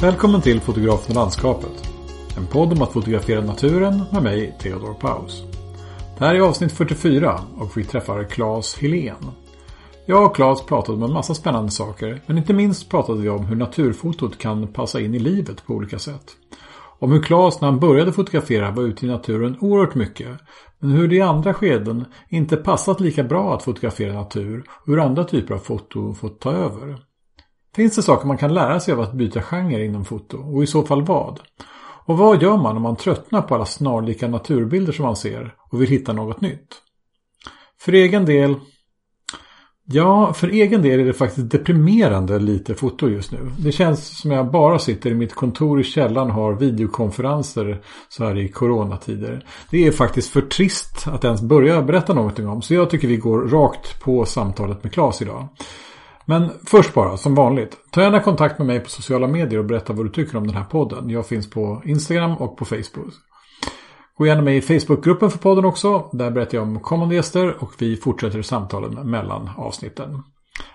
Välkommen 0.00 0.40
till 0.40 0.60
Fotografen 0.60 1.10
och 1.10 1.14
landskapet. 1.14 1.90
En 2.36 2.46
podd 2.46 2.72
om 2.72 2.82
att 2.82 2.92
fotografera 2.92 3.40
naturen 3.40 4.02
med 4.12 4.22
mig, 4.22 4.56
Theodor 4.60 4.94
Paus. 4.94 5.44
Det 6.18 6.24
här 6.24 6.34
är 6.34 6.40
avsnitt 6.40 6.72
44 6.72 7.40
och 7.58 7.76
vi 7.76 7.84
träffar 7.84 8.24
Claes 8.24 8.78
Helén. 8.78 9.30
Jag 10.06 10.24
och 10.24 10.36
Claes 10.36 10.62
pratade 10.62 10.96
om 10.96 11.02
en 11.02 11.12
massa 11.12 11.34
spännande 11.34 11.70
saker, 11.70 12.20
men 12.26 12.38
inte 12.38 12.52
minst 12.52 12.90
pratade 12.90 13.20
vi 13.20 13.28
om 13.28 13.46
hur 13.46 13.56
naturfotot 13.56 14.38
kan 14.38 14.66
passa 14.72 15.00
in 15.00 15.14
i 15.14 15.18
livet 15.18 15.66
på 15.66 15.74
olika 15.74 15.98
sätt. 15.98 16.36
Om 16.98 17.12
hur 17.12 17.22
Claes 17.22 17.60
när 17.60 17.68
han 17.68 17.80
började 17.80 18.12
fotografera 18.12 18.70
var 18.70 18.82
ute 18.82 19.06
i 19.06 19.08
naturen 19.08 19.56
oerhört 19.60 19.94
mycket, 19.94 20.38
men 20.78 20.90
hur 20.90 21.08
det 21.08 21.16
i 21.16 21.20
andra 21.20 21.54
skeden 21.54 22.04
inte 22.28 22.56
passat 22.56 23.00
lika 23.00 23.24
bra 23.24 23.54
att 23.54 23.62
fotografera 23.62 24.12
natur 24.12 24.64
och 24.68 24.86
hur 24.86 25.00
andra 25.00 25.24
typer 25.24 25.54
av 25.54 25.58
foto 25.58 26.14
fått 26.14 26.40
ta 26.40 26.52
över. 26.52 27.07
Finns 27.74 27.96
det 27.96 28.02
saker 28.02 28.26
man 28.26 28.38
kan 28.38 28.54
lära 28.54 28.80
sig 28.80 28.94
av 28.94 29.00
att 29.00 29.12
byta 29.12 29.42
genre 29.42 29.84
inom 29.84 30.04
foto 30.04 30.38
och 30.38 30.62
i 30.62 30.66
så 30.66 30.82
fall 30.82 31.02
vad? 31.02 31.40
Och 32.04 32.18
vad 32.18 32.42
gör 32.42 32.56
man 32.56 32.76
om 32.76 32.82
man 32.82 32.96
tröttnar 32.96 33.42
på 33.42 33.54
alla 33.54 33.66
snarlika 33.66 34.28
naturbilder 34.28 34.92
som 34.92 35.04
man 35.04 35.16
ser 35.16 35.54
och 35.70 35.82
vill 35.82 35.88
hitta 35.88 36.12
något 36.12 36.40
nytt? 36.40 36.82
För 37.80 37.92
egen 37.92 38.24
del 38.24 38.54
Ja, 39.90 40.32
för 40.32 40.48
egen 40.48 40.82
del 40.82 41.00
är 41.00 41.04
det 41.04 41.12
faktiskt 41.12 41.50
deprimerande 41.50 42.38
lite 42.38 42.74
foto 42.74 43.08
just 43.08 43.32
nu. 43.32 43.38
Det 43.58 43.72
känns 43.72 44.18
som 44.18 44.30
jag 44.30 44.50
bara 44.50 44.78
sitter 44.78 45.10
i 45.10 45.14
mitt 45.14 45.34
kontor 45.34 45.80
i 45.80 45.84
källaren 45.84 46.28
och 46.28 46.34
har 46.34 46.54
videokonferenser 46.54 47.80
så 48.08 48.24
här 48.24 48.38
i 48.38 48.48
coronatider. 48.48 49.44
Det 49.70 49.86
är 49.86 49.92
faktiskt 49.92 50.30
för 50.30 50.40
trist 50.40 51.06
att 51.06 51.24
ens 51.24 51.42
börja 51.42 51.82
berätta 51.82 52.14
någonting 52.14 52.48
om. 52.48 52.62
Så 52.62 52.74
jag 52.74 52.90
tycker 52.90 53.08
vi 53.08 53.16
går 53.16 53.48
rakt 53.48 54.00
på 54.00 54.24
samtalet 54.24 54.84
med 54.84 54.92
Claes 54.92 55.22
idag. 55.22 55.48
Men 56.28 56.50
först 56.66 56.94
bara, 56.94 57.16
som 57.16 57.34
vanligt. 57.34 57.76
Ta 57.90 58.02
gärna 58.02 58.20
kontakt 58.20 58.58
med 58.58 58.66
mig 58.66 58.80
på 58.80 58.90
sociala 58.90 59.26
medier 59.26 59.58
och 59.58 59.64
berätta 59.64 59.92
vad 59.92 60.06
du 60.06 60.10
tycker 60.10 60.36
om 60.36 60.46
den 60.46 60.56
här 60.56 60.64
podden. 60.64 61.10
Jag 61.10 61.26
finns 61.26 61.50
på 61.50 61.82
Instagram 61.84 62.36
och 62.36 62.56
på 62.56 62.64
Facebook. 62.64 63.14
Gå 64.18 64.26
gärna 64.26 64.42
med 64.42 64.56
i 64.56 64.60
Facebookgruppen 64.60 65.30
för 65.30 65.38
podden 65.38 65.64
också. 65.64 66.10
Där 66.12 66.30
berättar 66.30 66.58
jag 66.58 66.62
om 66.62 66.80
kommande 66.80 67.14
gäster 67.14 67.62
och 67.62 67.72
vi 67.78 67.96
fortsätter 67.96 68.42
samtalen 68.42 69.10
mellan 69.10 69.50
avsnitten. 69.56 70.22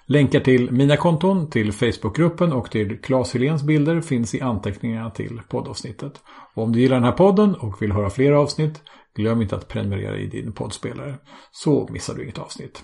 Länkar 0.06 0.40
till 0.40 0.72
mina 0.72 0.98
konton, 0.98 1.50
till 1.50 1.74
Facebookgruppen 1.74 2.54
och 2.54 2.72
till 2.72 3.02
Claes 3.02 3.34
Heléns 3.34 3.64
bilder 3.64 4.02
finns 4.02 4.36
i 4.36 4.42
anteckningarna 4.42 5.10
till 5.10 5.42
poddavsnittet. 5.50 6.22
Och 6.54 6.64
om 6.64 6.72
du 6.72 6.80
gillar 6.80 6.96
den 6.96 7.06
här 7.06 7.12
podden 7.12 7.56
och 7.56 7.82
vill 7.82 7.92
höra 7.92 8.10
fler 8.10 8.32
avsnitt, 8.32 8.82
glöm 9.16 9.42
inte 9.42 9.56
att 9.56 9.68
prenumerera 9.68 10.18
i 10.18 10.28
din 10.28 10.54
poddspelare. 10.54 11.16
Så 11.52 11.88
missar 11.92 12.16
du 12.16 12.24
inget 12.24 12.40
avsnitt. 12.40 12.84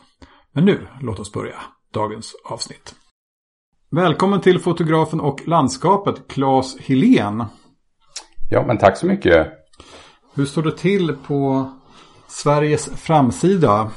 Men 0.54 0.66
nu, 0.66 0.88
låt 1.02 1.20
oss 1.20 1.34
börja 1.34 1.56
dagens 1.94 2.36
avsnitt. 2.46 2.96
Välkommen 3.92 4.42
till 4.42 4.60
fotografen 4.60 5.20
och 5.20 5.48
landskapet 5.48 6.28
Claes 6.28 6.80
Helén. 6.80 7.46
Ja, 8.50 8.64
men 8.68 8.78
tack 8.78 8.98
så 8.98 9.06
mycket. 9.06 9.48
Hur 10.36 10.46
står 10.46 10.64
det 10.64 10.78
till 10.78 11.16
på 11.28 11.72
Sveriges 12.28 13.02
framsida? 13.02 13.92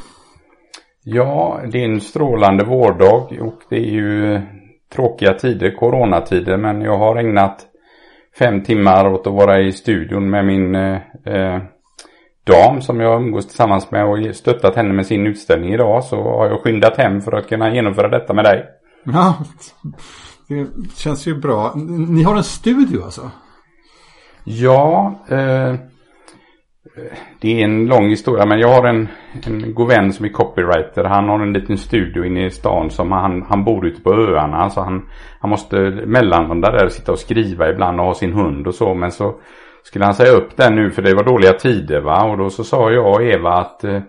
Ja, 1.04 1.60
det 1.72 1.78
är 1.78 1.84
en 1.84 2.00
strålande 2.00 2.64
vårdag 2.64 3.38
och 3.40 3.60
det 3.68 3.76
är 3.76 3.90
ju 3.90 4.40
tråkiga 4.94 5.34
tider, 5.34 5.76
coronatider, 5.76 6.56
men 6.56 6.82
jag 6.82 6.98
har 6.98 7.16
ägnat 7.16 7.66
fem 8.38 8.62
timmar 8.62 9.08
åt 9.08 9.26
att 9.26 9.32
vara 9.32 9.60
i 9.60 9.72
studion 9.72 10.30
med 10.30 10.46
min 10.46 10.74
eh, 10.74 11.62
dam 12.44 12.80
som 12.80 13.00
jag 13.00 13.22
umgås 13.22 13.46
tillsammans 13.46 13.90
med 13.90 14.06
och 14.06 14.36
stöttat 14.36 14.76
henne 14.76 14.92
med 14.92 15.06
sin 15.06 15.26
utställning 15.26 15.74
idag 15.74 16.04
så 16.04 16.22
har 16.22 16.46
jag 16.46 16.60
skyndat 16.60 16.96
hem 16.96 17.20
för 17.20 17.32
att 17.32 17.48
kunna 17.48 17.74
genomföra 17.74 18.08
detta 18.08 18.34
med 18.34 18.44
dig. 18.44 18.64
Ja, 19.04 19.34
det 20.48 20.66
känns 20.96 21.26
ju 21.26 21.34
bra. 21.34 21.72
Ni 22.08 22.22
har 22.22 22.36
en 22.36 22.44
studio 22.44 23.04
alltså? 23.04 23.30
Ja, 24.44 25.14
eh, 25.28 25.74
det 27.40 27.60
är 27.60 27.64
en 27.64 27.86
lång 27.86 28.08
historia 28.08 28.46
men 28.46 28.58
jag 28.58 28.68
har 28.68 28.88
en, 28.88 29.08
en 29.46 29.74
god 29.74 29.88
vän 29.88 30.12
som 30.12 30.24
är 30.24 30.28
copywriter. 30.28 31.04
Han 31.04 31.28
har 31.28 31.40
en 31.40 31.52
liten 31.52 31.78
studio 31.78 32.24
inne 32.24 32.46
i 32.46 32.50
stan 32.50 32.90
som 32.90 33.12
han, 33.12 33.42
han 33.42 33.64
bor 33.64 33.86
ute 33.86 34.02
på 34.02 34.14
öarna. 34.14 34.70
Så 34.70 34.80
han, 34.80 35.08
han 35.40 35.50
måste 35.50 35.76
mellanlanda 36.06 36.70
där 36.70 36.84
och 36.84 36.92
sitta 36.92 37.12
och 37.12 37.18
skriva 37.18 37.70
ibland 37.70 38.00
och 38.00 38.06
ha 38.06 38.14
sin 38.14 38.32
hund 38.32 38.66
och 38.66 38.74
så. 38.74 38.94
Men 38.94 39.12
så 39.12 39.34
skulle 39.82 40.04
han 40.04 40.14
säga 40.14 40.32
upp 40.32 40.56
den 40.56 40.74
nu 40.74 40.90
för 40.90 41.02
det 41.02 41.14
var 41.14 41.24
dåliga 41.24 41.52
tider 41.52 42.00
va. 42.00 42.24
Och 42.24 42.38
då 42.38 42.50
så 42.50 42.64
sa 42.64 42.90
jag 42.90 43.14
och 43.14 43.22
Eva 43.22 43.50
att 43.50 43.84
eh, 43.84 44.00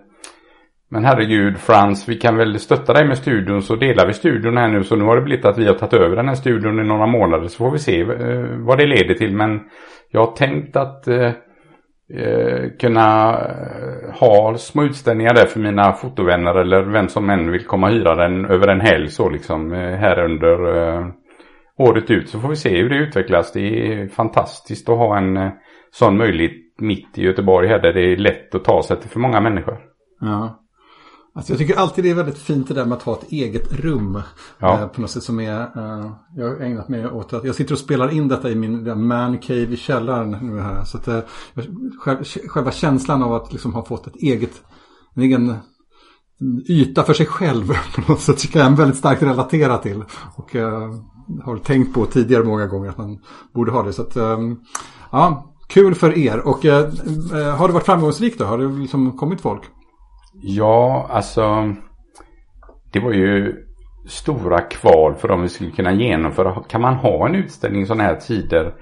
men 0.94 1.04
herregud 1.04 1.58
Frans, 1.58 2.08
vi 2.08 2.16
kan 2.16 2.36
väl 2.36 2.58
stötta 2.58 2.92
dig 2.92 3.06
med 3.08 3.18
studion 3.18 3.62
så 3.62 3.76
delar 3.76 4.06
vi 4.06 4.12
studion 4.12 4.56
här 4.56 4.68
nu. 4.68 4.84
Så 4.84 4.96
nu 4.96 5.04
har 5.04 5.16
det 5.16 5.22
blivit 5.22 5.44
att 5.44 5.58
vi 5.58 5.66
har 5.66 5.74
tagit 5.74 5.94
över 5.94 6.16
den 6.16 6.28
här 6.28 6.34
studion 6.34 6.80
i 6.80 6.88
några 6.88 7.06
månader 7.06 7.48
så 7.48 7.56
får 7.56 7.70
vi 7.70 7.78
se 7.78 8.00
eh, 8.00 8.44
vad 8.58 8.78
det 8.78 8.86
leder 8.86 9.14
till. 9.14 9.36
Men 9.36 9.60
jag 10.10 10.20
har 10.20 10.32
tänkt 10.32 10.76
att 10.76 11.08
eh, 11.08 11.32
eh 12.18 12.70
kunna 12.80 13.30
eh, 13.30 14.14
ha 14.20 14.54
små 14.56 14.82
utställningar 14.82 15.34
där 15.34 15.46
för 15.46 15.60
mina 15.60 15.92
fotovänner 15.92 16.54
eller 16.54 16.82
vem 16.82 17.08
som 17.08 17.30
än 17.30 17.50
vill 17.50 17.66
komma 17.66 17.86
och 17.86 17.92
hyra 17.92 18.14
den 18.14 18.44
över 18.44 18.68
en 18.68 18.80
helg 18.80 19.08
så 19.08 19.30
liksom 19.30 19.72
eh, 19.72 19.96
här 19.96 20.24
under 20.24 20.76
eh, 20.76 21.06
året 21.78 22.10
ut. 22.10 22.28
Så 22.28 22.40
får 22.40 22.48
vi 22.48 22.56
se 22.56 22.82
hur 22.82 22.90
det 22.90 22.96
utvecklas. 22.96 23.52
Det 23.52 23.92
är 23.92 24.08
fantastiskt 24.08 24.88
att 24.88 24.98
ha 24.98 25.18
en 25.18 25.50
sån 25.92 26.16
möjlighet 26.16 26.64
mitt 26.78 27.18
i 27.18 27.22
Göteborg 27.22 27.68
här 27.68 27.78
där 27.78 27.92
det 27.92 28.12
är 28.12 28.16
lätt 28.16 28.54
att 28.54 28.64
ta 28.64 28.82
sig 28.82 29.00
till 29.00 29.10
för 29.10 29.20
många 29.20 29.40
människor. 29.40 29.78
Ja. 30.20 30.60
Alltså 31.36 31.52
jag 31.52 31.58
tycker 31.58 31.76
alltid 31.76 32.04
det 32.04 32.10
är 32.10 32.14
väldigt 32.14 32.38
fint 32.38 32.68
det 32.68 32.74
där 32.74 32.84
med 32.84 32.96
att 32.96 33.02
ha 33.02 33.12
ett 33.12 33.32
eget 33.32 33.72
rum. 33.72 34.22
Ja. 34.58 34.80
Eh, 34.80 34.86
på 34.86 35.00
något 35.00 35.10
sätt 35.10 35.22
som 35.22 35.40
är, 35.40 35.60
eh, 35.60 36.10
jag 36.36 36.48
har 36.48 36.60
ägnat 36.60 36.88
mig 36.88 37.06
åt 37.06 37.32
att, 37.32 37.44
jag 37.44 37.54
sitter 37.54 37.72
och 37.72 37.78
spelar 37.78 38.12
in 38.12 38.28
detta 38.28 38.50
i 38.50 38.54
min 38.54 39.06
man 39.06 39.38
cave 39.38 39.60
i 39.60 39.76
källaren 39.76 40.30
nu 40.30 40.60
här. 40.60 40.84
Så 40.84 40.98
att 40.98 41.08
eh, 41.08 41.20
själva 42.48 42.70
känslan 42.70 43.22
av 43.22 43.32
att 43.32 43.52
liksom 43.52 43.74
ha 43.74 43.84
fått 43.84 44.06
ett 44.06 44.16
eget, 44.16 44.62
en 45.14 45.22
egen 45.22 45.54
yta 46.68 47.02
för 47.02 47.14
sig 47.14 47.26
själv 47.26 47.68
på 47.94 48.12
något 48.12 48.20
sätt 48.20 48.38
tycker 48.38 48.58
jag 48.58 48.72
är 48.72 48.76
väldigt 48.76 48.98
starkt 48.98 49.22
relatera 49.22 49.78
till. 49.78 50.04
Och 50.36 50.56
eh, 50.56 50.90
har 51.44 51.56
tänkt 51.56 51.94
på 51.94 52.06
tidigare 52.06 52.44
många 52.44 52.66
gånger 52.66 52.88
att 52.88 52.98
man 52.98 53.18
borde 53.54 53.72
ha 53.72 53.82
det. 53.82 53.92
Så 53.92 54.02
att, 54.02 54.16
ehm, 54.16 54.56
ja, 55.12 55.54
kul 55.68 55.94
för 55.94 56.18
er. 56.18 56.48
Och 56.48 56.64
eh, 56.64 56.84
eh, 57.32 57.56
har 57.56 57.68
det 57.68 57.74
varit 57.74 57.86
framgångsrikt 57.86 58.38
då? 58.38 58.44
Har 58.44 58.58
det 58.58 58.68
liksom 58.68 59.18
kommit 59.18 59.40
folk? 59.40 59.62
Ja, 60.42 61.06
alltså 61.10 61.74
det 62.92 63.00
var 63.00 63.12
ju 63.12 63.54
stora 64.06 64.60
kval 64.60 65.14
för 65.14 65.30
om 65.30 65.42
vi 65.42 65.48
skulle 65.48 65.70
kunna 65.70 65.92
genomföra. 65.92 66.62
Kan 66.68 66.80
man 66.80 66.94
ha 66.94 67.28
en 67.28 67.34
utställning 67.34 67.82
i 67.82 67.86
sådana 67.86 68.02
här 68.02 68.16
tider? 68.16 68.74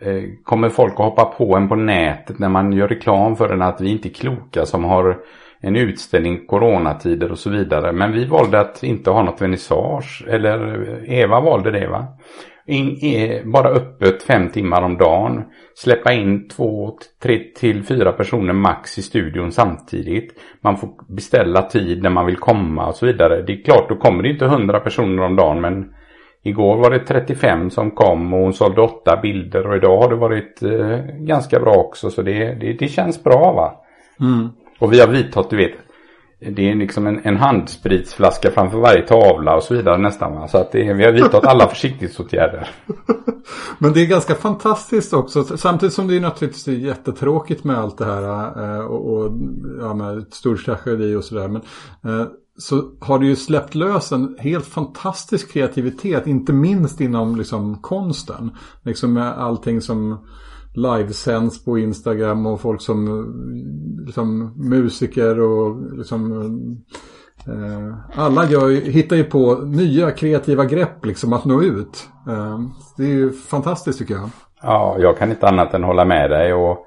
Eh, 0.00 0.22
kommer 0.44 0.68
folk 0.68 0.92
att 0.92 0.98
hoppa 0.98 1.24
på 1.24 1.56
en 1.56 1.68
på 1.68 1.76
nätet 1.76 2.38
när 2.38 2.48
man 2.48 2.72
gör 2.72 2.88
reklam 2.88 3.36
för 3.36 3.48
den 3.48 3.62
att 3.62 3.80
vi 3.80 3.90
inte 3.90 4.08
är 4.08 4.12
kloka 4.12 4.66
som 4.66 4.84
har 4.84 5.18
en 5.60 5.76
utställning 5.76 6.46
coronatider 6.46 7.30
och 7.30 7.38
så 7.38 7.50
vidare. 7.50 7.92
Men 7.92 8.12
vi 8.12 8.24
valde 8.24 8.60
att 8.60 8.82
inte 8.82 9.10
ha 9.10 9.22
något 9.22 9.42
vernissage. 9.42 10.24
Eller 10.28 10.86
Eva 11.10 11.40
valde 11.40 11.70
det 11.70 11.88
va? 11.88 12.06
In, 12.68 13.52
bara 13.52 13.68
öppet 13.68 14.22
fem 14.22 14.48
timmar 14.50 14.82
om 14.82 14.96
dagen. 14.96 15.44
Släppa 15.74 16.12
in 16.12 16.48
två, 16.48 16.98
tre 17.22 17.38
till 17.56 17.84
fyra 17.84 18.12
personer 18.12 18.52
max 18.52 18.98
i 18.98 19.02
studion 19.02 19.52
samtidigt. 19.52 20.34
Man 20.60 20.76
får 20.76 21.14
beställa 21.14 21.62
tid 21.62 22.02
när 22.02 22.10
man 22.10 22.26
vill 22.26 22.36
komma 22.36 22.86
och 22.86 22.94
så 22.94 23.06
vidare. 23.06 23.42
Det 23.42 23.52
är 23.52 23.62
klart, 23.62 23.88
då 23.88 23.96
kommer 23.96 24.22
det 24.22 24.28
inte 24.28 24.46
hundra 24.46 24.80
personer 24.80 25.22
om 25.22 25.36
dagen 25.36 25.60
men 25.60 25.92
Igår 26.46 26.76
var 26.76 26.90
det 26.90 26.98
35 26.98 27.70
som 27.70 27.90
kom 27.90 28.34
och 28.34 28.40
hon 28.40 28.52
sålde 28.52 28.80
åtta 28.80 29.18
bilder 29.22 29.66
och 29.66 29.76
idag 29.76 29.98
har 30.02 30.10
det 30.10 30.16
varit 30.16 30.62
eh, 30.62 30.98
ganska 31.18 31.60
bra 31.60 31.74
också 31.74 32.10
så 32.10 32.22
det, 32.22 32.54
det, 32.54 32.72
det 32.72 32.88
känns 32.88 33.24
bra 33.24 33.52
va. 33.52 33.80
Mm. 34.20 34.48
Och 34.78 34.92
vi 34.92 35.00
har 35.00 35.08
vidtagit, 35.08 35.50
du 35.50 35.56
vet, 35.56 35.74
det 36.40 36.70
är 36.70 36.74
liksom 36.74 37.06
en, 37.06 37.20
en 37.24 37.36
handspritsflaska 37.36 38.50
framför 38.50 38.78
varje 38.78 39.02
tavla 39.02 39.56
och 39.56 39.62
så 39.62 39.74
vidare 39.74 39.98
nästan. 39.98 40.32
Va? 40.32 40.48
Så 40.48 40.58
att 40.58 40.72
det, 40.72 40.92
vi 40.92 41.04
har 41.04 41.12
vidtagit 41.12 41.46
alla 41.46 41.66
försiktighetsåtgärder. 41.68 42.68
Men 43.78 43.92
det 43.92 44.00
är 44.00 44.06
ganska 44.06 44.34
fantastiskt 44.34 45.12
också. 45.12 45.44
Samtidigt 45.44 45.94
som 45.94 46.08
det 46.08 46.16
är 46.16 46.20
naturligtvis 46.20 46.68
jättetråkigt 46.68 47.64
med 47.64 47.78
allt 47.78 47.98
det 47.98 48.04
här. 48.04 48.22
Eh, 48.64 48.84
och, 48.84 49.12
och 49.12 49.32
ja, 49.80 49.94
med 49.94 50.26
stor 50.30 50.56
tragedi 50.56 51.14
och 51.14 51.24
sådär. 51.24 51.48
Men 51.48 51.62
eh, 52.04 52.26
så 52.58 52.90
har 53.00 53.18
det 53.18 53.26
ju 53.26 53.36
släppt 53.36 53.74
lös 53.74 54.12
en 54.12 54.36
helt 54.38 54.66
fantastisk 54.66 55.52
kreativitet. 55.52 56.26
Inte 56.26 56.52
minst 56.52 57.00
inom 57.00 57.36
liksom 57.36 57.82
konsten. 57.82 58.50
Liksom 58.82 59.12
med 59.12 59.38
allting 59.38 59.80
som 59.80 60.26
livesänds 60.76 61.64
på 61.64 61.78
Instagram 61.78 62.46
och 62.46 62.60
folk 62.60 62.80
som 62.80 63.06
liksom, 64.06 64.54
musiker 64.70 65.40
och 65.40 65.96
liksom 65.96 66.32
eh, 67.46 68.20
alla 68.22 68.50
gör, 68.50 68.70
hittar 68.70 69.16
ju 69.16 69.24
på 69.24 69.54
nya 69.54 70.10
kreativa 70.10 70.64
grepp 70.64 71.06
liksom 71.06 71.32
att 71.32 71.44
nå 71.44 71.62
ut. 71.62 72.08
Eh, 72.28 72.60
det 72.96 73.02
är 73.02 73.14
ju 73.14 73.32
fantastiskt 73.32 73.98
tycker 73.98 74.14
jag. 74.14 74.30
Ja, 74.62 74.96
jag 74.98 75.18
kan 75.18 75.30
inte 75.30 75.48
annat 75.48 75.74
än 75.74 75.84
hålla 75.84 76.04
med 76.04 76.30
dig 76.30 76.54
och 76.54 76.86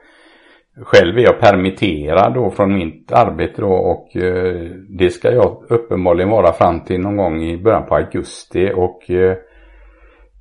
själv 0.83 1.17
är 1.17 1.21
jag 1.21 1.39
permitterad 1.39 2.33
då 2.33 2.51
från 2.51 2.77
mitt 2.77 3.11
arbete 3.11 3.61
då 3.61 3.71
och 3.71 4.15
eh, 4.15 4.71
det 4.89 5.09
ska 5.09 5.31
jag 5.31 5.63
uppenbarligen 5.69 6.29
vara 6.29 6.53
fram 6.53 6.79
till 6.79 6.99
någon 6.99 7.17
gång 7.17 7.43
i 7.43 7.57
början 7.57 7.85
på 7.85 7.95
augusti 7.95 8.71
och 8.75 9.11
eh, 9.11 9.37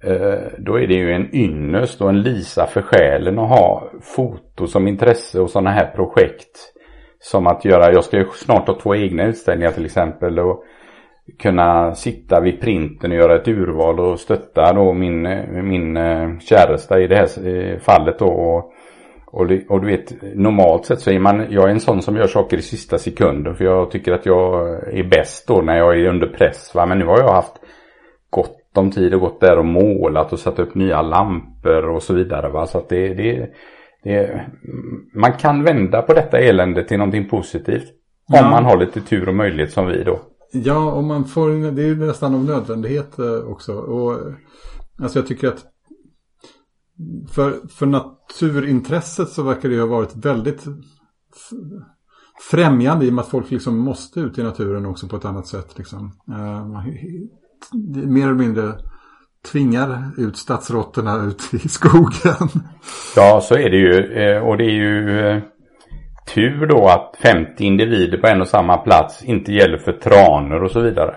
Eh, 0.05 0.53
då 0.59 0.79
är 0.79 0.87
det 0.87 0.95
ju 0.95 1.13
en 1.13 1.35
ynnest 1.35 2.01
och 2.01 2.09
en 2.09 2.23
lisa 2.23 2.67
för 2.67 2.83
själen 2.83 3.39
att 3.39 3.49
ha 3.49 3.91
foto 4.03 4.67
som 4.67 4.89
intresse 4.89 5.41
och 5.41 5.51
sådana 5.51 5.71
här 5.71 5.87
projekt. 5.87 6.75
Som 7.21 7.47
att 7.47 7.65
göra, 7.65 7.93
jag 7.93 8.05
ska 8.05 8.17
ju 8.17 8.25
snart 8.25 8.69
ha 8.69 8.79
två 8.79 8.95
egna 8.95 9.25
utställningar 9.25 9.71
till 9.71 9.85
exempel. 9.85 10.39
Och 10.39 10.65
kunna 11.39 11.95
sitta 11.95 12.41
vid 12.41 12.61
printen 12.61 13.11
och 13.11 13.17
göra 13.17 13.37
ett 13.37 13.49
urval 13.49 14.01
och 14.01 14.21
stötta 14.21 14.73
då 14.73 14.93
min, 14.93 15.23
min 15.69 15.97
eh, 15.97 16.39
käresta 16.39 17.01
i 17.01 17.07
det 17.07 17.17
här 17.17 17.49
eh, 17.49 17.79
fallet 17.79 18.19
då. 18.19 18.27
Och, 18.27 18.73
och, 19.27 19.51
och, 19.69 19.81
du 19.81 19.87
vet, 19.87 20.23
normalt 20.35 20.85
sett 20.87 21.01
så 21.01 21.11
är 21.11 21.19
man, 21.19 21.47
jag 21.51 21.65
är 21.65 21.69
en 21.69 21.81
sån 21.81 22.03
som 22.03 22.17
gör 22.17 22.27
saker 22.27 22.57
i 22.57 22.63
sista 22.63 22.99
sekunden 22.99 23.55
för 23.55 23.65
jag 23.65 23.91
tycker 23.91 24.13
att 24.13 24.27
jag 24.27 24.69
är 24.95 25.05
bäst 25.05 25.49
då 25.49 25.61
när 25.61 25.79
jag 25.79 26.01
är 26.01 26.09
under 26.09 26.27
press. 26.27 26.75
Va? 26.75 26.87
Men 26.87 26.99
nu 26.99 27.05
har 27.05 27.19
jag 27.19 27.33
haft 27.33 27.55
gott 28.31 28.58
om 28.75 28.91
tid 28.91 29.15
och 29.15 29.21
gått 29.21 29.41
där 29.41 29.59
och 29.59 29.65
målat 29.65 30.33
och 30.33 30.39
satt 30.39 30.59
upp 30.59 30.75
nya 30.75 31.03
lampor 31.03 31.89
och 31.89 32.03
så 32.03 32.15
vidare. 32.15 32.49
Va? 32.49 32.67
Så 32.67 32.85
det, 32.89 33.15
det, 33.15 33.51
det, 34.05 34.47
man 35.15 35.33
kan 35.33 35.65
vända 35.65 36.03
på 36.03 36.15
detta 36.15 36.39
elände 36.39 36.85
till 36.85 36.99
någonting 36.99 37.29
positivt. 37.29 37.85
Ja. 38.29 38.45
Om 38.45 38.51
man 38.51 38.65
har 38.65 38.77
lite 38.77 39.01
tur 39.01 39.29
och 39.29 39.35
möjlighet 39.35 39.73
som 39.73 39.87
vi 39.87 40.05
då. 40.05 40.21
Ja, 40.53 40.93
och 40.93 41.05
man 41.05 41.25
får, 41.25 41.71
det 41.71 41.83
är 41.83 41.95
nästan 41.95 42.35
av 42.35 42.45
nödvändighet 42.45 43.19
eh, 43.19 43.35
också. 43.35 43.73
Och, 43.75 44.19
alltså 44.99 45.19
jag 45.19 45.27
tycker 45.27 45.49
att 45.49 45.65
för, 47.31 47.69
för 47.69 47.87
naturintresset 47.87 49.29
så 49.29 49.43
verkar 49.43 49.69
det 49.69 49.81
ha 49.81 49.87
varit 49.87 50.17
väldigt 50.17 50.65
främjande 52.51 53.07
i 53.07 53.11
och 53.11 53.15
med 53.15 53.23
att 53.23 53.31
folk 53.31 53.51
liksom 53.51 53.79
måste 53.79 54.21
ut 54.21 54.39
i 54.39 54.43
naturen 54.43 54.87
också 54.87 55.09
på 55.09 55.17
ett 55.17 55.25
annat 55.25 55.47
sätt. 55.47 55.79
Liksom. 55.79 56.13
Uh, 56.29 56.87
mer 58.07 58.25
eller 58.25 58.35
mindre 58.35 58.75
tvingar 59.53 60.11
ut 60.17 60.37
stadsråttorna 60.37 61.23
ut 61.25 61.55
i 61.55 61.69
skogen. 61.69 62.49
Ja, 63.17 63.41
så 63.41 63.55
är 63.55 63.71
det 63.71 63.77
ju. 63.77 64.13
Eh, 64.13 64.43
och 64.43 64.57
det 64.59 64.65
är 64.65 64.75
ju 64.75 65.21
eh, 65.21 65.43
tur 66.35 66.67
då 66.67 66.89
att 66.89 67.17
50 67.23 67.65
individer 67.65 68.19
på 68.19 68.27
en 68.27 68.41
och 68.41 68.49
samma 68.49 68.77
plats 68.77 69.23
inte 69.23 69.53
gäller 69.53 69.79
för 69.79 69.93
tranor 69.93 70.63
och 70.63 70.71
så 70.71 70.81
vidare. 70.81 71.17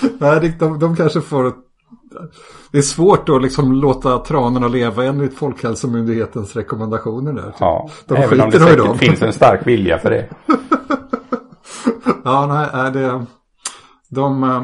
Nej, 0.18 0.56
de, 0.58 0.78
de 0.78 0.96
kanske 0.96 1.20
får 1.20 1.52
det 2.72 2.78
är 2.78 2.82
svårt 2.82 3.28
att 3.28 3.42
liksom 3.42 3.72
låta 3.72 4.18
tranorna 4.18 4.68
leva 4.68 5.04
enligt 5.04 5.38
Folkhälsomyndighetens 5.38 6.56
rekommendationer 6.56 7.32
där. 7.32 7.54
Ja, 7.60 7.90
de 8.06 8.16
även 8.16 8.40
om 8.40 8.50
det 8.50 8.60
säkert 8.60 8.96
finns 8.96 9.22
en 9.22 9.32
stark 9.32 9.66
vilja 9.66 9.98
för 9.98 10.10
det. 10.10 10.28
ja, 12.24 12.68
nej, 12.74 12.92
det, 12.92 13.26
de, 14.10 14.42
eh, 14.42 14.62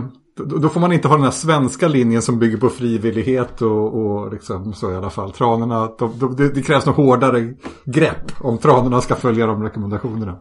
då 0.61 0.69
får 0.69 0.81
man 0.81 0.93
inte 0.93 1.09
ha 1.09 1.15
den 1.15 1.25
här 1.25 1.31
svenska 1.31 1.89
linjen 1.89 2.23
som 2.23 2.39
bygger 2.39 2.57
på 2.57 2.69
frivillighet 2.69 3.63
och, 3.63 3.95
och 3.95 4.33
liksom 4.33 4.73
så 4.73 4.93
i 4.93 4.95
alla 4.95 5.11
fall. 5.11 5.33
Tranorna, 5.33 5.91
de, 5.99 6.19
de, 6.19 6.51
det, 6.55 6.63
krävs 6.63 6.87
något 6.87 6.97
hårdare 6.97 7.55
grepp 7.85 8.33
om 8.41 8.59
tranorna 8.59 9.01
ska 9.01 9.15
följa 9.15 9.47
de 9.47 9.63
rekommendationerna. 9.63 10.39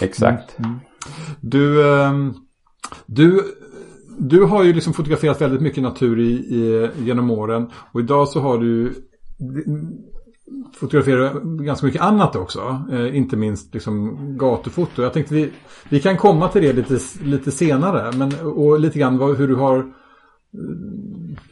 Exakt. 0.00 0.58
Mm. 0.58 0.76
Du, 1.40 1.92
ehm, 1.92 2.34
du, 3.06 3.42
du 4.18 4.44
har 4.44 4.64
ju 4.64 4.72
liksom 4.72 4.92
fotograferat 4.92 5.40
väldigt 5.40 5.60
mycket 5.60 5.82
natur 5.82 6.20
i, 6.20 6.32
i, 6.32 6.90
genom 6.98 7.30
åren. 7.30 7.70
Och 7.92 8.00
idag 8.00 8.28
så 8.28 8.40
har 8.40 8.58
du 8.58 8.94
fotograferar 10.74 11.40
ganska 11.64 11.86
mycket 11.86 12.02
annat 12.02 12.36
också. 12.36 12.82
Eh, 12.92 13.16
inte 13.16 13.36
minst 13.36 13.74
liksom 13.74 14.16
gatufoto. 14.38 15.02
Jag 15.02 15.12
tänkte 15.12 15.34
vi, 15.34 15.52
vi 15.88 16.00
kan 16.00 16.16
komma 16.16 16.48
till 16.48 16.62
det 16.62 16.72
lite, 16.72 16.98
lite 17.22 17.50
senare. 17.50 18.12
Men, 18.16 18.32
och 18.40 18.80
lite 18.80 18.98
grann 18.98 19.18
vad, 19.18 19.36
hur 19.36 19.48
du 19.48 19.54
har 19.54 19.92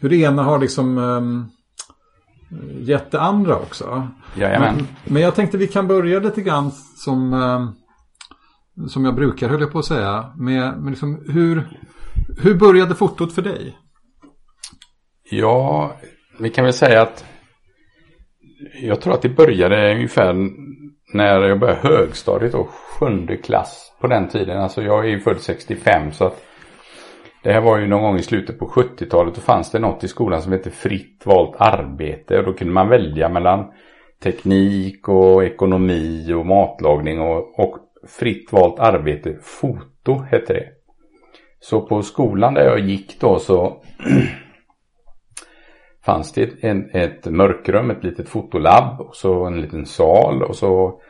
hur 0.01 0.09
det 0.09 0.17
ena 0.17 0.43
har 0.43 0.59
liksom 0.59 0.99
um, 0.99 1.47
gett 2.81 3.11
det 3.11 3.21
andra 3.21 3.57
också. 3.57 4.09
Men, 4.61 4.87
men 5.05 5.23
jag 5.23 5.35
tänkte 5.35 5.59
vi 5.59 5.67
kan 5.67 5.89
börja 5.89 6.21
lite 6.21 6.43
grann 6.43 6.71
som, 6.97 7.33
um, 7.33 7.75
som 8.89 9.05
jag 9.05 9.15
brukar 9.15 9.49
höll 9.49 9.61
jag 9.61 9.73
på 9.73 9.79
att 9.79 9.85
säga. 9.85 10.33
Med, 10.37 10.79
med 10.79 10.91
liksom 10.91 11.25
hur, 11.29 11.69
hur 12.39 12.55
började 12.55 12.95
fotot 12.95 13.33
för 13.33 13.43
dig? 13.43 13.77
Ja, 15.31 15.97
vi 16.39 16.51
kan 16.51 16.65
väl 16.65 16.73
säga 16.73 17.03
att 17.03 17.25
jag 18.83 19.01
tror 19.01 19.15
att 19.15 19.23
det 19.23 19.29
började 19.29 19.95
ungefär 19.95 20.35
när 21.15 21.43
jag 21.43 21.61
började 21.61 21.89
högstadiet 21.89 22.55
och 22.55 22.69
sjunde 22.69 23.37
klass 23.37 23.93
på 24.01 24.07
den 24.07 24.29
tiden. 24.29 24.59
Alltså 24.59 24.83
jag 24.83 25.05
är 25.05 25.09
ju 25.09 25.21
född 25.21 25.41
65 25.41 26.13
så 26.13 26.25
att 26.25 26.43
det 27.43 27.53
här 27.53 27.61
var 27.61 27.79
ju 27.79 27.87
någon 27.87 28.03
gång 28.03 28.17
i 28.17 28.23
slutet 28.23 28.59
på 28.59 28.67
70-talet. 28.67 29.35
Då 29.35 29.41
fanns 29.41 29.71
det 29.71 29.79
något 29.79 30.05
i 30.05 30.09
skolan 30.09 30.43
som 30.43 30.53
hette 30.53 30.71
fritt 30.71 31.23
valt 31.25 31.57
arbete. 31.59 32.39
Och 32.39 32.45
då 32.45 32.53
kunde 32.53 32.75
man 32.75 32.89
välja 32.89 33.29
mellan 33.29 33.65
teknik 34.23 35.09
och 35.09 35.45
ekonomi 35.45 36.33
och 36.33 36.47
matlagning 36.47 37.21
och, 37.21 37.61
och 37.61 37.79
fritt 38.09 38.53
valt 38.53 38.79
arbete. 38.79 39.37
Foto 39.43 40.19
hette 40.31 40.53
det. 40.53 40.69
Så 41.61 41.81
på 41.81 42.03
skolan 42.03 42.55
där 42.55 42.65
jag 42.65 42.79
gick 42.79 43.21
då 43.21 43.39
så 43.39 43.83
fanns 46.07 46.33
det 46.33 46.43
ett, 46.43 46.95
ett 46.95 47.27
mörkrum, 47.27 47.91
ett 47.91 48.05
litet 48.05 48.29
fotolabb 48.29 49.01
och 49.01 49.17
så 49.17 49.45
en 49.45 49.61
liten 49.61 49.87
sal 49.87 50.43
och 50.43 50.57
så 50.57 51.01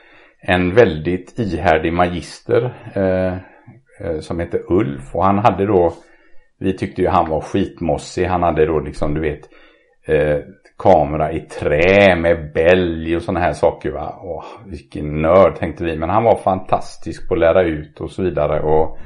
en 0.40 0.74
väldigt 0.74 1.38
ihärdig 1.38 1.92
magister 1.92 2.74
eh, 2.94 3.32
eh, 4.00 4.20
som 4.20 4.40
hette 4.40 4.62
Ulf 4.68 5.14
och 5.14 5.24
han 5.24 5.38
hade 5.38 5.66
då 5.66 5.92
vi 6.58 6.76
tyckte 6.76 7.02
ju 7.02 7.08
han 7.08 7.30
var 7.30 7.40
skitmossig. 7.40 8.26
Han 8.26 8.42
hade 8.42 8.66
då 8.66 8.80
liksom 8.80 9.14
du 9.14 9.20
vet 9.20 9.48
eh, 10.06 10.38
kamera 10.78 11.32
i 11.32 11.40
trä 11.40 12.16
med 12.16 12.52
bälg 12.54 13.16
och 13.16 13.22
sådana 13.22 13.40
här 13.40 13.52
saker 13.52 13.90
va. 13.90 14.20
Åh, 14.22 14.44
vilken 14.66 15.22
nörd 15.22 15.56
tänkte 15.56 15.84
vi. 15.84 15.96
Men 15.96 16.10
han 16.10 16.24
var 16.24 16.36
fantastisk 16.36 17.28
på 17.28 17.34
att 17.34 17.40
lära 17.40 17.62
ut 17.62 18.00
och 18.00 18.10
så 18.10 18.22
vidare. 18.22 18.60
Och, 18.60 18.98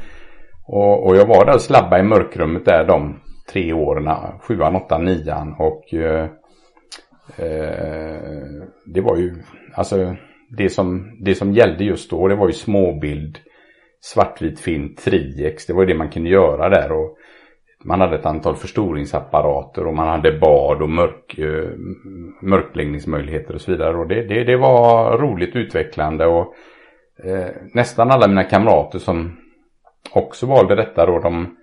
och, 0.66 1.06
och 1.06 1.16
jag 1.16 1.26
var 1.26 1.44
där 1.44 1.54
och 1.54 1.60
slabba 1.60 1.98
i 1.98 2.02
mörkrummet 2.02 2.64
där 2.64 2.84
de 2.84 3.20
tre 3.52 3.72
åren, 3.72 4.08
sjuan, 4.40 4.76
åttan, 4.76 5.04
nian 5.04 5.54
och 5.58 5.94
eh, 5.94 6.24
eh, 7.36 8.62
det 8.86 9.00
var 9.00 9.16
ju, 9.16 9.34
alltså 9.74 10.16
det 10.48 10.68
som, 10.68 11.16
det 11.20 11.34
som 11.34 11.52
gällde 11.52 11.84
just 11.84 12.10
då 12.10 12.28
det 12.28 12.34
var 12.34 12.46
ju 12.46 12.52
småbild, 12.52 13.38
svartvit 14.00 14.60
film, 14.60 14.94
triex, 14.94 15.66
det 15.66 15.72
var 15.72 15.82
ju 15.82 15.88
det 15.88 15.98
man 15.98 16.10
kunde 16.10 16.30
göra 16.30 16.68
där 16.68 16.92
och 16.92 17.16
man 17.84 18.00
hade 18.00 18.16
ett 18.16 18.26
antal 18.26 18.56
förstoringsapparater 18.56 19.86
och 19.86 19.94
man 19.94 20.08
hade 20.08 20.38
bad 20.38 20.82
och 20.82 20.90
mörk, 20.90 21.38
eh, 21.38 21.70
mörkläggningsmöjligheter 22.42 23.54
och 23.54 23.60
så 23.60 23.70
vidare. 23.70 23.96
Och 23.96 24.08
det, 24.08 24.22
det, 24.22 24.44
det 24.44 24.56
var 24.56 25.18
roligt 25.18 25.56
utvecklande 25.56 26.26
och 26.26 26.54
eh, 27.24 27.48
nästan 27.74 28.10
alla 28.10 28.28
mina 28.28 28.44
kamrater 28.44 28.98
som 28.98 29.36
också 30.12 30.46
valde 30.46 30.74
detta 30.74 31.06
då 31.06 31.18
de 31.18 31.56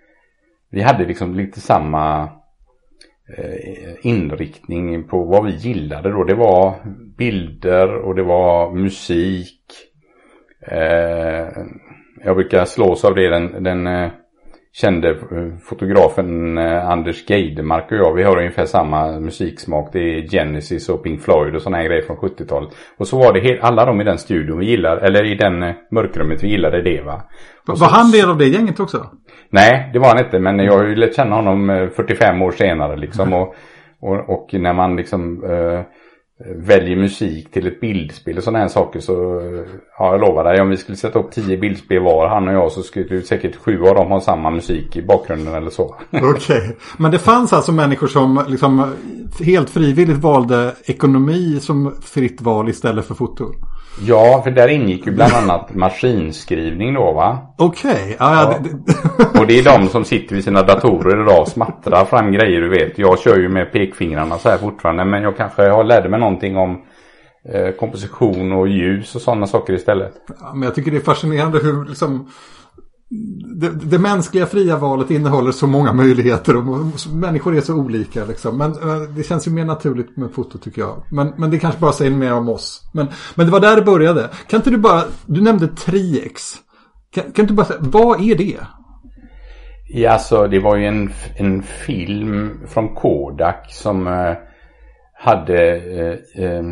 vi 0.69 0.81
hade 0.81 1.05
liksom 1.05 1.35
lite 1.35 1.61
samma 1.61 2.23
eh, 3.37 3.93
inriktning 4.01 5.07
på 5.07 5.23
vad 5.23 5.45
vi 5.45 5.51
gillade 5.51 6.11
då. 6.11 6.23
Det 6.23 6.35
var 6.35 6.75
bilder 7.17 7.95
och 7.95 8.15
det 8.15 8.23
var 8.23 8.71
musik. 8.71 9.61
Eh, 10.67 11.47
jag 12.23 12.35
brukar 12.35 12.65
slås 12.65 13.05
av 13.05 13.15
det. 13.15 13.29
Den, 13.29 13.63
den 13.63 13.87
eh, 13.87 14.11
kände 14.73 15.15
fotografen 15.69 16.57
Anders 16.57 17.29
Geidemark 17.29 17.91
och 17.91 17.97
jag, 17.97 18.13
vi 18.13 18.23
har 18.23 18.37
ungefär 18.37 18.65
samma 18.65 19.19
musiksmak. 19.19 19.89
Det 19.93 19.99
är 19.99 20.27
Genesis 20.27 20.89
och 20.89 21.03
Pink 21.03 21.21
Floyd 21.21 21.55
och 21.55 21.61
sådana 21.61 21.77
här 21.77 21.85
grejer 21.85 22.01
från 22.01 22.17
70-talet. 22.17 22.69
Och 22.97 23.07
så 23.07 23.17
var 23.17 23.33
det 23.33 23.59
alla 23.61 23.85
de 23.85 24.01
i 24.01 24.03
den 24.03 24.17
studion 24.17 24.59
vi 24.59 24.65
gillar, 24.65 24.97
eller 24.97 25.25
i 25.25 25.35
den 25.35 25.73
mörkrummet 25.91 26.43
vi 26.43 26.47
gillade 26.47 26.81
det 26.81 27.01
va. 27.01 27.21
Var 27.65 27.75
så, 27.75 27.85
han 27.85 28.11
del 28.11 28.29
av 28.29 28.37
det 28.37 28.47
gänget 28.47 28.79
också? 28.79 29.05
Nej, 29.49 29.89
det 29.93 29.99
var 29.99 30.07
han 30.07 30.25
inte. 30.25 30.39
Men 30.39 30.59
jag 30.59 30.73
har 30.73 30.83
ju 30.83 30.95
lärt 30.95 31.15
känna 31.15 31.35
honom 31.35 31.89
45 31.95 32.41
år 32.41 32.51
senare 32.51 32.97
liksom. 32.97 33.33
Och, 33.37 33.55
och, 33.99 34.29
och 34.29 34.53
när 34.53 34.73
man 34.73 34.95
liksom 34.95 35.43
eh, 35.43 35.81
Eh, 36.45 36.51
väljer 36.55 36.95
musik 36.95 37.51
till 37.51 37.67
ett 37.67 37.79
bildspel 37.79 38.37
och 38.37 38.43
sådana 38.43 38.59
här 38.59 38.67
saker 38.67 38.99
så 38.99 39.39
eh, 39.39 39.65
ja, 39.99 40.11
jag 40.11 40.21
lovar 40.21 40.43
dig 40.43 40.61
om 40.61 40.69
vi 40.69 40.77
skulle 40.77 40.97
sätta 40.97 41.19
upp 41.19 41.31
tio 41.31 41.57
bildspel 41.57 42.03
var 42.03 42.27
han 42.27 42.47
och 42.47 42.53
jag 42.53 42.71
så 42.71 42.83
skulle 42.83 43.21
säkert 43.21 43.55
sju 43.55 43.83
av 43.83 43.95
dem 43.95 44.11
ha 44.11 44.21
samma 44.21 44.49
musik 44.49 44.95
i 44.95 45.01
bakgrunden 45.01 45.53
eller 45.53 45.69
så. 45.69 45.83
Okej, 46.11 46.29
okay. 46.29 46.71
men 46.97 47.11
det 47.11 47.19
fanns 47.19 47.53
alltså 47.53 47.71
människor 47.71 48.07
som 48.07 48.43
liksom 48.47 48.93
helt 49.39 49.69
frivilligt 49.69 50.17
valde 50.17 50.75
ekonomi 50.85 51.59
som 51.61 51.95
fritt 52.01 52.41
val 52.41 52.69
istället 52.69 53.05
för 53.05 53.15
foto? 53.15 53.53
Ja, 54.05 54.41
för 54.43 54.51
där 54.51 54.67
ingick 54.67 55.05
ju 55.05 55.11
bland 55.11 55.33
annat 55.33 55.75
maskinskrivning 55.75 56.93
då 56.93 57.11
va? 57.11 57.53
Okej. 57.57 57.91
Okay. 57.91 58.15
Ja, 58.19 58.59
ja. 59.17 59.39
Och 59.39 59.47
det 59.47 59.59
är 59.59 59.63
de 59.63 59.87
som 59.87 60.05
sitter 60.05 60.35
vid 60.35 60.43
sina 60.43 60.63
datorer 60.63 61.21
idag 61.21 61.41
och 61.41 61.47
smattrar 61.47 62.05
fram 62.05 62.31
grejer 62.31 62.61
du 62.61 62.69
vet. 62.69 62.97
Jag 62.97 63.19
kör 63.19 63.37
ju 63.37 63.49
med 63.49 63.71
pekfingrarna 63.71 64.37
så 64.37 64.49
här 64.49 64.57
fortfarande 64.57 65.05
men 65.05 65.23
jag 65.23 65.37
kanske 65.37 65.69
har 65.69 65.83
lärde 65.83 66.09
mig 66.09 66.19
någonting 66.19 66.57
om 66.57 66.81
eh, 67.53 67.71
komposition 67.71 68.51
och 68.51 68.67
ljus 68.67 69.15
och 69.15 69.21
sådana 69.21 69.47
saker 69.47 69.73
istället. 69.73 70.13
Ja, 70.39 70.53
men 70.53 70.63
jag 70.63 70.75
tycker 70.75 70.91
det 70.91 70.97
är 70.97 71.01
fascinerande 71.01 71.59
hur 71.59 71.85
liksom 71.85 72.31
det, 73.55 73.69
det, 73.69 73.99
mänskliga 73.99 74.45
fria 74.45 74.77
valet 74.77 75.11
innehåller 75.11 75.51
så 75.51 75.67
många 75.67 75.93
möjligheter 75.93 76.55
och 76.57 76.63
människor 77.13 77.57
är 77.57 77.61
så 77.61 77.75
olika. 77.75 78.25
Liksom. 78.25 78.57
Men 78.57 78.71
eh, 78.71 79.01
det 79.15 79.23
känns 79.23 79.47
ju 79.47 79.51
mer 79.51 79.65
naturligt 79.65 80.17
med 80.17 80.31
foto 80.31 80.57
tycker 80.57 80.81
jag. 80.81 81.03
Men, 81.11 81.33
men 81.37 81.51
det 81.51 81.59
kanske 81.59 81.81
bara 81.81 81.91
säger 81.91 82.11
mer 82.11 82.33
om 82.33 82.49
oss. 82.49 82.89
Men, 82.93 83.07
men 83.35 83.45
det 83.45 83.51
var 83.51 83.59
där 83.59 83.75
det 83.75 83.81
började. 83.81 84.29
Kan 84.47 84.59
inte 84.59 84.69
du 84.69 84.77
bara, 84.77 85.03
du 85.25 85.41
nämnde 85.41 85.67
Triex. 85.67 86.53
Kan, 87.11 87.23
kan 87.23 87.43
inte 87.43 87.53
du 87.53 87.53
bara 87.53 87.65
säga, 87.65 87.79
vad 87.81 88.21
är 88.21 88.35
det? 88.35 88.57
Ja, 89.89 90.11
alltså 90.11 90.47
det 90.47 90.59
var 90.59 90.75
ju 90.75 90.85
en, 90.85 91.09
en 91.35 91.63
film 91.63 92.59
från 92.67 92.95
Kodak 92.95 93.73
som 93.73 94.07
eh, 94.07 94.33
hade 95.13 95.75
eh, 95.75 96.43
eh, 96.43 96.63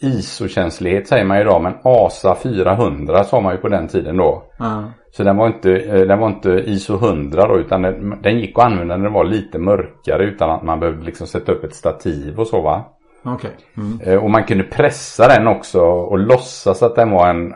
ISO-känslighet 0.00 1.08
säger 1.08 1.24
man 1.24 1.38
idag 1.38 1.62
men 1.62 1.74
ASA 1.84 2.36
400 2.42 3.24
sa 3.24 3.40
man 3.40 3.54
ju 3.54 3.60
på 3.60 3.68
den 3.68 3.88
tiden 3.88 4.16
då. 4.16 4.42
Mm. 4.60 4.90
Så 5.16 5.22
den 5.22 5.36
var 5.36 5.46
inte, 5.46 5.76
eh, 5.76 6.00
den 6.00 6.18
var 6.18 6.28
inte 6.28 6.50
ISO 6.50 6.94
100 6.94 7.48
då 7.48 7.58
utan 7.58 7.82
den, 7.82 8.22
den 8.22 8.38
gick 8.38 8.58
att 8.58 8.64
använda 8.64 8.96
när 8.96 9.04
den 9.04 9.12
var 9.12 9.24
lite 9.24 9.58
mörkare 9.58 10.24
utan 10.24 10.50
att 10.50 10.62
man 10.62 10.80
behövde 10.80 11.04
liksom 11.04 11.26
sätta 11.26 11.52
upp 11.52 11.64
ett 11.64 11.74
stativ 11.74 12.40
och 12.40 12.46
så 12.46 12.60
va. 12.60 12.84
Okay. 13.24 13.50
Mm. 13.76 14.00
Eh, 14.00 14.24
och 14.24 14.30
man 14.30 14.44
kunde 14.44 14.64
pressa 14.64 15.28
den 15.28 15.46
också 15.46 15.80
och 15.80 16.18
låtsas 16.18 16.82
att 16.82 16.94
den 16.94 17.10
var 17.10 17.28
en 17.28 17.54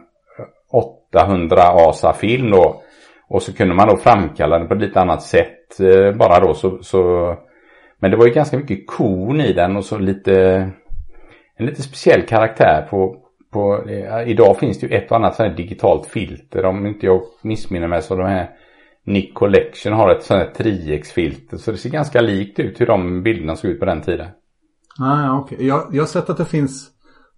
800 1.13 1.63
ASA-film 1.63 2.51
då. 2.51 2.83
Och 3.29 3.43
så 3.43 3.53
kunde 3.53 3.75
man 3.75 3.89
då 3.89 3.97
framkalla 3.97 4.59
den 4.59 4.69
på 4.69 4.75
ett 4.75 4.81
lite 4.81 5.01
annat 5.01 5.23
sätt 5.23 5.81
eh, 5.81 6.13
bara 6.13 6.41
då 6.41 6.55
så, 6.55 6.79
så 6.83 7.35
Men 7.99 8.11
det 8.11 8.17
var 8.17 8.27
ju 8.27 8.33
ganska 8.33 8.57
mycket 8.57 8.87
kon 8.87 9.41
i 9.41 9.53
den 9.53 9.77
och 9.77 9.85
så 9.85 9.99
lite 9.99 10.35
En 11.57 11.67
lite 11.67 11.83
speciell 11.83 12.23
karaktär 12.23 12.87
på, 12.91 13.17
på 13.51 13.85
eh, 13.89 14.29
Idag 14.31 14.59
finns 14.59 14.81
det 14.81 14.87
ju 14.87 14.97
ett 14.97 15.11
och 15.11 15.17
annat 15.17 15.37
sånt 15.37 15.49
här 15.49 15.57
digitalt 15.57 16.07
filter 16.07 16.65
om 16.65 16.87
inte 16.87 17.07
jag 17.07 17.23
missminner 17.43 17.89
mig 17.89 18.03
så 18.03 18.17
de 18.17 18.27
här 18.27 18.51
Nick 19.05 19.35
Collection 19.35 19.93
har 19.93 20.11
ett 20.11 20.23
sånt 20.23 20.41
här 20.41 20.65
3X-filter 20.65 21.57
så 21.57 21.71
det 21.71 21.77
ser 21.77 21.91
ganska 21.91 22.21
likt 22.21 22.59
ut 22.59 22.81
hur 22.81 22.87
de 22.87 23.23
bilderna 23.23 23.57
såg 23.57 23.71
ut 23.71 23.81
på 23.81 23.87
den 23.87 24.03
tiden. 24.03 24.29
Ah, 24.99 25.39
okej. 25.39 25.55
Okay. 25.57 25.67
Jag, 25.67 25.89
jag 25.93 26.03
har 26.03 26.07
sett 26.07 26.31
att 26.31 26.37
det 26.37 26.45
finns 26.45 26.91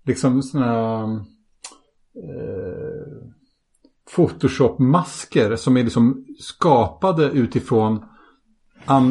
liksom 0.05 0.43
sådana 0.43 1.03
eh, 2.17 3.23
Photoshop-masker 4.17 5.57
som 5.57 5.77
är 5.77 5.85
liksom 5.85 6.25
skapade 6.39 7.25
utifrån 7.25 8.05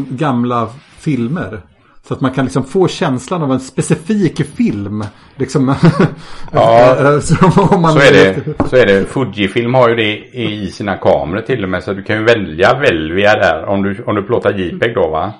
gamla 0.09 0.67
filmer. 0.97 1.61
Så 2.07 2.13
att 2.13 2.21
man 2.21 2.31
kan 2.31 2.45
liksom 2.45 2.63
få 2.63 2.87
känslan 2.87 3.43
av 3.43 3.51
en 3.51 3.59
specifik 3.59 4.45
film. 4.45 5.03
Liksom. 5.35 5.75
Ja, 6.53 7.21
så, 7.21 7.35
man 7.77 7.93
så, 7.93 7.99
är 7.99 8.11
det, 8.11 8.69
så 8.69 8.75
är 8.75 8.85
det. 8.85 9.05
Fujifilm 9.05 9.73
har 9.73 9.89
ju 9.89 9.95
det 9.95 10.17
i 10.33 10.71
sina 10.71 10.97
kameror 10.97 11.41
till 11.41 11.63
och 11.63 11.69
med. 11.69 11.83
Så 11.83 11.93
du 11.93 12.03
kan 12.03 12.15
ju 12.17 12.23
välja 12.23 12.79
Velvia 12.79 13.35
där. 13.35 13.65
Om 13.65 13.83
du, 13.83 14.03
om 14.03 14.15
du 14.15 14.23
plåtar 14.23 14.53
JPEG 14.53 14.95
då 14.95 15.09
va. 15.09 15.33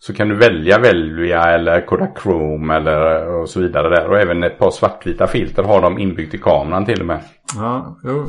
Så 0.00 0.14
kan 0.14 0.28
du 0.28 0.34
välja 0.34 0.78
Velvia 0.78 1.42
eller 1.42 1.86
Kodachrome 1.86 2.76
eller 2.76 3.26
och 3.26 3.48
så 3.48 3.60
vidare 3.60 3.88
där. 3.88 4.08
Och 4.08 4.18
även 4.18 4.42
ett 4.42 4.58
par 4.58 4.70
svartvita 4.70 5.26
filter 5.26 5.62
har 5.62 5.82
de 5.82 5.98
inbyggt 5.98 6.34
i 6.34 6.38
kameran 6.38 6.84
till 6.84 7.00
och 7.00 7.06
med. 7.06 7.20
Ja, 7.54 7.98
jo, 8.04 8.26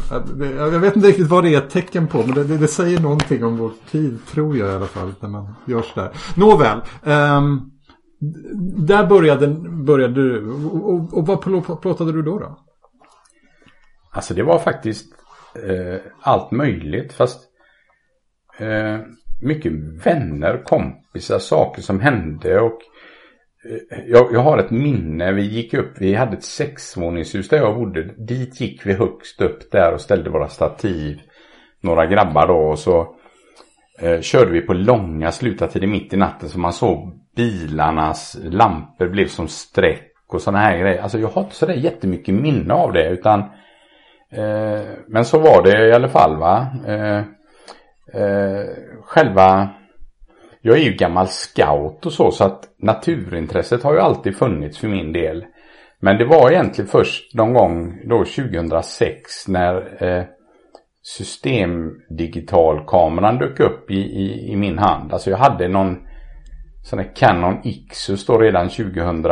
jag 0.58 0.80
vet 0.80 0.96
inte 0.96 1.08
riktigt 1.08 1.28
vad 1.28 1.44
det 1.44 1.56
är 1.56 1.58
ett 1.58 1.70
tecken 1.70 2.08
på. 2.08 2.18
Men 2.18 2.32
det, 2.36 2.44
det, 2.44 2.58
det, 2.58 2.68
säger 2.68 3.00
någonting 3.00 3.44
om 3.46 3.58
vår 3.58 3.72
tid 3.92 4.20
tror 4.32 4.58
jag 4.58 4.70
i 4.70 4.76
alla 4.76 4.86
fall. 4.86 5.14
När 5.20 5.30
man 5.30 5.56
gör 5.66 5.82
sådär. 5.82 6.10
Nåväl. 6.36 6.82
Um, 7.04 7.72
där 8.88 9.08
började, 9.08 9.48
började 9.86 10.14
du. 10.14 10.52
Och, 10.52 10.94
och, 10.94 11.18
och 11.18 11.28
vad 11.28 11.42
plåtade 11.82 12.12
du 12.12 12.22
då? 12.22 12.40
då? 12.40 12.60
Alltså 14.12 14.34
det 14.34 14.44
var 14.44 14.60
faktiskt 14.60 15.14
eh, 15.56 16.02
allt 16.22 16.52
möjligt. 16.52 17.14
Fast 17.14 17.42
eh, 18.58 19.00
mycket 19.42 19.72
vänner, 20.06 20.64
kompisar, 20.64 21.40
saker 21.40 21.82
som 21.82 22.00
hände 22.00 22.60
och 22.60 22.80
eh, 23.70 24.00
jag, 24.08 24.34
jag, 24.34 24.40
har 24.40 24.58
ett 24.58 24.72
minne, 24.72 25.32
vi 25.32 25.42
gick 25.42 25.74
upp, 25.74 25.92
vi 26.00 26.14
hade 26.14 26.38
ett 26.38 26.44
sexvåningshus 26.44 27.50
där 27.50 27.58
jag 27.58 27.76
bodde. 27.76 28.04
Dit 28.04 28.62
gick 28.62 28.86
vi 28.86 28.94
högst 28.94 29.42
upp 29.42 29.72
där 29.72 29.94
och 29.94 30.02
ställde 30.02 30.30
våra 30.30 30.48
stativ. 30.48 31.22
Några 31.82 32.06
grabbar 32.06 32.48
då 32.48 32.58
och 32.58 32.80
så 32.80 33.16
eh, 34.00 34.22
körde 34.22 34.52
vi 34.52 34.62
på 34.62 34.74
långa 34.74 35.32
slutartider 35.32 35.88
mitt 35.88 36.14
i 36.14 36.18
natten 36.18 36.50
så 36.50 36.60
man 36.60 36.74
såg 36.74 37.20
bilarnas 37.36 38.38
lampor 38.44 39.08
blev 39.08 39.28
som 39.28 39.48
streck 39.48 40.14
och 40.28 40.42
sådana 40.42 40.60
här 40.60 40.78
grejer. 40.78 41.02
Alltså 41.02 41.20
jag 41.20 41.28
har 41.28 41.42
inte 41.42 41.56
sådär 41.56 41.74
jättemycket 41.74 42.36
minne 42.36 42.74
av 42.74 42.94
det 42.94 43.10
utan 43.10 43.40
eh, 44.32 44.82
Men 45.08 45.26
så 45.26 45.40
var 45.40 45.64
det 45.64 45.88
i 45.88 45.94
alla 45.94 46.10
fall 46.10 46.38
va. 46.38 46.68
Eh, 46.88 47.22
eh, 48.14 48.66
själva 49.04 49.70
Jag 50.62 50.78
är 50.78 50.82
ju 50.82 50.94
gammal 50.94 51.28
scout 51.28 52.06
och 52.06 52.14
så 52.14 52.32
så 52.32 52.44
att 52.44 52.64
naturintresset 52.78 53.84
har 53.84 53.94
ju 53.94 54.00
alltid 54.00 54.38
funnits 54.38 54.78
för 54.78 54.88
min 54.88 55.14
del. 55.14 55.46
Men 56.00 56.18
det 56.18 56.26
var 56.26 56.52
egentligen 56.52 56.88
först 56.88 57.36
någon 57.36 57.54
gång 57.54 58.02
då 58.06 58.26
2006 58.26 59.48
när 59.48 60.04
eh, 60.04 60.24
systemdigitalkameran 61.02 63.38
dök 63.38 63.60
upp 63.60 63.92
i, 63.92 63.98
i, 63.98 64.52
i, 64.52 64.56
min 64.56 64.78
hand. 64.78 65.14
Alltså 65.14 65.30
jag 65.30 65.38
hade 65.38 65.68
någon 65.68 65.98
sån 66.84 67.00
här 67.00 67.16
Canon 67.16 67.58
Ixus 67.64 68.26
då 68.26 68.38
redan 68.38 68.70
2000 68.70 69.26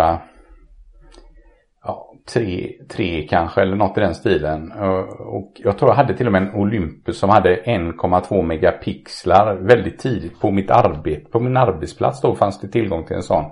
tre, 2.34 2.72
tre 2.90 3.28
kanske 3.30 3.62
eller 3.62 3.76
något 3.76 3.98
i 3.98 4.02
den 4.02 4.16
stilen. 4.16 4.72
Och 5.20 5.52
jag 5.56 5.78
tror 5.78 5.92
jag 5.92 5.96
hade 5.96 6.18
till 6.18 6.26
och 6.26 6.32
med 6.32 6.42
en 6.42 6.56
Olympus 6.56 7.20
som 7.20 7.30
hade 7.30 7.56
1,2 7.56 8.42
megapixlar 8.42 9.56
väldigt 9.56 10.00
tidigt 10.00 10.40
på 10.40 10.52
mitt 10.52 10.72
arbete. 10.72 11.32
På 11.32 11.40
min 11.40 11.58
arbetsplats 11.58 12.22
då 12.22 12.36
fanns 12.36 12.60
det 12.60 12.68
tillgång 12.68 13.06
till 13.06 13.16
en 13.16 13.24
sån. 13.24 13.46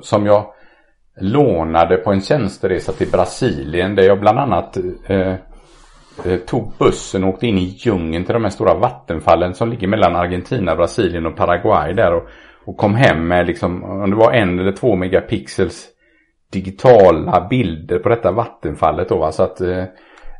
som 0.00 0.26
jag 0.26 0.46
lånade 1.20 1.96
på 1.96 2.12
en 2.12 2.20
tjänsteresa 2.20 2.92
till 2.92 3.10
Brasilien 3.10 3.94
där 3.94 4.02
jag 4.02 4.20
bland 4.20 4.38
annat 4.38 4.76
eh, 5.06 5.34
eh, 6.24 6.36
tog 6.46 6.72
bussen 6.78 7.24
och 7.24 7.30
åkte 7.30 7.46
in 7.46 7.58
i 7.58 7.76
djungeln 7.78 8.24
till 8.24 8.34
de 8.34 8.42
här 8.42 8.50
stora 8.50 8.74
vattenfallen 8.74 9.54
som 9.54 9.70
ligger 9.70 9.88
mellan 9.88 10.16
Argentina, 10.16 10.76
Brasilien 10.76 11.26
och 11.26 11.36
Paraguay 11.36 11.92
där 11.92 12.14
och, 12.14 12.28
och 12.64 12.76
kom 12.76 12.94
hem 12.94 13.28
med 13.28 13.46
liksom, 13.46 13.84
om 13.84 14.10
det 14.10 14.16
var 14.16 14.32
en 14.32 14.58
eller 14.58 14.72
två 14.72 14.96
megapixels 14.96 15.88
digitala 16.52 17.46
bilder 17.50 17.98
på 17.98 18.08
detta 18.08 18.32
vattenfallet 18.32 19.08
då. 19.08 19.18
Va? 19.18 19.32
Så 19.32 19.42
att, 19.42 19.60
eh, 19.60 19.84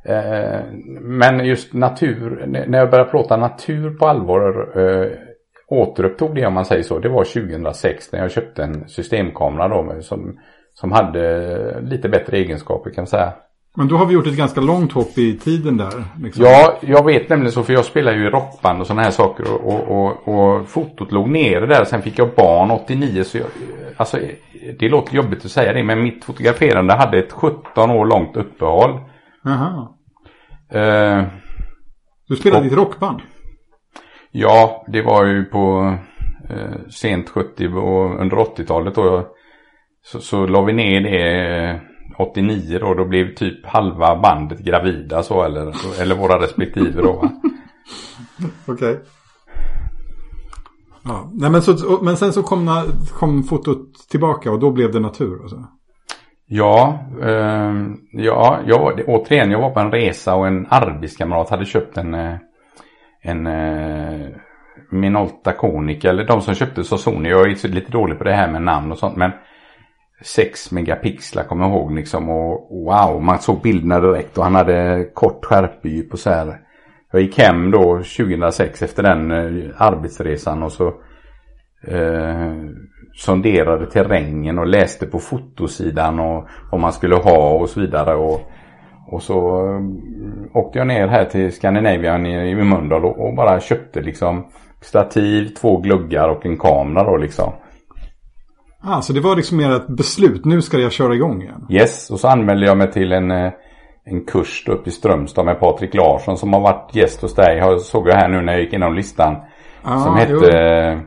eh 0.04 0.61
men 1.00 1.45
just 1.45 1.75
natur, 1.75 2.45
när 2.47 2.78
jag 2.78 2.90
började 2.90 3.11
plåta 3.11 3.37
natur 3.37 3.90
på 3.90 4.07
allvar 4.07 4.73
eh, 4.76 5.11
återupptog 5.69 6.35
det 6.35 6.47
om 6.47 6.54
man 6.54 6.64
säger 6.64 6.83
så. 6.83 6.99
Det 6.99 7.09
var 7.09 7.25
2006 7.25 8.12
när 8.12 8.21
jag 8.21 8.31
köpte 8.31 8.62
en 8.62 8.88
systemkamera 8.88 9.69
då 9.69 10.00
som, 10.00 10.38
som 10.75 10.92
hade 10.92 11.81
lite 11.81 12.09
bättre 12.09 12.37
egenskaper 12.37 12.90
kan 12.90 13.02
man 13.02 13.07
säga. 13.07 13.33
Men 13.76 13.88
då 13.88 13.97
har 13.97 14.07
vi 14.07 14.14
gjort 14.14 14.26
ett 14.26 14.37
ganska 14.37 14.61
långt 14.61 14.93
hopp 14.93 15.19
i 15.19 15.38
tiden 15.38 15.76
där. 15.76 16.05
Liksom. 16.23 16.45
Ja, 16.45 16.79
jag 16.81 17.05
vet 17.05 17.29
nämligen 17.29 17.52
så 17.52 17.62
för 17.62 17.73
jag 17.73 17.85
spelar 17.85 18.12
ju 18.12 18.26
i 18.26 18.31
rockband 18.31 18.81
och 18.81 18.87
sådana 18.87 19.02
här 19.02 19.11
saker 19.11 19.52
och, 19.52 19.64
och, 19.64 19.88
och, 19.88 20.29
och 20.29 20.69
fotot 20.69 21.12
låg 21.12 21.29
nere 21.29 21.67
där. 21.67 21.85
Sen 21.85 22.02
fick 22.02 22.19
jag 22.19 22.35
barn 22.37 22.71
89 22.71 23.25
så 23.25 23.38
jag, 23.38 23.47
alltså 23.97 24.19
det 24.79 24.88
låter 24.88 25.14
jobbigt 25.14 25.45
att 25.45 25.50
säga 25.50 25.73
det 25.73 25.83
men 25.83 26.02
mitt 26.02 26.25
fotograferande 26.25 26.95
hade 26.95 27.19
ett 27.19 27.33
17 27.33 27.91
år 27.91 28.07
långt 28.07 28.37
uppehåll. 28.37 29.00
Aha. 29.47 29.99
Uh, 30.75 31.25
du 32.29 32.37
spelade 32.37 32.64
i 32.64 32.69
ett 32.69 32.76
rockband? 32.76 33.21
Ja, 34.31 34.85
det 34.88 35.02
var 35.02 35.25
ju 35.25 35.45
på 35.45 35.97
uh, 36.50 36.88
sent 36.91 37.29
70 37.29 37.69
och 37.69 38.21
under 38.21 38.37
80-talet 38.37 38.95
då. 38.95 39.29
Så, 40.05 40.21
så 40.21 40.47
la 40.47 40.62
vi 40.62 40.73
ner 40.73 41.00
det 41.00 41.81
89 42.16 42.78
då, 42.81 42.95
då 42.95 43.04
blev 43.04 43.35
typ 43.35 43.66
halva 43.66 44.16
bandet 44.16 44.59
gravida 44.59 45.23
så 45.23 45.42
eller, 45.42 45.75
eller 46.02 46.14
våra 46.14 46.42
respektive 46.42 47.02
då. 47.02 47.12
Okej. 48.66 48.75
Okay. 48.75 48.97
Ja, 51.04 51.31
nej 51.33 51.50
men, 51.50 51.62
så, 51.62 51.99
men 52.02 52.16
sen 52.16 52.33
så 52.33 52.42
kom, 52.42 52.92
kom 53.12 53.42
fotot 53.42 54.09
tillbaka 54.11 54.50
och 54.50 54.61
då 54.61 54.71
blev 54.71 54.92
det 54.92 55.00
natur 55.00 55.42
alltså. 55.42 55.64
Ja, 56.47 56.99
eh, 57.23 57.75
ja 58.12 58.61
jag, 58.66 59.02
återigen 59.07 59.50
jag 59.50 59.61
var 59.61 59.71
på 59.71 59.81
en 59.81 59.92
resa 59.92 60.35
och 60.35 60.47
en 60.47 60.66
arbetskamrat 60.71 61.50
hade 61.50 61.64
köpt 61.64 61.97
en, 61.97 62.14
eh, 62.14 62.37
en 63.23 63.47
eh, 63.47 64.28
Minolta 64.90 65.52
Konica, 65.52 66.11
eller 66.11 66.25
de 66.25 66.40
som 66.40 66.54
köpte 66.54 66.85
så 66.85 66.99
Sony. 66.99 67.28
Jag 67.28 67.50
är 67.50 67.69
lite 67.69 67.92
dålig 67.92 68.19
på 68.19 68.25
det 68.25 68.35
här 68.35 68.50
med 68.52 68.62
namn 68.62 68.92
och 68.92 68.99
sånt 68.99 69.16
men 69.16 69.31
6 70.23 70.73
megapixlar 70.73 71.45
kommer 71.45 71.64
jag 71.64 71.73
ihåg 71.73 71.93
liksom 71.93 72.29
och 72.29 72.69
wow, 72.71 73.23
man 73.23 73.38
såg 73.38 73.62
bilderna 73.62 74.00
direkt 74.00 74.38
och 74.38 74.45
han 74.45 74.55
hade 74.55 75.09
kort 75.14 75.45
skärpedjup 75.45 76.12
och 76.12 76.19
så 76.19 76.31
här. 76.31 76.61
Jag 77.12 77.23
gick 77.23 77.38
hem 77.38 77.71
då 77.71 77.83
2006 77.97 78.83
efter 78.83 79.02
den 79.02 79.31
eh, 79.31 79.71
arbetsresan 79.76 80.62
och 80.62 80.73
så 80.73 80.87
eh, 81.87 82.52
sonderade 83.14 83.87
terrängen 83.87 84.59
och 84.59 84.67
läste 84.67 85.07
på 85.07 85.19
fotosidan 85.19 86.21
och 86.21 86.49
vad 86.71 86.81
man 86.81 86.93
skulle 86.93 87.17
ha 87.17 87.50
och 87.50 87.69
så 87.69 87.81
vidare. 87.81 88.14
Och, 88.14 88.41
Och 89.07 89.23
så 89.23 89.67
eh, 89.67 89.81
åkte 90.57 90.79
jag 90.79 90.87
ner 90.87 91.09
här 91.09 91.25
till 91.25 91.52
Scandinavian 91.52 92.26
i, 92.26 92.50
i 92.50 92.55
Mölndal 92.55 93.05
och, 93.05 93.26
och, 93.26 93.35
bara 93.35 93.61
köpte 93.61 94.00
liksom 94.00 94.47
stativ, 94.81 95.49
två 95.49 95.76
gluggar 95.76 96.29
och 96.29 96.47
en 96.47 96.59
kamera 96.59 97.05
då 97.05 97.17
liksom. 97.17 97.52
Ah, 98.84 99.00
så 99.00 99.12
det 99.12 99.20
var 99.20 99.36
liksom 99.36 99.56
mer 99.56 99.76
ett 99.76 99.86
beslut, 99.86 100.44
nu 100.44 100.62
ska 100.62 100.78
jag 100.78 100.92
köra 100.92 101.14
igång 101.14 101.42
igen? 101.42 101.66
Yes, 101.70 102.10
och 102.10 102.20
så 102.20 102.28
anmälde 102.28 102.66
jag 102.66 102.76
mig 102.76 102.92
till 102.92 103.12
en, 103.12 103.30
eh, 103.30 103.52
en 104.04 104.24
kurs 104.24 104.68
uppe 104.68 104.90
i 104.90 104.92
Strömstad 104.92 105.44
med 105.44 105.60
Patrik 105.60 105.94
Larsson 105.94 106.36
som 106.36 106.52
har 106.52 106.60
varit 106.60 106.96
gäst 106.96 107.22
hos 107.22 107.34
dig. 107.34 107.80
Såg 107.80 108.08
jag 108.08 108.14
här 108.14 108.28
nu 108.28 108.40
när 108.40 108.52
jag 108.52 108.62
gick 108.62 108.72
igenom 108.72 108.94
listan. 108.94 109.36
Ah, 109.82 109.98
som 109.98 110.16
hette 110.16 111.02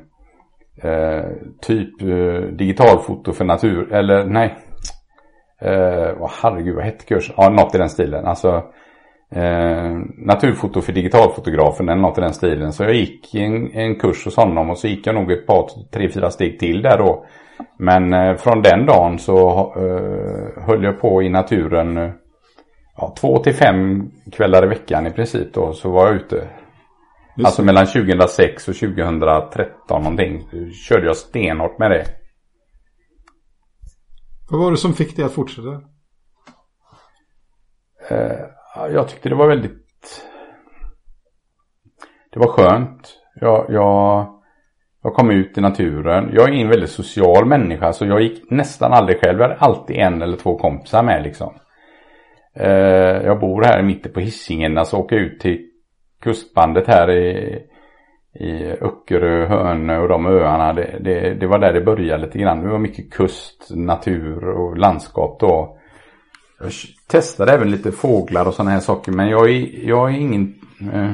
eh, 0.84 1.24
typ 1.62 2.02
eh, 2.02 2.50
digitalfoto 2.58 3.34
för 3.34 3.46
natur, 3.46 3.94
eller 3.94 4.26
nej. 4.26 4.58
Eh, 5.62 6.22
oh, 6.22 6.32
herregud, 6.42 6.76
vad 6.76 6.86
hette 6.86 7.06
kursen? 7.06 7.36
Ja, 7.38 7.50
något 7.50 7.76
i 7.76 7.78
den 7.78 7.90
stilen. 7.90 8.26
Alltså 8.26 8.64
eh, 9.36 10.00
naturfoto 10.18 10.82
för 10.82 10.94
digitalfotografen 10.94 11.90
eller 11.90 12.02
något 12.02 12.18
i 12.18 12.22
den 12.22 12.34
stilen. 12.34 12.74
Så 12.74 12.84
jag 12.84 12.94
gick 12.94 13.36
en, 13.36 13.72
en 13.72 13.96
kurs 13.96 14.26
hos 14.26 14.36
honom 14.36 14.70
och 14.70 14.78
så 14.78 14.88
gick 14.88 15.08
jag 15.08 15.16
nog 15.16 15.32
ett 15.32 15.48
par, 15.48 15.70
tre, 15.92 16.10
fyra 16.10 16.32
steg 16.32 16.60
till 16.60 16.82
där 16.82 16.98
då. 16.98 17.26
Men 17.80 18.14
eh, 18.14 18.36
från 18.36 18.62
den 18.62 18.86
dagen 18.86 19.20
så 19.20 19.50
eh, 19.76 20.64
höll 20.64 20.84
jag 20.84 21.02
på 21.02 21.24
i 21.24 21.30
naturen 21.30 21.98
eh, 21.98 22.12
ja, 22.98 23.16
två 23.20 23.40
till 23.40 23.54
fem 23.54 24.12
kvällar 24.32 24.64
i 24.64 24.68
veckan 24.68 25.08
i 25.08 25.12
princip 25.12 25.54
då 25.54 25.74
så 25.74 25.92
var 25.92 26.08
jag 26.08 26.16
ute. 26.16 26.36
Just 27.38 27.46
alltså 27.46 27.62
det. 27.62 27.66
mellan 27.66 27.86
2006 27.86 28.68
och 28.68 28.76
2013 28.76 30.02
någonting. 30.02 30.44
Körde 30.88 31.06
jag 31.06 31.18
stenhårt 31.18 31.80
med 31.80 31.92
det. 31.92 32.06
Vad 34.50 34.60
var 34.60 34.72
det 34.72 34.78
som 34.78 34.94
fick 34.94 35.16
dig 35.16 35.26
att 35.26 35.32
fortsätta? 35.32 35.82
Eh, 38.10 38.46
jag 38.76 39.08
tyckte 39.08 39.30
det 39.30 39.36
var 39.36 39.48
väldigt... 39.48 39.82
Det 42.32 42.40
var 42.40 42.48
skönt. 42.48 43.22
Jag, 43.42 43.66
jag, 43.70 44.28
jag 45.04 45.14
kom 45.14 45.32
ut 45.32 45.58
i 45.58 45.62
naturen. 45.62 46.30
Jag 46.34 46.50
är 46.50 46.54
en 46.54 46.70
väldigt 46.70 46.90
social 46.90 47.46
människa 47.46 47.94
så 47.94 48.06
jag 48.06 48.22
gick 48.22 48.52
nästan 48.52 48.94
aldrig 48.94 49.20
själv. 49.20 49.40
Jag 49.40 49.48
hade 49.48 49.60
alltid 49.60 49.96
en 49.96 50.22
eller 50.22 50.38
två 50.38 50.58
kompisar 50.58 51.04
med 51.04 51.24
liksom. 51.24 51.54
Eh, 52.56 53.26
jag 53.26 53.40
bor 53.40 53.64
här 53.64 53.84
mitt 53.84 54.14
på 54.14 54.20
Hisingen. 54.20 54.78
Alltså 54.78 54.98
åka 54.98 55.16
ut 55.16 55.40
till 55.40 55.70
kustbandet 56.22 56.88
här 56.88 57.12
i, 57.12 57.60
i 58.40 58.72
Öckerö, 58.82 59.46
Hönö 59.48 60.00
och 60.00 60.08
de 60.08 60.26
öarna. 60.26 60.74
Det, 60.74 60.98
det, 61.00 61.34
det, 61.34 61.48
var 61.48 61.60
där 61.60 61.74
det 61.74 61.82
började 61.82 62.26
lite 62.26 62.40
grann. 62.40 62.62
Det 62.62 62.70
var 62.70 62.80
mycket 62.80 63.14
kust, 63.14 63.70
natur 63.76 64.50
och 64.50 64.78
landskap 64.78 65.40
då. 65.40 65.78
Jag 66.60 66.72
testade 67.08 67.52
även 67.52 67.72
lite 67.72 67.92
fåglar 67.92 68.48
och 68.48 68.54
sådana 68.54 68.72
här 68.72 68.80
saker 68.80 69.12
men 69.12 69.30
jag 69.30 69.50
är, 69.50 69.88
jag 69.88 70.10
är 70.10 70.18
ingen... 70.18 70.56
Eh, 70.94 71.14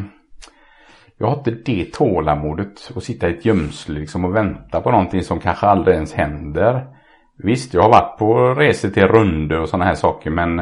jag 1.17 1.27
har 1.27 1.38
inte 1.38 1.51
det 1.51 1.93
tålamodet 1.93 2.91
att 2.95 3.03
sitta 3.03 3.29
i 3.29 3.33
ett 3.33 3.45
gömsle 3.45 4.00
liksom 4.00 4.25
och 4.25 4.36
vänta 4.36 4.81
på 4.81 4.91
någonting 4.91 5.24
som 5.24 5.39
kanske 5.39 5.67
aldrig 5.67 5.95
ens 5.95 6.13
händer. 6.13 6.86
Visst, 7.38 7.74
jag 7.74 7.81
har 7.81 7.89
varit 7.89 8.17
på 8.17 8.55
resor 8.55 8.89
till 8.89 9.07
Runde 9.07 9.60
och 9.60 9.69
sådana 9.69 9.86
här 9.86 9.95
saker 9.95 10.29
men 10.29 10.62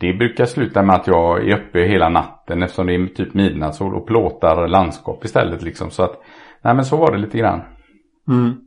det 0.00 0.12
brukar 0.12 0.44
sluta 0.44 0.82
med 0.82 0.96
att 0.96 1.06
jag 1.06 1.48
är 1.48 1.56
uppe 1.56 1.80
hela 1.80 2.08
natten 2.08 2.62
eftersom 2.62 2.86
det 2.86 2.94
är 2.94 3.06
typ 3.06 3.34
midnattssol 3.34 3.94
och 3.94 4.06
plåtar 4.06 4.68
landskap 4.68 5.24
istället 5.24 5.62
liksom. 5.62 5.90
Så 5.90 6.02
att, 6.02 6.22
nej 6.62 6.74
men 6.74 6.84
så 6.84 6.96
var 6.96 7.12
det 7.12 7.18
lite 7.18 7.38
grann. 7.38 7.60
Mm. 8.28 8.65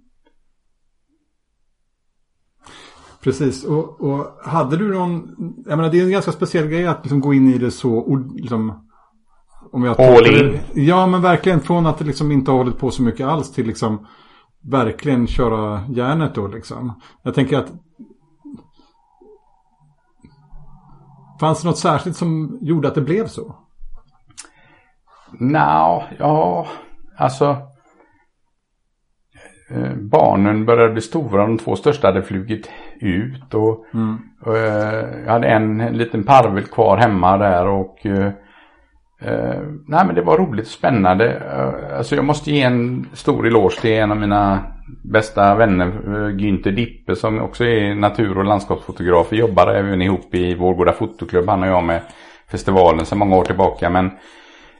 Precis, 3.23 3.63
och, 3.63 4.01
och, 4.01 4.25
hade 4.43 4.77
du 4.77 4.93
någon, 4.93 5.35
jag 5.65 5.77
menar 5.77 5.91
det 5.91 5.99
är 5.99 6.03
en 6.03 6.11
ganska 6.11 6.31
speciell 6.31 6.67
grej 6.67 6.87
att 6.87 7.03
liksom 7.03 7.21
gå 7.21 7.33
in 7.33 7.53
i 7.53 7.57
det 7.57 7.71
så, 7.71 8.25
liksom, 8.35 8.89
om 9.71 9.83
jag 9.83 10.01
All 10.01 10.35
in. 10.35 10.59
Ja 10.73 11.07
men 11.07 11.21
verkligen 11.21 11.59
från 11.59 11.85
att 11.85 11.97
det 11.97 12.05
liksom 12.05 12.31
inte 12.31 12.51
har 12.51 12.57
hållit 12.57 12.79
på 12.79 12.91
så 12.91 13.03
mycket 13.03 13.27
alls 13.27 13.51
till 13.51 13.67
liksom 13.67 14.07
verkligen 14.63 15.27
köra 15.27 15.83
järnet 15.89 16.35
då 16.35 16.47
liksom. 16.47 17.01
Jag 17.23 17.35
tänker 17.35 17.57
att 17.57 17.71
Fanns 21.39 21.61
det 21.61 21.67
något 21.67 21.77
särskilt 21.77 22.15
som 22.15 22.57
gjorde 22.61 22.87
att 22.87 22.95
det 22.95 23.01
blev 23.01 23.27
så? 23.27 23.55
Nå, 25.39 26.03
ja, 26.19 26.67
alltså. 27.17 27.57
Eh, 29.69 29.95
barnen 29.95 30.65
började 30.65 30.93
bli 30.93 31.01
stora. 31.01 31.47
De 31.47 31.57
två 31.57 31.75
största 31.75 32.07
hade 32.07 32.23
flugit 32.23 32.69
ut. 32.99 33.53
Och, 33.53 33.85
mm. 33.93 34.17
och 34.41 34.57
eh, 34.57 35.05
jag 35.25 35.31
hade 35.31 35.47
en, 35.47 35.81
en 35.81 35.97
liten 35.97 36.23
parvel 36.23 36.63
kvar 36.63 36.97
hemma 36.97 37.37
där. 37.37 37.67
och 37.67 38.05
Uh, 39.25 39.61
nej 39.87 40.05
men 40.05 40.15
det 40.15 40.21
var 40.21 40.37
roligt 40.37 40.65
och 40.65 40.71
spännande. 40.71 41.25
Uh, 41.27 41.97
alltså 41.97 42.15
jag 42.15 42.25
måste 42.25 42.51
ge 42.51 42.61
en 42.61 43.07
stor 43.13 43.47
eloge 43.47 43.81
till 43.81 43.91
en 43.91 44.11
av 44.11 44.17
mina 44.17 44.59
bästa 45.03 45.55
vänner, 45.55 45.87
uh, 45.87 46.27
Günther 46.27 46.71
Dippe 46.71 47.15
som 47.15 47.41
också 47.41 47.63
är 47.65 47.95
natur 47.95 48.37
och 48.37 48.45
landskapsfotograf. 48.45 49.27
Vi 49.29 49.37
jobbar 49.37 49.67
även 49.67 50.01
ihop 50.01 50.35
i 50.35 50.55
vår 50.55 50.73
goda 50.73 50.93
fotoklubb, 50.93 51.49
han 51.49 51.63
och 51.63 51.69
jag 51.69 51.83
med 51.83 52.01
festivalen 52.51 53.05
sedan 53.05 53.17
många 53.17 53.35
år 53.35 53.43
tillbaka. 53.43 53.89
Men 53.89 54.11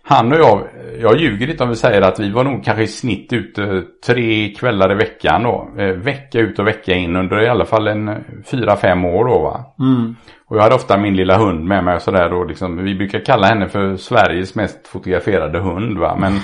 han 0.10 0.32
och 0.32 0.40
jag, 0.40 0.68
jag 1.00 1.20
ljuger 1.20 1.50
inte 1.50 1.64
om 1.64 1.70
vi 1.70 1.76
säger 1.76 2.02
att 2.02 2.20
vi 2.20 2.32
var 2.32 2.44
nog 2.44 2.64
kanske 2.64 2.84
i 2.84 2.88
snitt 2.88 3.34
ute 3.34 3.84
tre 4.06 4.54
kvällar 4.54 4.92
i 4.92 4.96
veckan 4.96 5.44
då. 5.44 5.72
Eh, 5.78 5.88
vecka 5.88 6.40
ut 6.40 6.60
och 6.60 6.68
vecka 6.68 6.94
in 6.94 7.16
under 7.16 7.44
i 7.44 7.50
alla 7.50 7.66
fall 7.66 7.88
en 7.88 8.24
fyra, 8.46 8.76
fem 8.76 9.06
år 9.06 9.26
då 9.26 9.40
va. 9.40 9.74
Mm. 9.80 10.16
Och 10.46 10.58
jag 10.58 10.62
hade 10.62 10.76
ofta 10.76 10.98
min 10.98 11.16
lilla 11.16 11.38
hund 11.38 11.66
med 11.66 11.84
mig 11.84 11.96
och 11.96 12.02
sådär 12.02 12.30
då 12.30 12.44
liksom. 12.44 12.84
Vi 12.84 12.96
brukar 12.96 13.20
kalla 13.20 13.48
henne 13.48 13.70
för 13.70 13.96
Sveriges 13.96 14.56
mest 14.56 14.88
fotograferade 14.88 15.60
hund 15.60 15.98
va. 15.98 16.18
Men, 16.20 16.40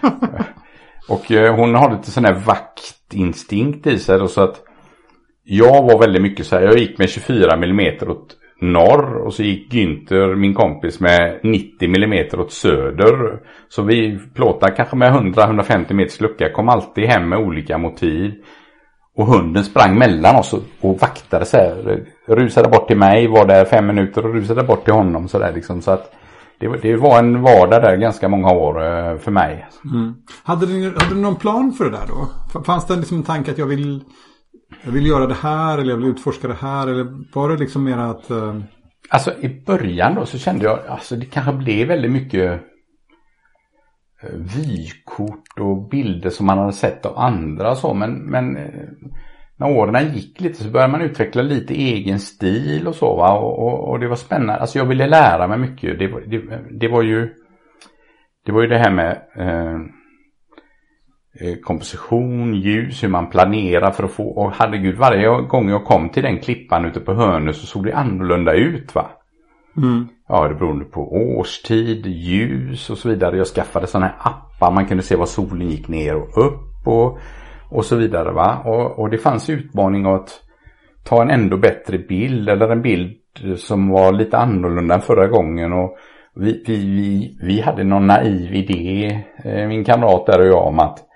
och 1.08 1.32
eh, 1.32 1.54
hon 1.54 1.74
har 1.74 1.90
lite 1.90 2.10
sån 2.10 2.24
här 2.24 2.42
vaktinstinkt 2.46 3.86
i 3.86 3.98
sig 3.98 4.18
då 4.18 4.28
så 4.28 4.40
att 4.40 4.56
jag 5.44 5.82
var 5.82 5.98
väldigt 5.98 6.22
mycket 6.22 6.46
så 6.46 6.56
här. 6.56 6.62
Jag 6.62 6.78
gick 6.78 6.98
med 6.98 7.10
24 7.10 7.52
mm 7.52 8.10
åt 8.10 8.36
norr 8.60 9.14
och 9.26 9.34
så 9.34 9.42
gick 9.42 9.72
Günther, 9.72 10.34
min 10.34 10.54
kompis, 10.54 11.00
med 11.00 11.40
90 11.42 11.88
mm 11.88 12.40
åt 12.40 12.52
söder. 12.52 13.40
Så 13.68 13.82
vi 13.82 14.18
plåtade 14.34 14.72
kanske 14.72 14.96
med 14.96 15.12
100-150 15.12 15.92
meters 15.92 16.20
lucka, 16.20 16.52
kom 16.52 16.68
alltid 16.68 17.04
hem 17.04 17.28
med 17.28 17.38
olika 17.38 17.78
motiv. 17.78 18.34
Och 19.16 19.26
hunden 19.26 19.64
sprang 19.64 19.98
mellan 19.98 20.36
oss 20.36 20.54
och, 20.80 21.00
vaktade 21.00 21.44
så 21.44 21.56
här. 21.56 22.04
Rusade 22.26 22.68
bort 22.68 22.86
till 22.86 22.98
mig, 22.98 23.26
var 23.26 23.46
där 23.46 23.64
fem 23.64 23.86
minuter 23.86 24.26
och 24.26 24.34
rusade 24.34 24.62
bort 24.62 24.84
till 24.84 24.94
honom 24.94 25.28
så 25.28 25.38
där 25.38 25.52
liksom. 25.52 25.82
Så 25.82 25.90
att 25.90 26.14
det, 26.60 26.96
var 26.96 27.18
en 27.18 27.42
vardag 27.42 27.82
där 27.82 27.96
ganska 27.96 28.28
många 28.28 28.52
år 28.52 28.86
eh, 28.86 29.18
för 29.18 29.30
mig. 29.30 29.68
Mm. 29.84 30.14
Hade, 30.42 30.66
du, 30.66 30.84
hade 30.84 31.14
du 31.14 31.20
någon 31.20 31.36
plan 31.36 31.72
för 31.72 31.84
det 31.84 31.90
där 31.90 32.06
då? 32.08 32.62
Fanns 32.62 32.86
det 32.86 32.96
liksom 32.96 33.16
en 33.16 33.22
tanke 33.22 33.50
att 33.50 33.58
jag 33.58 33.66
vill 33.66 34.04
jag 34.84 34.92
vill 34.92 35.06
göra 35.06 35.26
det 35.26 35.34
här 35.34 35.78
eller 35.78 35.90
jag 35.90 35.96
vill 35.96 36.06
utforska 36.10 36.48
det 36.48 36.54
här 36.54 36.86
eller 36.86 37.06
var 37.34 37.48
det 37.48 37.56
liksom 37.56 37.84
mer 37.84 37.98
att... 37.98 38.30
Eh... 38.30 38.60
Alltså 39.10 39.32
i 39.40 39.62
början 39.66 40.14
då 40.14 40.26
så 40.26 40.38
kände 40.38 40.64
jag, 40.64 40.78
alltså 40.88 41.16
det 41.16 41.26
kanske 41.26 41.52
blev 41.52 41.88
väldigt 41.88 42.10
mycket 42.10 42.60
eh, 44.22 44.30
vykort 44.34 45.58
och 45.60 45.88
bilder 45.88 46.30
som 46.30 46.46
man 46.46 46.58
hade 46.58 46.72
sett 46.72 47.06
av 47.06 47.18
andra 47.18 47.70
och 47.70 47.76
så 47.78 47.94
men, 47.94 48.14
men 48.14 48.56
eh, 48.56 48.88
när 49.56 49.70
åren 49.70 50.14
gick 50.14 50.40
lite 50.40 50.64
så 50.64 50.70
började 50.70 50.92
man 50.92 51.02
utveckla 51.02 51.42
lite 51.42 51.74
egen 51.74 52.18
stil 52.18 52.86
och 52.86 52.94
så 52.94 53.16
va 53.16 53.38
och, 53.38 53.58
och, 53.58 53.88
och 53.88 54.00
det 54.00 54.08
var 54.08 54.16
spännande. 54.16 54.60
Alltså 54.60 54.78
jag 54.78 54.86
ville 54.86 55.06
lära 55.06 55.48
mig 55.48 55.58
mycket. 55.58 55.98
Det, 55.98 56.06
det, 56.06 56.60
det 56.70 56.88
var 56.88 57.02
ju 57.02 57.34
det 58.46 58.52
var 58.52 58.62
ju 58.62 58.68
det 58.68 58.78
här 58.78 58.90
med 58.90 59.22
Eh, 59.36 59.97
komposition, 61.62 62.54
ljus, 62.54 63.02
hur 63.02 63.08
man 63.08 63.30
planerar 63.30 63.90
för 63.90 64.04
att 64.04 64.12
få, 64.12 64.28
och 64.28 64.52
herregud 64.52 64.96
varje 64.96 65.28
gång 65.28 65.70
jag 65.70 65.84
kom 65.84 66.08
till 66.08 66.22
den 66.22 66.38
klippan 66.38 66.84
ute 66.84 67.00
på 67.00 67.14
Hönö 67.14 67.52
så 67.52 67.66
såg 67.66 67.84
det 67.84 67.92
annorlunda 67.92 68.52
ut 68.52 68.94
va. 68.94 69.06
Mm. 69.76 70.08
Ja, 70.28 70.48
det 70.48 70.54
berodde 70.54 70.84
på 70.84 71.12
årstid, 71.12 72.06
ljus 72.06 72.90
och 72.90 72.98
så 72.98 73.08
vidare. 73.08 73.36
Jag 73.36 73.46
skaffade 73.46 73.86
sådana 73.86 74.06
här 74.06 74.16
appar, 74.18 74.72
man 74.72 74.86
kunde 74.86 75.02
se 75.02 75.16
var 75.16 75.26
solen 75.26 75.68
gick 75.68 75.88
ner 75.88 76.16
och 76.16 76.46
upp 76.46 76.86
och, 76.86 77.18
och 77.70 77.84
så 77.84 77.96
vidare 77.96 78.32
va. 78.32 78.62
Och, 78.64 78.98
och 78.98 79.10
det 79.10 79.18
fanns 79.18 79.50
utmaning 79.50 80.06
att 80.06 80.40
ta 81.04 81.22
en 81.22 81.30
ändå 81.30 81.56
bättre 81.56 81.98
bild 81.98 82.48
eller 82.48 82.68
en 82.68 82.82
bild 82.82 83.16
som 83.56 83.88
var 83.88 84.12
lite 84.12 84.38
annorlunda 84.38 84.94
än 84.94 85.00
förra 85.00 85.26
gången. 85.26 85.72
Och 85.72 85.96
vi, 86.34 86.62
vi, 86.66 86.76
vi, 86.76 87.38
vi 87.42 87.60
hade 87.60 87.84
någon 87.84 88.06
naiv 88.06 88.54
idé, 88.54 89.20
eh, 89.44 89.68
min 89.68 89.84
kamrat 89.84 90.26
där 90.26 90.40
och 90.40 90.46
jag, 90.46 90.66
om 90.66 90.78
att 90.78 91.07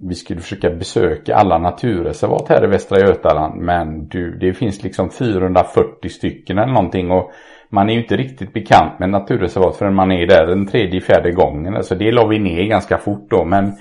vi 0.00 0.14
skulle 0.14 0.40
försöka 0.40 0.70
besöka 0.70 1.34
alla 1.34 1.58
naturreservat 1.58 2.48
här 2.48 2.64
i 2.64 2.66
Västra 2.66 3.00
Götaland 3.00 3.60
men 3.60 4.08
du, 4.08 4.38
det 4.38 4.54
finns 4.54 4.82
liksom 4.82 5.10
440 5.10 6.08
stycken 6.08 6.58
eller 6.58 6.72
någonting 6.72 7.10
och 7.10 7.32
man 7.70 7.88
är 7.88 7.94
ju 7.94 8.00
inte 8.00 8.16
riktigt 8.16 8.52
bekant 8.52 8.98
med 8.98 9.10
naturreservat 9.10 9.76
förrän 9.76 9.94
man 9.94 10.12
är 10.12 10.26
där 10.26 10.46
den 10.46 10.66
tredje, 10.66 11.00
fjärde 11.00 11.32
gången. 11.32 11.76
Alltså 11.76 11.94
det 11.94 12.12
la 12.12 12.26
vi 12.26 12.38
ner 12.38 12.64
ganska 12.64 12.98
fort 12.98 13.30
då 13.30 13.44
men 13.44 13.72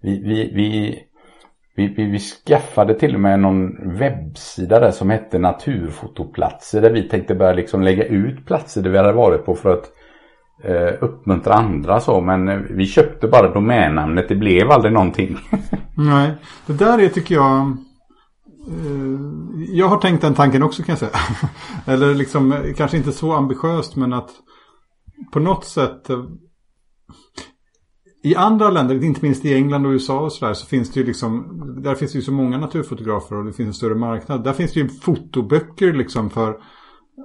vi, 0.00 0.22
vi, 0.22 0.52
vi 0.54 0.98
vi, 1.74 1.88
vi, 1.88 2.04
vi 2.04 2.18
skaffade 2.18 2.94
till 2.94 3.14
och 3.14 3.20
med 3.20 3.40
någon 3.40 3.94
webbsida 3.98 4.80
där 4.80 4.90
som 4.90 5.10
hette 5.10 5.38
Naturfotoplatser 5.38 6.80
där 6.80 6.90
vi 6.90 7.08
tänkte 7.08 7.34
börja 7.34 7.52
liksom 7.52 7.82
lägga 7.82 8.04
ut 8.04 8.46
platser 8.46 8.82
där 8.82 8.90
vi 8.90 8.98
hade 8.98 9.12
varit 9.12 9.44
på 9.44 9.54
för 9.54 9.72
att 9.72 9.90
eh, 10.62 10.94
uppmuntra 11.00 11.54
andra 11.54 12.00
så 12.00 12.20
men 12.20 12.48
eh, 12.48 12.58
vi 12.70 12.86
köpte 12.86 13.28
bara 13.28 13.54
domännamnet, 13.54 14.28
det 14.28 14.34
blev 14.34 14.70
aldrig 14.70 14.92
någonting. 14.92 15.38
Nej, 15.96 16.34
det 16.66 16.72
där 16.72 16.98
är 16.98 17.08
tycker 17.08 17.34
jag 17.34 17.60
eh, 18.68 19.12
jag 19.68 19.88
har 19.88 19.98
tänkt 19.98 20.20
den 20.20 20.34
tanken 20.34 20.62
också 20.62 20.82
kan 20.82 20.92
jag 20.92 20.98
säga. 20.98 21.12
Eller 21.86 22.14
liksom 22.14 22.52
eh, 22.52 22.74
kanske 22.76 22.96
inte 22.96 23.12
så 23.12 23.32
ambitiöst 23.32 23.96
men 23.96 24.12
att 24.12 24.30
på 25.32 25.40
något 25.40 25.64
sätt 25.64 26.10
eh, 26.10 26.24
i 28.24 28.36
andra 28.36 28.70
länder, 28.70 29.04
inte 29.04 29.22
minst 29.22 29.44
i 29.44 29.54
England 29.54 29.86
och 29.86 29.90
USA 29.90 30.20
och 30.20 30.32
sådär, 30.32 30.54
så 30.54 30.66
finns 30.66 30.92
det 30.92 31.00
ju 31.00 31.06
liksom, 31.06 31.62
där 31.82 31.94
finns 31.94 32.12
det 32.12 32.18
ju 32.18 32.22
så 32.24 32.32
många 32.32 32.58
naturfotografer 32.58 33.36
och 33.36 33.44
det 33.44 33.52
finns 33.52 33.66
en 33.66 33.74
större 33.74 33.94
marknad. 33.94 34.44
Där 34.44 34.52
finns 34.52 34.72
det 34.72 34.80
ju 34.80 34.88
fotoböcker 34.88 35.92
liksom 35.92 36.30
för 36.30 36.56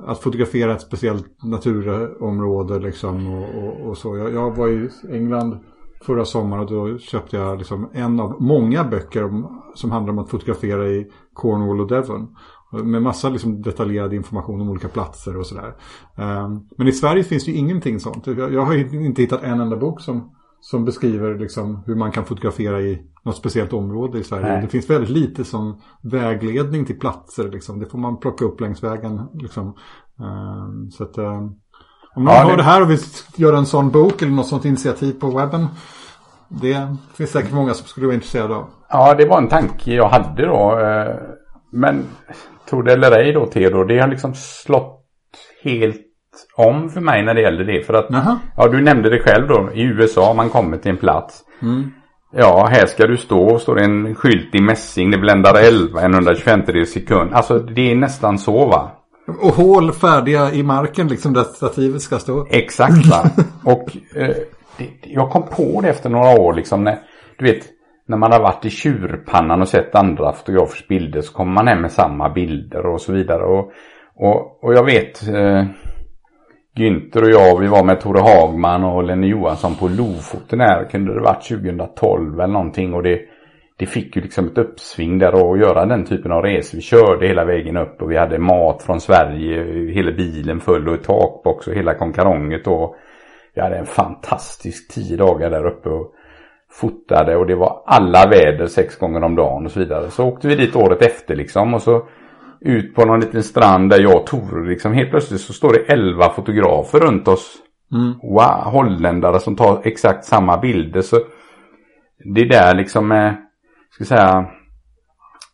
att 0.06 0.20
fotografera 0.20 0.74
ett 0.74 0.82
speciellt 0.82 1.44
naturområde 1.44 2.80
liksom 2.80 3.34
och, 3.34 3.64
och, 3.64 3.90
och 3.90 3.98
så. 3.98 4.18
Jag, 4.18 4.34
jag, 4.34 4.56
var 4.56 4.68
i 4.68 4.90
England 5.12 5.60
förra 6.02 6.26
sommaren 6.26 6.64
och 6.64 6.72
då 6.72 6.98
köpte 6.98 7.38
jag 7.38 7.58
liksom 7.58 7.90
en 7.94 8.20
av 8.20 8.42
många 8.42 8.84
böcker 8.84 9.24
om, 9.24 9.62
som 9.76 9.92
handlar 9.92 10.14
om 10.14 10.20
att 10.20 10.30
fotografera 10.30 10.88
i 10.88 11.08
Cornwall 11.34 11.82
och 11.82 11.88
Devon. 11.88 12.36
Med 12.84 13.02
massa 13.02 13.30
liksom 13.30 13.62
detaljerad 13.62 14.14
information 14.14 14.62
om 14.62 14.70
olika 14.70 14.88
platser 14.88 15.38
och 15.38 15.46
sådär. 15.46 15.76
Um, 16.16 16.68
men 16.78 16.88
i 16.88 16.92
Sverige 16.92 17.24
finns 17.24 17.46
det 17.46 17.52
ju 17.52 17.58
ingenting 17.58 18.00
sånt. 18.00 18.28
Jag, 18.28 18.54
jag 18.54 18.62
har 18.62 18.96
inte 18.96 19.22
hittat 19.22 19.44
en 19.44 19.62
enda 19.62 19.78
bok 19.78 20.02
som 20.02 20.32
som 20.60 20.86
beskriver 20.86 21.40
liksom 21.40 21.84
hur 21.86 21.96
man 21.96 22.12
kan 22.12 22.26
fotografera 22.26 22.82
i 22.82 23.02
något 23.24 23.36
speciellt 23.36 23.74
område 23.74 24.20
i 24.20 24.24
Sverige. 24.24 24.48
Nej. 24.48 24.62
Det 24.62 24.68
finns 24.68 24.90
väldigt 24.90 25.10
lite 25.10 25.44
som 25.44 25.82
vägledning 26.04 26.86
till 26.86 27.00
platser. 27.00 27.52
Liksom. 27.52 27.80
Det 27.80 27.86
får 27.86 27.98
man 27.98 28.20
plocka 28.20 28.46
upp 28.46 28.62
längs 28.62 28.84
vägen. 28.84 29.22
Liksom. 29.34 29.68
Uh, 30.20 30.90
så 30.92 31.04
att, 31.04 31.18
uh, 31.18 31.28
om 32.16 32.24
någon 32.24 32.34
ja, 32.34 32.44
har 32.44 32.52
det... 32.52 32.58
det 32.58 32.64
här 32.64 32.82
och 32.82 32.92
vill 32.92 33.00
göra 33.36 33.58
en 33.58 33.66
sån 33.66 33.92
bok 33.92 34.22
eller 34.22 34.32
något 34.32 34.48
sånt 34.48 34.66
initiativ 34.66 35.14
på 35.20 35.30
webben. 35.30 35.68
Det 36.50 36.96
finns 37.14 37.32
säkert 37.32 37.54
många 37.54 37.74
som 37.74 37.88
skulle 37.88 38.06
vara 38.06 38.16
intresserade 38.16 38.56
av. 38.56 38.70
Ja, 38.90 39.16
det 39.16 39.26
var 39.26 39.38
en 39.38 39.48
tanke 39.48 39.94
jag 39.94 40.10
hade 40.10 40.46
då. 40.46 40.80
Eh, 40.80 41.16
men 41.72 42.06
tror 42.70 42.84
det 42.84 42.94
eller 42.94 43.12
ej 43.12 43.34
då 43.34 43.46
Theodor, 43.46 43.86
det 43.86 44.00
har 44.00 44.08
liksom 44.08 44.34
slått 44.36 45.04
helt 45.64 46.07
om 46.56 46.90
för 46.90 47.02
mig 47.02 47.24
när 47.24 47.34
det 47.34 47.42
gäller 47.42 47.64
det. 47.64 47.86
För 47.86 47.94
att, 47.94 48.14
Aha. 48.14 48.40
ja 48.58 48.68
du 48.68 48.82
nämnde 48.82 49.10
det 49.10 49.20
själv 49.20 49.48
då, 49.48 49.70
i 49.74 49.84
USA 49.84 50.28
har 50.28 50.34
man 50.34 50.50
kommit 50.50 50.82
till 50.82 50.92
en 50.92 50.98
plats. 50.98 51.44
Mm. 51.62 51.92
Ja, 52.32 52.68
här 52.72 52.86
ska 52.86 53.08
du 53.08 53.18
stå, 53.18 53.60
står 53.60 53.76
det 53.76 53.84
en 53.84 54.16
skylt 54.16 54.56
i 54.56 54.62
mässing, 54.62 55.12
det 55.12 55.18
bländar 55.18 55.56
11, 55.56 56.02
125 56.02 56.62
i 56.76 56.86
sekund. 56.86 57.34
Alltså 57.34 57.60
det 57.60 57.92
är 57.92 57.96
nästan 57.96 58.38
så 58.38 58.66
va. 58.66 58.92
Och 59.42 59.54
hål 59.54 59.92
färdiga 59.92 60.52
i 60.54 60.64
marken 60.64 61.08
liksom 61.08 61.34
där 61.34 61.44
stativet 61.44 62.02
ska 62.02 62.20
stå. 62.20 62.48
Exakt 62.50 63.06
va. 63.06 63.30
Och 63.64 63.98
eh, 64.16 64.36
det, 64.78 64.90
jag 65.04 65.30
kom 65.30 65.44
på 65.44 65.82
det 65.82 65.90
efter 65.90 66.10
några 66.10 66.40
år 66.40 66.54
liksom 66.54 66.84
när, 66.84 67.00
du 67.38 67.46
vet, 67.46 67.64
när 68.08 68.18
man 68.18 68.32
har 68.32 68.40
varit 68.40 68.66
i 68.66 68.70
tjurpannan 68.70 69.62
och 69.62 69.68
sett 69.68 69.96
andra 69.96 70.34
fotografers 70.34 70.88
bilder 70.88 71.22
så 71.22 71.34
kommer 71.34 71.54
man 71.54 71.68
hem 71.68 71.82
med 71.82 71.92
samma 71.92 72.30
bilder 72.30 72.86
och 72.86 73.02
så 73.02 73.14
vidare. 73.14 73.44
Och, 73.44 73.72
och, 74.16 74.64
och 74.64 74.74
jag 74.74 74.84
vet 74.84 75.28
eh, 75.28 75.64
Günther 76.78 77.24
och 77.24 77.30
jag, 77.30 77.60
vi 77.60 77.68
var 77.68 77.84
med 77.84 78.02
Tore 78.02 78.22
Hagman 78.22 78.84
och 78.84 79.04
Lenny 79.04 79.28
Johansson 79.28 79.76
på 79.76 79.88
Lofoten 79.88 80.60
här. 80.60 80.90
Kunde 80.90 81.14
det 81.14 81.22
varit 81.22 81.48
2012 81.48 82.40
eller 82.40 82.54
någonting 82.54 82.94
och 82.94 83.04
det, 83.04 83.22
det 83.78 83.86
fick 83.86 84.16
ju 84.16 84.22
liksom 84.22 84.48
ett 84.48 84.58
uppsving 84.58 85.20
där 85.20 85.28
att 85.54 85.60
göra 85.60 85.86
den 85.86 86.06
typen 86.06 86.32
av 86.32 86.42
resor. 86.42 86.78
Vi 86.78 86.82
körde 86.82 87.28
hela 87.28 87.46
vägen 87.46 87.78
upp 87.78 88.02
och 88.02 88.12
vi 88.12 88.18
hade 88.18 88.40
mat 88.40 88.84
från 88.84 89.02
Sverige, 89.02 89.64
hela 89.92 90.12
bilen 90.12 90.60
full 90.60 90.88
och 90.88 90.96
ett 90.96 91.04
takbox 91.04 91.68
och 91.68 91.74
hela 91.74 91.94
konkaronget 91.94 92.68
och 92.68 92.96
vi 93.54 93.62
hade 93.62 93.78
en 93.78 93.86
fantastisk 93.86 94.94
tio 94.94 95.18
dagar 95.18 95.50
där 95.50 95.66
uppe 95.66 95.90
och 95.90 96.14
fotade 96.72 97.36
och 97.36 97.48
det 97.48 97.56
var 97.56 97.84
alla 97.86 98.30
väder 98.30 98.68
sex 98.68 98.98
gånger 98.98 99.24
om 99.24 99.36
dagen 99.36 99.66
och 99.66 99.72
så 99.72 99.80
vidare. 99.80 100.10
Så 100.10 100.26
åkte 100.28 100.48
vi 100.48 100.56
dit 100.56 100.76
året 100.76 101.02
efter 101.02 101.36
liksom 101.36 101.74
och 101.74 101.82
så 101.82 102.08
ut 102.62 102.96
på 102.96 103.06
någon 103.06 103.20
liten 103.20 103.44
strand 103.44 103.90
där 103.90 104.00
jag 104.00 104.16
och 104.16 104.28
Tore 104.28 104.70
liksom 104.70 104.94
helt 104.94 105.10
plötsligt 105.10 105.42
så 105.42 105.54
står 105.54 105.74
det 105.74 105.94
elva 105.94 106.30
fotografer 106.30 107.00
runt 107.00 107.28
oss. 107.28 107.58
Mm. 107.94 108.14
Wow, 108.22 108.72
holländare 108.72 109.40
som 109.40 109.56
tar 109.56 109.82
exakt 109.84 110.26
samma 110.26 110.58
bilder. 110.58 111.02
Så 111.02 111.20
det 112.36 112.42
är 112.42 112.50
där 112.50 112.76
liksom 112.76 113.08
med, 113.08 113.36
ska 113.92 114.06
säga, 114.06 114.46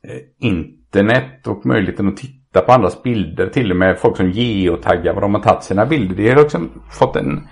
eh, 0.07 0.47
internet 0.47 1.47
och 1.47 1.65
möjligheten 1.65 2.07
att 2.07 2.17
titta 2.17 2.61
på 2.61 2.71
andras 2.71 3.03
bilder. 3.03 3.49
Till 3.49 3.71
och 3.71 3.77
med 3.77 3.99
folk 3.99 4.17
som 4.17 4.31
geotaggar 4.31 5.13
vad 5.13 5.23
de 5.23 5.35
har 5.35 5.41
tagit 5.41 5.63
sina 5.63 5.85
bilder. 5.85 6.15
Det 6.15 6.29
har 6.29 6.43
liksom 6.43 6.69
fått 6.91 7.15
en 7.15 7.47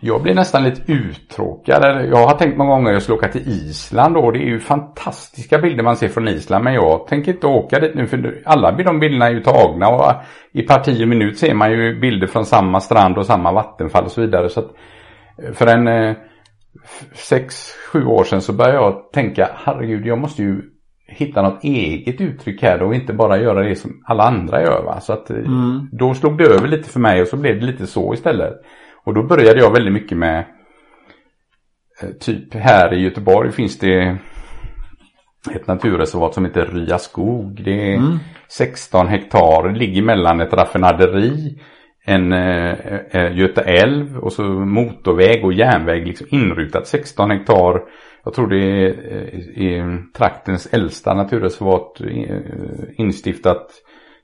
jag 0.00 0.22
blir 0.22 0.34
nästan 0.34 0.64
lite 0.64 0.92
uttråkad. 0.92 2.06
Jag 2.10 2.26
har 2.26 2.38
tänkt 2.38 2.58
många 2.58 2.70
gånger 2.70 2.88
att 2.88 2.94
jag 2.94 3.02
skulle 3.02 3.18
åka 3.18 3.28
till 3.28 3.48
Island 3.48 4.16
och 4.16 4.32
det 4.32 4.38
är 4.38 4.46
ju 4.46 4.60
fantastiska 4.60 5.58
bilder 5.58 5.84
man 5.84 5.96
ser 5.96 6.08
från 6.08 6.28
Island. 6.28 6.64
Men 6.64 6.74
jag 6.74 7.06
tänker 7.06 7.32
inte 7.32 7.46
åka 7.46 7.80
dit 7.80 7.94
nu 7.94 8.06
för 8.06 8.42
alla 8.44 8.72
de 8.72 9.00
bilderna 9.00 9.26
är 9.26 9.32
ju 9.32 9.40
tagna 9.40 9.88
och 9.88 10.12
i 10.52 10.62
parti 10.62 11.02
och 11.02 11.08
minut 11.08 11.38
ser 11.38 11.54
man 11.54 11.72
ju 11.72 12.00
bilder 12.00 12.26
från 12.26 12.44
samma 12.44 12.80
strand 12.80 13.18
och 13.18 13.26
samma 13.26 13.52
vattenfall 13.52 14.04
och 14.04 14.10
så 14.10 14.20
vidare. 14.20 14.48
Så 14.48 14.60
att 14.60 14.70
för 15.52 15.66
en 15.66 15.88
eh, 15.88 16.16
sex, 17.12 17.72
sju 17.92 18.04
år 18.04 18.24
sedan 18.24 18.40
så 18.40 18.52
började 18.52 18.78
jag 18.78 19.12
tänka 19.12 19.48
herregud 19.54 20.06
jag 20.06 20.18
måste 20.18 20.42
ju 20.42 20.62
hitta 21.06 21.42
något 21.42 21.64
eget 21.64 22.20
uttryck 22.20 22.62
här 22.62 22.82
och 22.82 22.94
inte 22.94 23.12
bara 23.12 23.38
göra 23.38 23.62
det 23.68 23.76
som 23.76 24.02
alla 24.04 24.24
andra 24.24 24.62
gör. 24.62 24.82
Va? 24.84 25.00
Så 25.00 25.12
att 25.12 25.30
mm. 25.30 25.88
då 25.92 26.14
slog 26.14 26.38
det 26.38 26.44
över 26.44 26.68
lite 26.68 26.88
för 26.88 27.00
mig 27.00 27.22
och 27.22 27.28
så 27.28 27.36
blev 27.36 27.60
det 27.60 27.66
lite 27.66 27.86
så 27.86 28.14
istället. 28.14 28.54
Och 29.04 29.14
då 29.14 29.22
började 29.22 29.60
jag 29.60 29.72
väldigt 29.72 29.92
mycket 29.92 30.18
med 30.18 30.44
eh, 32.02 32.08
Typ 32.20 32.54
här 32.54 32.94
i 32.94 33.02
Göteborg 33.02 33.52
finns 33.52 33.78
det 33.78 34.18
ett 35.54 35.66
naturreservat 35.66 36.34
som 36.34 36.44
heter 36.44 36.66
Rya 36.66 36.98
skog. 36.98 37.62
Det 37.64 37.92
är 37.92 37.96
mm. 37.96 38.18
16 38.48 39.08
hektar. 39.08 39.72
Ligger 39.72 40.02
mellan 40.02 40.40
ett 40.40 40.52
raffinaderi, 40.52 41.58
en 42.04 42.32
eh, 42.32 42.74
eh, 43.10 43.36
Göta 43.36 43.62
älv 43.62 44.18
och 44.18 44.32
så 44.32 44.42
motorväg 44.42 45.44
och 45.44 45.52
järnväg 45.52 46.06
liksom 46.06 46.26
inrutat 46.30 46.86
16 46.86 47.30
hektar. 47.30 47.82
Jag 48.24 48.34
tror 48.34 48.46
det 48.46 48.56
är, 48.56 48.86
eh, 48.86 49.78
är 49.78 50.12
traktens 50.12 50.66
äldsta 50.72 51.14
naturreservat 51.14 52.00
eh, 52.00 52.36
instiftat 52.96 53.66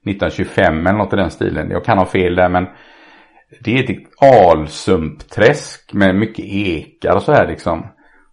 1925 0.06 0.86
eller 0.86 0.98
något 0.98 1.12
i 1.12 1.16
den 1.16 1.30
stilen. 1.30 1.70
Jag 1.70 1.84
kan 1.84 1.98
ha 1.98 2.06
fel 2.06 2.34
där 2.34 2.48
men 2.48 2.66
det 3.60 3.78
är 3.78 3.90
ett 3.90 4.22
alsumpträsk 4.52 5.92
med 5.92 6.14
mycket 6.14 6.44
ekar 6.44 7.16
och 7.16 7.22
så 7.22 7.32
här 7.32 7.48
liksom. 7.48 7.86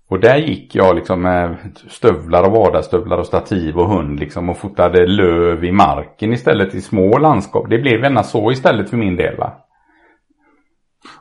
Och 0.10 0.19
där 0.19 0.38
gick 0.38 0.75
jag 0.75 0.95
liksom 0.95 1.21
med 1.21 1.58
stövlar 1.89 2.43
och 2.43 2.51
vardagsstövlar 2.51 3.17
och 3.17 3.25
stativ 3.25 3.77
och 3.77 3.89
hund 3.89 4.19
liksom 4.19 4.49
och 4.49 4.58
fotade 4.58 5.08
löv 5.08 5.63
i 5.63 5.71
marken 5.71 6.34
istället 6.34 6.75
i 6.75 6.82
små 6.82 7.17
landskap. 7.17 7.69
Det 7.69 7.80
blev 7.80 8.01
gärna 8.01 8.23
så 8.23 8.51
istället 8.51 8.89
för 8.89 8.97
min 8.97 9.15
del 9.15 9.38
va. 9.38 9.53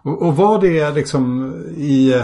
Och, 0.03 0.23
och 0.23 0.37
var 0.37 0.61
det 0.61 0.91
liksom 0.91 1.55
i 1.77 2.15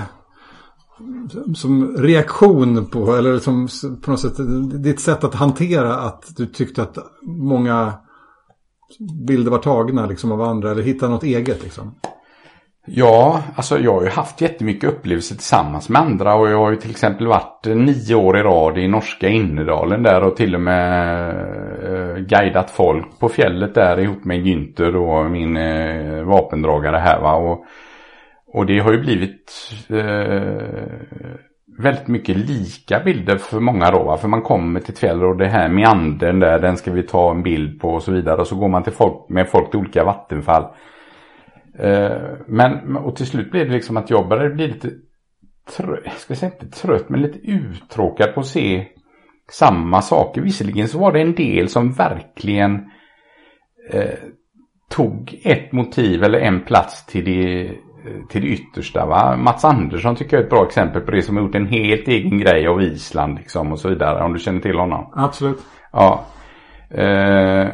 som 1.55 1.97
reaktion 1.97 2.87
på 2.87 3.15
eller 3.15 3.39
som 3.39 3.69
på 4.03 4.11
något 4.11 4.21
sätt 4.21 4.37
ditt 4.83 5.01
sätt 5.01 5.25
att 5.25 5.35
hantera 5.35 5.95
att 5.95 6.37
du 6.37 6.47
tyckte 6.47 6.83
att 6.83 6.99
många 7.23 7.93
bilder 8.99 9.51
var 9.51 9.59
tagna 9.59 10.07
liksom 10.07 10.33
av 10.33 10.43
andra 10.43 10.71
eller 10.71 10.83
hitta 10.83 11.09
något 11.09 11.23
eget 11.23 11.63
liksom? 11.63 11.95
Ja, 12.87 13.43
alltså 13.55 13.79
jag 13.79 13.93
har 13.93 14.03
ju 14.03 14.09
haft 14.09 14.41
jättemycket 14.41 14.91
upplevelser 14.91 15.35
tillsammans 15.35 15.89
med 15.89 16.03
andra 16.03 16.35
och 16.35 16.51
jag 16.51 16.59
har 16.59 16.71
ju 16.71 16.77
till 16.77 16.91
exempel 16.91 17.27
varit 17.27 17.67
eh, 17.67 17.77
nio 17.77 18.15
år 18.15 18.39
i 18.39 18.43
rad 18.43 18.79
i 18.79 18.89
norska 18.89 19.29
Innerdalen 19.29 20.03
där 20.03 20.23
och 20.23 20.37
till 20.37 20.55
och 20.55 20.61
med 20.61 21.29
eh, 21.85 22.17
guidat 22.17 22.71
folk 22.71 23.19
på 23.19 23.29
fjället 23.29 23.75
där 23.75 24.01
ihop 24.01 24.25
med 24.25 24.47
Günther 24.47 24.95
och 24.95 25.31
min 25.31 25.57
eh, 25.57 26.23
vapendragare 26.23 26.97
här 26.97 27.21
va. 27.21 27.35
Och, 27.35 27.65
och 28.47 28.67
det 28.67 28.79
har 28.79 28.93
ju 28.93 29.01
blivit 29.01 29.73
eh, 29.89 31.33
väldigt 31.79 32.09
mycket 32.09 32.37
lika 32.37 33.01
bilder 33.01 33.37
för 33.37 33.61
många 33.61 33.91
då. 33.91 34.03
Va? 34.03 34.17
För 34.17 34.29
man 34.29 34.43
kommer 34.43 34.81
till 34.81 34.93
ett 34.93 34.99
fjäll 34.99 35.25
och 35.25 35.37
det 35.37 35.49
här 35.49 35.69
meandern 35.69 36.41
där, 36.41 36.59
den 36.59 36.77
ska 36.77 36.93
vi 36.93 37.03
ta 37.03 37.31
en 37.31 37.43
bild 37.43 37.81
på 37.81 37.89
och 37.89 38.03
så 38.03 38.13
vidare. 38.13 38.41
Och 38.41 38.47
så 38.47 38.57
går 38.57 38.69
man 38.69 38.83
till 38.83 38.93
folk, 38.93 39.29
med 39.29 39.49
folk 39.49 39.71
till 39.71 39.81
olika 39.81 40.05
vattenfall. 40.05 40.65
Eh, 41.79 42.19
men 42.47 42.97
och 42.97 43.17
till 43.17 43.27
slut 43.27 43.51
blir 43.51 43.65
det 43.65 43.73
liksom 43.73 43.97
att 43.97 44.11
jag 44.11 44.29
började 44.29 44.55
bli 44.55 44.67
lite 44.67 44.91
trött, 45.77 46.01
jag 46.05 46.15
ska 46.15 46.35
säga 46.35 46.53
inte 46.53 46.81
trött, 46.81 47.09
men 47.09 47.23
lite 47.23 47.39
uttråkad 47.39 48.35
på 48.35 48.41
att 48.41 48.47
se 48.47 48.87
samma 49.51 50.03
saker. 50.03 50.41
Visserligen 50.41 50.89
så 50.89 50.99
var 50.99 51.13
det 51.13 51.21
en 51.21 51.35
del 51.35 51.69
som 51.69 51.93
verkligen 51.93 52.91
eh, 53.91 54.19
tog 54.91 55.41
ett 55.45 55.73
motiv 55.73 56.23
eller 56.23 56.39
en 56.39 56.61
plats 56.61 57.07
till 57.07 57.25
det 57.25 57.71
till 58.29 58.43
det 58.43 58.49
yttersta. 58.49 59.07
Va? 59.07 59.37
Mats 59.37 59.65
Andersson 59.65 60.17
tycker 60.17 60.37
jag 60.37 60.41
är 60.41 60.45
ett 60.45 60.51
bra 60.51 60.67
exempel 60.67 61.03
på 61.03 61.11
det 61.11 61.23
som 61.23 61.37
har 61.37 61.45
gjort 61.45 61.55
en 61.55 61.67
helt 61.67 62.09
egen 62.09 62.39
grej 62.39 62.67
av 62.67 62.83
Island 62.83 63.39
liksom 63.39 63.73
och 63.73 63.79
så 63.79 63.89
vidare. 63.89 64.25
Om 64.25 64.33
du 64.33 64.39
känner 64.39 64.61
till 64.61 64.79
honom. 64.79 65.13
Absolut. 65.17 65.59
Ja. 65.93 66.25
Eh, 66.91 67.69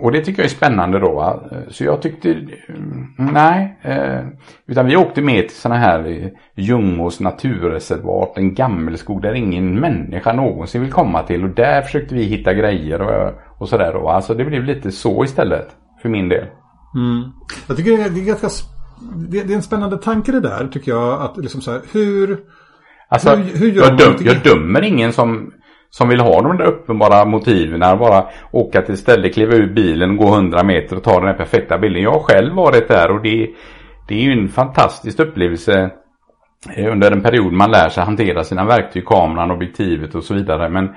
och 0.00 0.12
det 0.12 0.20
tycker 0.20 0.42
jag 0.42 0.44
är 0.44 0.54
spännande 0.54 0.98
då. 0.98 1.14
Va? 1.14 1.40
Så 1.68 1.84
jag 1.84 2.02
tyckte, 2.02 2.30
mm, 2.68 3.06
nej. 3.16 3.78
Eh, 3.82 4.26
utan 4.66 4.86
vi 4.86 4.96
åkte 4.96 5.22
med 5.22 5.48
till 5.48 5.56
sådana 5.56 5.80
här 5.80 6.30
Ljungås 6.54 7.20
naturreservat, 7.20 8.38
en 8.38 8.54
gammelskog 8.54 9.22
där 9.22 9.34
ingen 9.34 9.80
människa 9.80 10.32
någonsin 10.32 10.80
vill 10.80 10.92
komma 10.92 11.22
till. 11.22 11.44
Och 11.44 11.50
där 11.50 11.82
försökte 11.82 12.14
vi 12.14 12.24
hitta 12.24 12.54
grejer 12.54 13.02
och, 13.02 13.32
och 13.58 13.68
sådär 13.68 13.92
då. 13.92 14.08
Alltså 14.08 14.34
det 14.34 14.44
blev 14.44 14.64
lite 14.64 14.90
så 14.92 15.24
istället, 15.24 15.68
för 16.02 16.08
min 16.08 16.28
del. 16.28 16.46
Mm. 16.94 17.32
Jag 17.68 17.76
tycker 17.76 17.96
det 17.96 18.20
är, 18.20 18.26
ganska, 18.26 18.48
det, 19.30 19.38
är 19.38 19.50
en 19.50 19.62
spännande 19.62 19.98
tanke 19.98 20.32
det 20.32 20.40
där, 20.40 20.68
tycker 20.72 20.92
jag. 20.92 21.22
Att 21.22 21.36
liksom 21.36 21.60
så 21.60 21.70
här, 21.70 21.80
hur... 21.92 22.38
Alltså, 23.10 23.34
hur, 23.34 23.58
hur 23.58 23.76
jag, 23.76 23.96
döm, 23.96 24.14
jag 24.20 24.42
dömer 24.42 24.82
ingen 24.82 25.12
som 25.12 25.52
som 25.90 26.08
vill 26.08 26.20
ha 26.20 26.42
de 26.42 26.56
där 26.56 26.64
uppenbara 26.64 27.24
motiven. 27.24 27.82
Att 27.82 27.98
bara 27.98 28.26
åka 28.50 28.82
till 28.82 28.96
ställe, 28.96 29.28
kliva 29.28 29.54
ur 29.54 29.74
bilen, 29.74 30.16
gå 30.16 30.34
100 30.34 30.64
meter 30.64 30.96
och 30.96 31.02
ta 31.02 31.20
den 31.20 31.28
här 31.28 31.36
perfekta 31.36 31.78
bilden. 31.78 32.02
Jag 32.02 32.12
har 32.12 32.20
själv 32.20 32.54
varit 32.54 32.88
där 32.88 33.10
och 33.10 33.22
det, 33.22 33.50
det 34.08 34.14
är 34.14 34.22
ju 34.22 34.32
en 34.32 34.48
fantastisk 34.48 35.20
upplevelse 35.20 35.90
eh, 36.76 36.92
under 36.92 37.12
en 37.12 37.22
period 37.22 37.52
man 37.52 37.70
lär 37.70 37.88
sig 37.88 38.04
hantera 38.04 38.44
sina 38.44 38.64
verktyg, 38.64 39.06
kameran, 39.06 39.50
objektivet 39.50 40.14
och 40.14 40.24
så 40.24 40.34
vidare. 40.34 40.68
Men, 40.68 40.88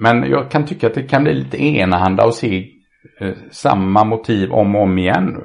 men 0.00 0.30
jag 0.30 0.50
kan 0.50 0.66
tycka 0.66 0.86
att 0.86 0.94
det 0.94 1.02
kan 1.02 1.24
bli 1.24 1.34
lite 1.34 1.62
enahanda 1.64 2.24
att 2.24 2.34
se 2.34 2.75
Eh, 3.20 3.34
samma 3.50 4.04
motiv 4.04 4.52
om 4.52 4.76
och 4.76 4.82
om 4.82 4.98
igen. 4.98 5.36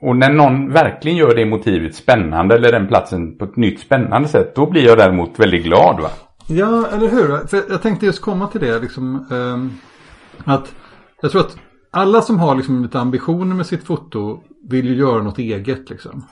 Och 0.00 0.16
när 0.16 0.32
någon 0.32 0.72
verkligen 0.72 1.16
gör 1.16 1.34
det 1.34 1.46
motivet 1.46 1.94
spännande 1.94 2.54
eller 2.54 2.72
den 2.72 2.88
platsen 2.88 3.38
på 3.38 3.44
ett 3.44 3.56
nytt 3.56 3.80
spännande 3.80 4.28
sätt, 4.28 4.54
då 4.54 4.70
blir 4.70 4.86
jag 4.86 4.98
däremot 4.98 5.38
väldigt 5.38 5.64
glad. 5.64 6.00
Va? 6.00 6.10
Ja, 6.46 6.86
eller 6.86 7.08
hur? 7.08 7.46
För 7.46 7.62
jag 7.70 7.82
tänkte 7.82 8.06
just 8.06 8.20
komma 8.20 8.46
till 8.46 8.60
det. 8.60 8.78
Liksom, 8.78 9.14
eh, 9.30 10.52
att 10.54 10.74
jag 11.22 11.30
tror 11.30 11.40
att 11.40 11.56
alla 11.90 12.22
som 12.22 12.38
har 12.38 12.54
liksom 12.54 12.82
lite 12.82 13.00
ambitioner 13.00 13.56
med 13.56 13.66
sitt 13.66 13.84
foto 13.84 14.42
vill 14.68 14.86
ju 14.88 14.94
göra 14.94 15.22
något 15.22 15.38
eget. 15.38 15.90
Liksom. 15.90 16.24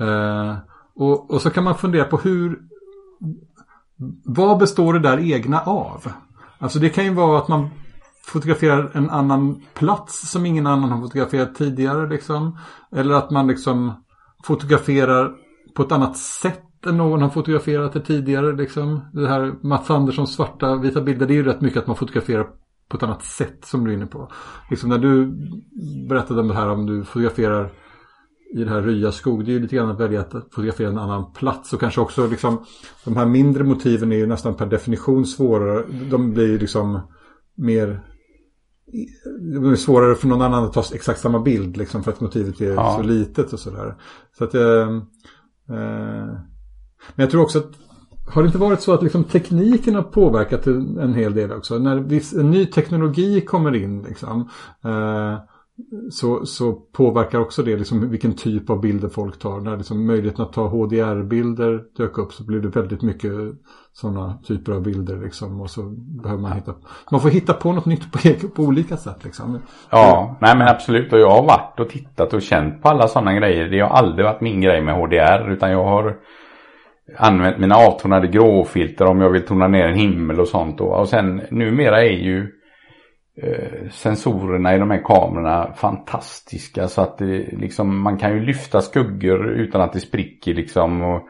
Eh, 0.00 0.56
och, 0.94 1.30
och 1.30 1.42
så 1.42 1.50
kan 1.50 1.64
man 1.64 1.74
fundera 1.74 2.04
på 2.04 2.16
hur... 2.16 2.58
Vad 4.24 4.58
består 4.58 4.92
det 4.92 4.98
där 4.98 5.32
egna 5.32 5.60
av? 5.60 6.12
Alltså 6.58 6.78
det 6.78 6.88
kan 6.88 7.04
ju 7.04 7.14
vara 7.14 7.38
att 7.38 7.48
man 7.48 7.70
fotograferar 8.22 8.90
en 8.94 9.10
annan 9.10 9.62
plats 9.74 10.30
som 10.30 10.46
ingen 10.46 10.66
annan 10.66 10.90
har 10.90 11.00
fotograferat 11.00 11.54
tidigare. 11.54 12.08
Liksom. 12.08 12.58
Eller 12.92 13.14
att 13.14 13.30
man 13.30 13.46
liksom 13.46 14.04
fotograferar 14.44 15.32
på 15.74 15.82
ett 15.82 15.92
annat 15.92 16.16
sätt 16.16 16.86
än 16.86 16.96
någon 16.96 17.22
har 17.22 17.28
fotograferat 17.28 17.92
det 17.92 18.00
tidigare. 18.00 18.56
Liksom. 18.56 19.00
Det 19.12 19.28
här 19.28 19.54
Mats 19.62 19.90
Anderssons 19.90 20.34
svarta 20.34 20.76
vita 20.76 21.00
bilder. 21.00 21.26
Det 21.26 21.32
är 21.32 21.36
ju 21.36 21.44
rätt 21.44 21.60
mycket 21.60 21.78
att 21.78 21.86
man 21.86 21.96
fotograferar 21.96 22.46
på 22.88 22.96
ett 22.96 23.02
annat 23.02 23.24
sätt 23.24 23.64
som 23.64 23.84
du 23.84 23.90
är 23.90 23.94
inne 23.96 24.06
på. 24.06 24.28
Liksom 24.70 24.88
när 24.88 24.98
du 24.98 25.26
berättade 26.08 26.40
om 26.40 26.48
det 26.48 26.54
här 26.54 26.68
om 26.68 26.86
du 26.86 27.04
fotograferar 27.04 27.70
i 28.54 28.64
det 28.64 28.70
här 28.70 28.82
Rya 28.82 29.12
skog. 29.12 29.44
Det 29.44 29.50
är 29.50 29.52
ju 29.52 29.60
lite 29.60 29.76
grann 29.76 29.90
att 29.90 30.00
välja 30.00 30.20
att 30.20 30.32
fotografera 30.32 30.88
en 30.88 30.98
annan 30.98 31.32
plats. 31.32 31.72
Och 31.72 31.80
kanske 31.80 32.00
också 32.00 32.26
liksom 32.26 32.64
de 33.04 33.16
här 33.16 33.26
mindre 33.26 33.64
motiven 33.64 34.12
är 34.12 34.16
ju 34.16 34.26
nästan 34.26 34.54
per 34.54 34.66
definition 34.66 35.26
svårare. 35.26 35.84
De 36.10 36.32
blir 36.32 36.48
ju 36.48 36.58
liksom 36.58 37.00
mer 37.54 38.09
det 39.40 39.70
är 39.70 39.76
svårare 39.76 40.14
för 40.14 40.28
någon 40.28 40.42
annan 40.42 40.64
att 40.64 40.72
ta 40.72 40.84
exakt 40.94 41.20
samma 41.20 41.40
bild 41.40 41.76
liksom 41.76 42.02
för 42.02 42.12
att 42.12 42.20
motivet 42.20 42.60
är 42.60 42.74
ja. 42.74 42.94
så 42.96 43.02
litet 43.02 43.52
och 43.52 43.60
sådär. 43.60 43.94
Så 44.38 44.44
att 44.44 44.54
eh, 44.54 44.88
eh, 45.68 46.26
men 47.14 47.24
jag 47.24 47.30
tror 47.30 47.42
också 47.42 47.58
att 47.58 47.70
har 48.26 48.42
det 48.42 48.46
inte 48.46 48.58
varit 48.58 48.80
så 48.80 48.92
att 48.92 49.02
liksom 49.02 49.24
tekniken 49.24 49.94
har 49.94 50.02
påverkat 50.02 50.66
en 50.66 51.14
hel 51.14 51.34
del 51.34 51.52
också? 51.52 51.78
När 51.78 51.96
viss, 51.96 52.32
en 52.32 52.50
ny 52.50 52.66
teknologi 52.66 53.40
kommer 53.40 53.74
in 53.74 54.02
liksom, 54.02 54.48
eh, 54.84 55.38
så, 56.10 56.46
så 56.46 56.72
påverkar 56.72 57.38
också 57.38 57.62
det 57.62 57.76
liksom 57.76 58.10
vilken 58.10 58.32
typ 58.32 58.70
av 58.70 58.80
bilder 58.80 59.08
folk 59.08 59.38
tar. 59.38 59.60
När 59.60 59.76
liksom 59.76 60.06
möjligheten 60.06 60.44
att 60.44 60.52
ta 60.52 60.66
HDR-bilder 60.66 61.82
dök 61.96 62.18
upp 62.18 62.32
så 62.32 62.44
blev 62.44 62.62
det 62.62 62.68
väldigt 62.68 63.02
mycket 63.02 63.32
sådana 63.92 64.38
typer 64.46 64.72
av 64.72 64.82
bilder. 64.82 65.16
Liksom, 65.16 65.60
och 65.60 65.70
så 65.70 65.82
behöver 66.22 66.42
man 66.42 66.52
hitta 66.52 66.74
Man 67.10 67.20
får 67.20 67.28
hitta 67.28 67.52
på 67.52 67.72
något 67.72 67.86
nytt 67.86 68.12
på, 68.12 68.48
på 68.54 68.62
olika 68.62 68.96
sätt. 68.96 69.24
Liksom. 69.24 69.58
Ja, 69.90 70.36
nej 70.40 70.56
men 70.56 70.68
absolut. 70.68 71.12
Och 71.12 71.20
jag 71.20 71.30
har 71.30 71.42
varit 71.42 71.80
och 71.80 71.88
tittat 71.88 72.34
och 72.34 72.42
känt 72.42 72.82
på 72.82 72.88
alla 72.88 73.08
sådana 73.08 73.34
grejer. 73.34 73.68
Det 73.68 73.80
har 73.80 73.88
aldrig 73.88 74.26
varit 74.26 74.40
min 74.40 74.60
grej 74.60 74.80
med 74.80 74.94
HDR 74.94 75.52
utan 75.52 75.70
jag 75.70 75.84
har 75.84 76.16
använt 77.18 77.58
mina 77.58 77.74
avtonade 77.74 78.28
gråfilter 78.28 79.06
om 79.06 79.20
jag 79.20 79.30
vill 79.30 79.46
tona 79.46 79.68
ner 79.68 79.86
en 79.86 79.98
himmel 79.98 80.40
och 80.40 80.48
sånt. 80.48 80.80
Och, 80.80 81.00
Och 81.00 81.08
sen 81.08 81.42
numera 81.50 82.02
är 82.02 82.18
ju 82.18 82.59
sensorerna 83.90 84.74
i 84.74 84.78
de 84.78 84.90
här 84.90 85.02
kamerorna 85.04 85.72
fantastiska 85.76 86.88
så 86.88 87.00
att 87.00 87.18
det, 87.18 87.52
liksom, 87.52 87.98
man 87.98 88.18
kan 88.18 88.34
ju 88.34 88.40
lyfta 88.40 88.80
skuggor 88.80 89.50
utan 89.50 89.80
att 89.80 89.92
det 89.92 90.00
spricker 90.00 90.54
liksom. 90.54 91.02
Och, 91.02 91.22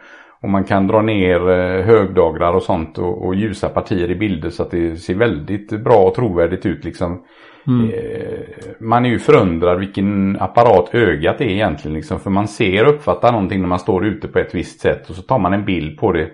och 0.42 0.48
man 0.48 0.64
kan 0.64 0.86
dra 0.86 1.02
ner 1.02 1.50
eh, 1.50 1.84
högdagrar 1.84 2.52
och 2.52 2.62
sånt 2.62 2.98
och, 2.98 3.26
och 3.26 3.34
ljusa 3.34 3.68
partier 3.68 4.10
i 4.10 4.14
bilder 4.14 4.50
så 4.50 4.62
att 4.62 4.70
det 4.70 4.96
ser 4.96 5.14
väldigt 5.14 5.84
bra 5.84 5.96
och 5.96 6.14
trovärdigt 6.14 6.66
ut 6.66 6.84
liksom. 6.84 7.24
Mm. 7.66 7.90
Eh, 7.90 8.40
man 8.80 9.06
är 9.06 9.10
ju 9.10 9.18
förundrad 9.18 9.78
vilken 9.78 10.40
apparat 10.40 10.94
ögat 10.94 11.40
är 11.40 11.44
egentligen. 11.44 11.94
Liksom, 11.94 12.20
för 12.20 12.30
man 12.30 12.48
ser 12.48 12.86
och 12.86 12.94
uppfattar 12.94 13.32
någonting 13.32 13.60
när 13.60 13.68
man 13.68 13.78
står 13.78 14.06
ute 14.06 14.28
på 14.28 14.38
ett 14.38 14.54
visst 14.54 14.80
sätt. 14.80 15.10
Och 15.10 15.16
så 15.16 15.22
tar 15.22 15.38
man 15.38 15.52
en 15.52 15.64
bild 15.64 15.98
på 15.98 16.12
det. 16.12 16.30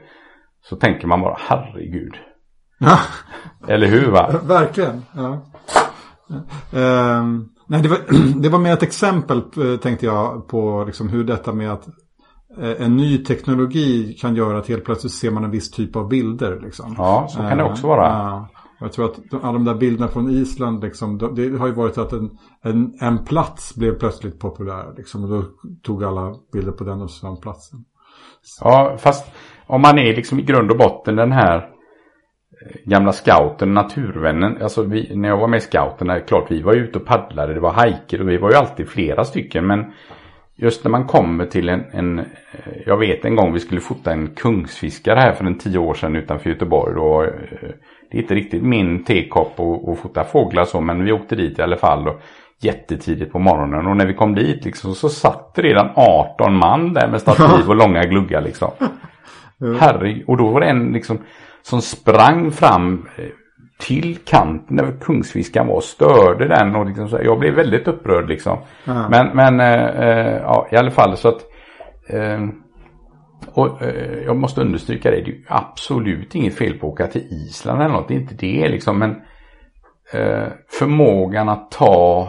Så 0.63 0.77
tänker 0.77 1.07
man 1.07 1.21
bara 1.21 1.37
herregud. 1.39 2.15
Eller 3.69 3.87
hur 3.87 4.11
va? 4.11 4.41
Verkligen. 4.49 5.03
Ja. 5.15 5.43
Um, 6.29 7.49
nej, 7.67 7.83
det, 7.83 7.89
var, 7.89 7.99
det 8.41 8.49
var 8.49 8.59
mer 8.59 8.73
ett 8.73 8.83
exempel 8.83 9.39
eh, 9.39 9.77
tänkte 9.77 10.07
jag 10.07 10.49
på 10.49 10.85
liksom, 10.87 11.09
hur 11.09 11.25
detta 11.25 11.53
med 11.53 11.73
att 11.73 11.89
eh, 12.59 12.83
en 12.87 12.97
ny 12.97 13.19
teknologi 13.19 14.17
kan 14.21 14.37
göra 14.37 14.59
att 14.59 14.69
helt 14.69 14.85
plötsligt 14.85 15.13
ser 15.13 15.31
man 15.31 15.45
en 15.45 15.51
viss 15.51 15.71
typ 15.71 15.97
av 15.97 16.09
bilder. 16.09 16.61
Liksom. 16.61 16.95
Ja, 16.99 17.27
så 17.31 17.39
kan 17.39 17.59
det 17.59 17.65
också 17.65 17.87
vara. 17.87 18.37
Uh, 18.37 18.47
jag 18.81 18.93
tror 18.93 19.05
att 19.05 19.45
alla 19.45 19.53
de 19.53 19.65
där 19.65 19.75
bilderna 19.75 20.09
från 20.09 20.31
Island, 20.31 20.83
liksom, 20.83 21.19
det 21.19 21.59
har 21.59 21.67
ju 21.67 21.73
varit 21.73 21.99
att 21.99 22.13
en, 22.13 22.31
en, 22.63 22.95
en 23.01 23.25
plats 23.25 23.75
blev 23.75 23.99
plötsligt 23.99 24.39
populär. 24.39 24.95
Liksom, 24.97 25.25
och 25.25 25.31
då 25.31 25.45
tog 25.83 26.05
alla 26.05 26.35
bilder 26.53 26.73
på 26.73 26.85
den 26.85 27.03
och 27.03 27.11
den 27.23 27.37
platsen. 27.37 27.85
Ja, 28.61 28.97
fast 28.99 29.27
om 29.67 29.83
man 29.83 29.99
är 29.99 30.17
liksom 30.17 30.39
i 30.39 30.43
grund 30.43 30.71
och 30.71 30.79
botten 30.79 31.17
den 31.17 31.33
här 31.33 31.76
gamla 32.85 33.13
scouten, 33.13 33.75
naturvännen. 33.75 34.63
Alltså 34.63 34.83
vi, 34.83 35.17
när 35.17 35.29
jag 35.29 35.37
var 35.37 35.49
med 35.49 35.59
i 35.59 35.61
scouterna, 35.61 36.21
klart 36.21 36.51
vi 36.51 36.63
var 36.63 36.75
ute 36.75 36.99
och 36.99 37.05
paddlade, 37.05 37.55
det 37.55 37.61
var 37.61 37.73
hajker 37.73 38.21
och 38.21 38.29
vi 38.29 38.37
var 38.37 38.51
ju 38.51 38.57
alltid 38.57 38.89
flera 38.89 39.25
stycken. 39.25 39.67
Men 39.67 39.93
just 40.57 40.85
när 40.85 40.91
man 40.91 41.07
kommer 41.07 41.47
till 41.47 41.69
en, 41.69 41.85
en, 41.93 42.19
eh, 42.19 42.25
jag 42.87 42.97
vet 42.97 43.25
en 43.25 43.37
gång 43.37 43.53
vi 43.53 43.61
skulle 43.61 43.81
fota 43.81 44.13
en 44.13 44.27
kungsfiskare 44.27 45.21
här 45.21 45.33
för 45.33 45.45
en 45.45 45.59
tio 45.59 45.79
år 45.79 45.95
sedan 45.95 46.17
utanför 46.17 46.51
Göteborg. 46.51 46.95
Då, 46.95 47.23
eh, 47.23 47.31
det 48.11 48.19
är 48.19 48.23
inte 48.23 48.35
riktigt 48.35 48.63
min 48.63 49.05
tekopp 49.05 49.61
att 49.61 49.99
fota 49.99 50.25
fåglar 50.25 50.65
så 50.65 50.81
men 50.81 51.05
vi 51.05 51.13
åkte 51.13 51.37
dit 51.37 51.59
i 51.59 51.63
alla 51.63 51.77
fall. 51.77 52.09
Och, 52.09 52.21
jättetidigt 52.61 53.33
på 53.33 53.39
morgonen 53.39 53.87
och 53.87 53.97
när 53.97 54.07
vi 54.07 54.15
kom 54.15 54.35
dit 54.35 54.65
liksom 54.65 54.95
så 54.95 55.09
satt 55.09 55.55
det 55.55 55.63
redan 55.63 55.91
18 55.95 56.57
man 56.57 56.93
där 56.93 57.09
med 57.09 57.21
stativ 57.21 57.69
och 57.69 57.77
långa 57.77 58.03
gluggar 58.03 58.43
liksom. 58.43 58.71
Herre, 59.81 60.23
och 60.27 60.37
då 60.37 60.49
var 60.49 60.61
det 60.61 60.67
en 60.67 60.93
liksom 60.93 61.19
som 61.67 61.83
sprang 61.83 62.51
fram 62.51 63.09
eh, 63.17 63.25
till 63.79 64.17
kanten 64.17 64.77
där 64.77 65.01
kungsfiskan 65.01 65.67
var 65.67 65.75
och 65.75 65.85
störde 65.85 66.49
den 66.49 66.77
och 66.77 66.87
liksom 66.87 67.09
så, 67.09 67.19
jag 67.23 67.39
blev 67.39 67.55
väldigt 67.55 67.89
upprörd 67.89 68.29
liksom. 68.29 68.59
Mm. 68.87 69.11
Men, 69.11 69.37
men 69.37 69.61
äh, 69.61 70.37
ja, 70.37 70.69
i 70.73 70.77
alla 70.77 70.91
fall 70.91 71.17
så 71.17 71.29
att 71.29 71.41
äh, 72.09 72.41
och 73.53 73.83
äh, 73.83 74.25
jag 74.25 74.37
måste 74.37 74.61
understryka 74.61 75.11
det, 75.11 75.21
det 75.21 75.31
är 75.31 75.45
absolut 75.49 76.35
inget 76.35 76.55
fel 76.55 76.79
på 76.79 76.87
att 76.87 76.93
åka 76.93 77.07
till 77.07 77.29
Island 77.31 77.83
eller 77.83 77.95
något, 77.95 78.09
det 78.09 78.15
är 78.15 78.21
inte 78.21 78.35
det 78.35 78.69
liksom. 78.69 78.99
Men 78.99 79.17
förmågan 80.79 81.49
att 81.49 81.71
ta 81.71 82.29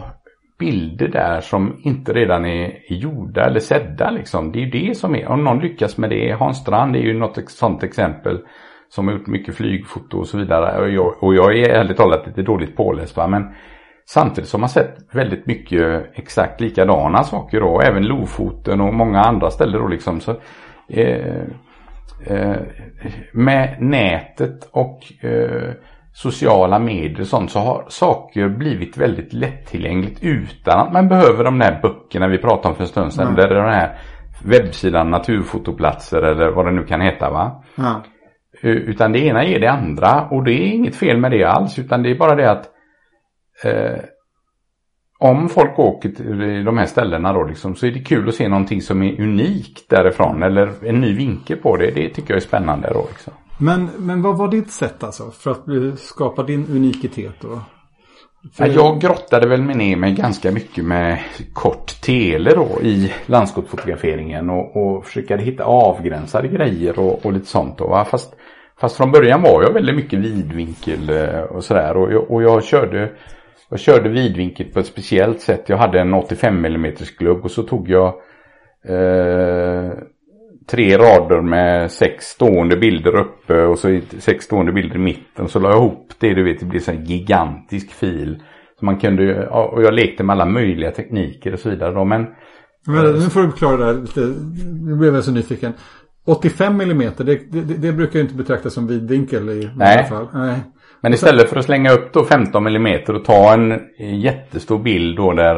bilder 0.58 1.08
där 1.08 1.40
som 1.40 1.80
inte 1.82 2.12
redan 2.12 2.44
är 2.44 2.92
gjorda 2.92 3.44
eller 3.44 3.60
sedda 3.60 4.10
liksom. 4.10 4.52
Det 4.52 4.58
är 4.58 4.64
ju 4.64 4.70
det 4.70 4.96
som 4.96 5.14
är, 5.14 5.28
om 5.28 5.44
någon 5.44 5.58
lyckas 5.58 5.98
med 5.98 6.10
det, 6.10 6.32
Hans 6.32 6.58
Strand 6.58 6.96
är 6.96 7.00
ju 7.00 7.18
något 7.18 7.50
sånt 7.50 7.82
exempel 7.82 8.40
som 8.90 9.08
har 9.08 9.14
gjort 9.14 9.26
mycket 9.26 9.54
flygfoto 9.54 10.18
och 10.18 10.26
så 10.26 10.38
vidare. 10.38 10.80
Och 10.80 10.90
jag, 10.90 11.22
och 11.22 11.34
jag 11.34 11.58
är 11.58 11.68
ärligt 11.68 11.96
talat 11.96 12.26
lite 12.26 12.42
dåligt 12.42 12.76
påläst 12.76 13.16
va? 13.16 13.26
men 13.26 13.54
samtidigt 14.06 14.50
som 14.50 14.60
man 14.60 14.68
sett 14.68 14.96
väldigt 15.12 15.46
mycket 15.46 16.06
exakt 16.14 16.60
likadana 16.60 17.24
saker 17.24 17.60
då, 17.60 17.80
även 17.80 18.06
Lofoten 18.06 18.80
och 18.80 18.94
många 18.94 19.20
andra 19.20 19.50
ställen 19.50 19.80
då 19.80 19.88
liksom. 19.88 20.20
Så, 20.20 20.36
eh, 20.88 21.42
eh, 22.26 22.56
med 23.32 23.76
nätet 23.80 24.68
och 24.72 25.24
eh, 25.24 25.72
sociala 26.12 26.78
medier 26.78 27.20
och 27.20 27.26
sånt 27.26 27.50
så 27.50 27.58
har 27.58 27.84
saker 27.88 28.48
blivit 28.48 28.96
väldigt 28.96 29.32
lättillgängligt 29.32 30.18
utan 30.22 30.78
att 30.80 30.92
man 30.92 31.08
behöver 31.08 31.44
de 31.44 31.58
där 31.58 31.80
böckerna 31.82 32.28
vi 32.28 32.38
pratade 32.38 32.68
om 32.68 32.74
för 32.74 32.82
en 32.82 32.88
stund 32.88 33.12
sedan. 33.12 33.26
Mm. 33.26 33.38
Är 33.38 33.54
de 33.54 33.70
här 33.70 33.98
webbsidan 34.44 35.10
naturfotoplatser 35.10 36.22
eller 36.22 36.50
vad 36.50 36.66
det 36.66 36.72
nu 36.72 36.84
kan 36.84 37.00
heta 37.00 37.30
va. 37.30 37.64
Ja. 37.74 38.02
Utan 38.60 39.12
det 39.12 39.18
ena 39.18 39.44
är 39.44 39.60
det 39.60 39.70
andra 39.70 40.28
och 40.30 40.44
det 40.44 40.52
är 40.52 40.66
inget 40.66 40.96
fel 40.96 41.18
med 41.18 41.30
det 41.30 41.44
alls 41.44 41.78
utan 41.78 42.02
det 42.02 42.10
är 42.10 42.18
bara 42.18 42.34
det 42.34 42.50
att 42.50 42.70
eh, 43.64 44.00
om 45.18 45.48
folk 45.48 45.78
åker 45.78 46.08
till 46.08 46.64
de 46.64 46.78
här 46.78 46.86
ställena 46.86 47.32
då 47.32 47.44
liksom, 47.44 47.76
så 47.76 47.86
är 47.86 47.90
det 47.90 48.00
kul 48.00 48.28
att 48.28 48.34
se 48.34 48.48
någonting 48.48 48.82
som 48.82 49.02
är 49.02 49.20
unikt 49.20 49.88
därifrån 49.88 50.42
eller 50.42 50.72
en 50.82 51.00
ny 51.00 51.14
vinkel 51.14 51.56
på 51.56 51.76
det. 51.76 51.90
Det 51.90 52.08
tycker 52.08 52.30
jag 52.30 52.36
är 52.36 52.46
spännande 52.46 52.90
då. 52.94 53.06
Liksom. 53.08 53.32
Men, 53.58 53.90
men 53.98 54.22
vad 54.22 54.38
var 54.38 54.48
ditt 54.48 54.70
sätt 54.70 55.04
alltså 55.04 55.30
för 55.30 55.50
att 55.50 55.98
skapa 55.98 56.42
din 56.42 56.66
unikitet 56.70 57.34
då? 57.40 57.60
Ja, 58.56 58.66
jag 58.66 59.00
grottade 59.00 59.46
väl 59.46 59.62
ner 59.62 59.96
mig 59.96 60.12
ganska 60.12 60.50
mycket 60.52 60.84
med 60.84 61.18
kort 61.52 62.00
tele 62.02 62.54
då 62.54 62.82
i 62.82 63.12
landskapsfotograferingen 63.26 64.50
och, 64.50 64.76
och 64.76 65.04
försöka 65.04 65.36
hitta 65.36 65.64
avgränsade 65.64 66.48
grejer 66.48 66.98
och, 66.98 67.26
och 67.26 67.32
lite 67.32 67.46
sånt. 67.46 67.78
Då, 67.78 67.88
va? 67.88 68.04
Fast, 68.04 68.36
fast 68.80 68.96
från 68.96 69.12
början 69.12 69.42
var 69.42 69.62
jag 69.62 69.72
väldigt 69.72 69.96
mycket 69.96 70.18
vidvinkel 70.18 71.10
eh, 71.10 71.40
och 71.40 71.64
sådär 71.64 71.96
och, 71.96 72.12
jag- 72.12 72.30
och 72.30 72.42
jag 72.42 72.64
körde 72.64 73.10
jag 73.70 73.80
körde 73.80 74.08
vidvinkel 74.08 74.66
på 74.72 74.78
ett 74.80 74.86
speciellt 74.86 75.40
sätt. 75.40 75.64
Jag 75.68 75.76
hade 75.76 76.00
en 76.00 76.14
85 76.14 76.64
mm 76.64 76.92
glugg 77.18 77.44
och 77.44 77.50
så 77.50 77.62
tog 77.62 77.88
jag 77.90 78.06
eh, 78.88 79.90
tre 80.70 80.98
rader 80.98 81.40
med 81.42 81.90
sex 81.90 82.24
stående 82.24 82.76
bilder 82.76 83.16
uppe 83.16 83.62
och 83.62 83.78
så 83.78 84.00
sex 84.18 84.44
stående 84.44 84.72
bilder 84.72 84.96
i 84.96 84.98
mitten. 84.98 85.48
Så 85.48 85.58
la 85.58 85.68
jag 85.70 85.78
ihop 85.78 86.12
det, 86.18 86.34
du 86.34 86.44
vet, 86.44 86.60
det 86.60 86.66
blev 86.66 86.88
en 86.88 87.04
gigantisk 87.04 87.90
fil. 87.92 88.42
Så 88.78 88.84
man 88.84 88.98
kunde, 88.98 89.46
och 89.48 89.82
jag 89.82 89.94
lekte 89.94 90.24
med 90.24 90.34
alla 90.34 90.46
möjliga 90.46 90.90
tekniker 90.90 91.52
och 91.52 91.58
så 91.58 91.70
vidare 91.70 91.94
då, 91.94 92.04
men 92.04 92.26
Men, 92.86 93.12
nu 93.12 93.20
får 93.20 93.40
du 93.42 93.50
förklara 93.50 93.76
det 93.76 93.84
här 93.84 93.94
lite. 93.94 94.20
Nu 94.84 94.96
blev 94.96 95.14
jag 95.14 95.24
så 95.24 95.32
nyfiken. 95.32 95.72
85 96.28 96.80
mm, 96.80 97.12
det, 97.16 97.52
det, 97.52 97.60
det 97.62 97.92
brukar 97.92 98.20
inte 98.20 98.34
betraktas 98.34 98.74
som 98.74 98.86
vidvinkel 98.86 99.48
i 99.48 99.70
Nej. 99.76 99.98
alla 99.98 100.06
fall. 100.06 100.28
Nej. 100.34 100.56
Men 101.00 101.12
istället 101.14 101.48
för 101.48 101.56
att 101.56 101.64
slänga 101.64 101.92
upp 101.92 102.12
då 102.12 102.24
15 102.24 102.66
mm 102.66 103.00
och 103.08 103.24
ta 103.24 103.52
en 103.52 103.80
jättestor 104.20 104.78
bild 104.78 105.16
då 105.16 105.32
där 105.32 105.56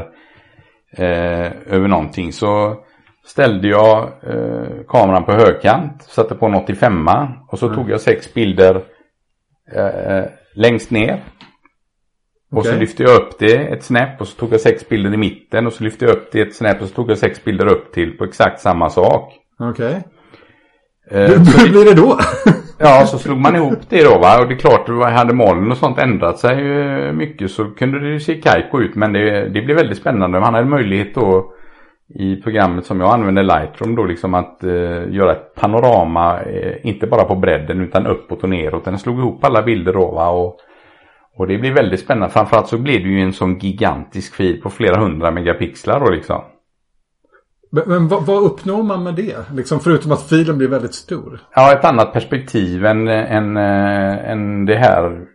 eh, 0.96 1.52
över 1.66 1.88
någonting 1.88 2.32
så 2.32 2.76
ställde 3.24 3.68
jag 3.68 4.02
eh, 4.02 4.84
kameran 4.88 5.24
på 5.24 5.32
högkant, 5.32 6.02
satte 6.02 6.34
på 6.34 6.46
en 6.46 6.54
85 6.54 7.08
och 7.48 7.58
så 7.58 7.74
tog 7.74 7.90
jag 7.90 8.00
sex 8.00 8.34
bilder 8.34 8.82
eh, 9.72 10.24
längst 10.54 10.90
ner. 10.90 11.22
Och 12.52 12.64
så 12.64 12.70
Okej. 12.70 12.80
lyfte 12.80 13.02
jag 13.02 13.16
upp 13.16 13.38
det 13.38 13.56
ett 13.56 13.82
snäpp 13.82 14.20
och 14.20 14.28
så 14.28 14.36
tog 14.36 14.52
jag 14.52 14.60
sex 14.60 14.88
bilder 14.88 15.14
i 15.14 15.16
mitten 15.16 15.66
och 15.66 15.72
så 15.72 15.84
lyfte 15.84 16.04
jag 16.04 16.16
upp 16.16 16.32
det 16.32 16.40
ett 16.40 16.54
snäpp 16.54 16.82
och 16.82 16.88
så 16.88 16.94
tog 16.94 17.10
jag 17.10 17.18
sex 17.18 17.44
bilder 17.44 17.66
upp 17.66 17.92
till 17.92 18.18
på 18.18 18.24
exakt 18.24 18.60
samma 18.60 18.90
sak. 18.90 19.34
Okej. 19.58 19.92
Eh, 19.92 20.00
Hur 21.10 21.28
hur 21.28 21.72
blir 21.72 21.84
det 21.84 22.02
då? 22.02 22.18
Ja, 22.82 23.06
så 23.06 23.18
slog 23.18 23.38
man 23.38 23.56
ihop 23.56 23.78
det 23.88 24.04
då 24.04 24.18
va. 24.18 24.40
Och 24.40 24.48
det 24.48 24.54
är 24.54 24.58
klart, 24.58 24.88
hade 25.12 25.34
moln 25.34 25.70
och 25.70 25.76
sånt 25.76 25.98
ändrat 25.98 26.38
sig 26.38 26.80
eh, 26.80 27.12
mycket 27.12 27.50
så 27.50 27.64
kunde 27.64 28.00
det 28.00 28.08
ju 28.08 28.20
se 28.20 28.34
kajko 28.34 28.80
ut. 28.80 28.94
Men 28.94 29.12
det, 29.12 29.48
det 29.48 29.62
blev 29.62 29.76
väldigt 29.76 29.98
spännande. 29.98 30.40
Man 30.40 30.54
hade 30.54 30.66
möjlighet 30.66 31.14
då 31.14 31.52
i 32.14 32.36
programmet 32.36 32.86
som 32.86 33.00
jag 33.00 33.14
använde 33.14 33.42
Lightroom 33.42 33.94
då 33.94 34.04
liksom 34.04 34.34
att 34.34 34.64
eh, 34.64 35.10
göra 35.10 35.32
ett 35.32 35.54
panorama. 35.54 36.40
Eh, 36.40 36.72
inte 36.82 37.06
bara 37.06 37.24
på 37.24 37.34
bredden 37.34 37.80
utan 37.80 38.06
uppåt 38.06 38.42
och 38.42 38.48
neråt. 38.48 38.84
Den 38.84 38.98
slog 38.98 39.18
ihop 39.18 39.44
alla 39.44 39.62
bilder 39.62 39.92
då 39.92 40.10
va. 40.10 40.28
Och, 40.28 40.56
och 41.36 41.46
det 41.46 41.58
blev 41.58 41.74
väldigt 41.74 42.00
spännande. 42.00 42.32
Framförallt 42.32 42.68
så 42.68 42.78
blev 42.78 43.02
det 43.02 43.08
ju 43.08 43.20
en 43.20 43.32
sån 43.32 43.58
gigantisk 43.58 44.34
fil 44.34 44.60
på 44.62 44.70
flera 44.70 45.00
hundra 45.00 45.30
megapixlar 45.30 46.00
då 46.00 46.10
liksom. 46.10 46.40
Men, 47.70 47.84
men 47.86 48.08
vad, 48.08 48.26
vad 48.26 48.42
uppnår 48.42 48.82
man 48.82 49.02
med 49.02 49.14
det? 49.14 49.36
Liksom 49.54 49.80
förutom 49.80 50.12
att 50.12 50.28
filen 50.28 50.58
blir 50.58 50.68
väldigt 50.68 50.94
stor. 50.94 51.40
Ja, 51.54 51.72
ett 51.72 51.84
annat 51.84 52.12
perspektiv 52.12 52.86
än, 52.86 53.08
än, 53.08 53.56
eh, 53.56 54.30
än 54.30 54.66
det 54.66 54.76
här. 54.76 55.26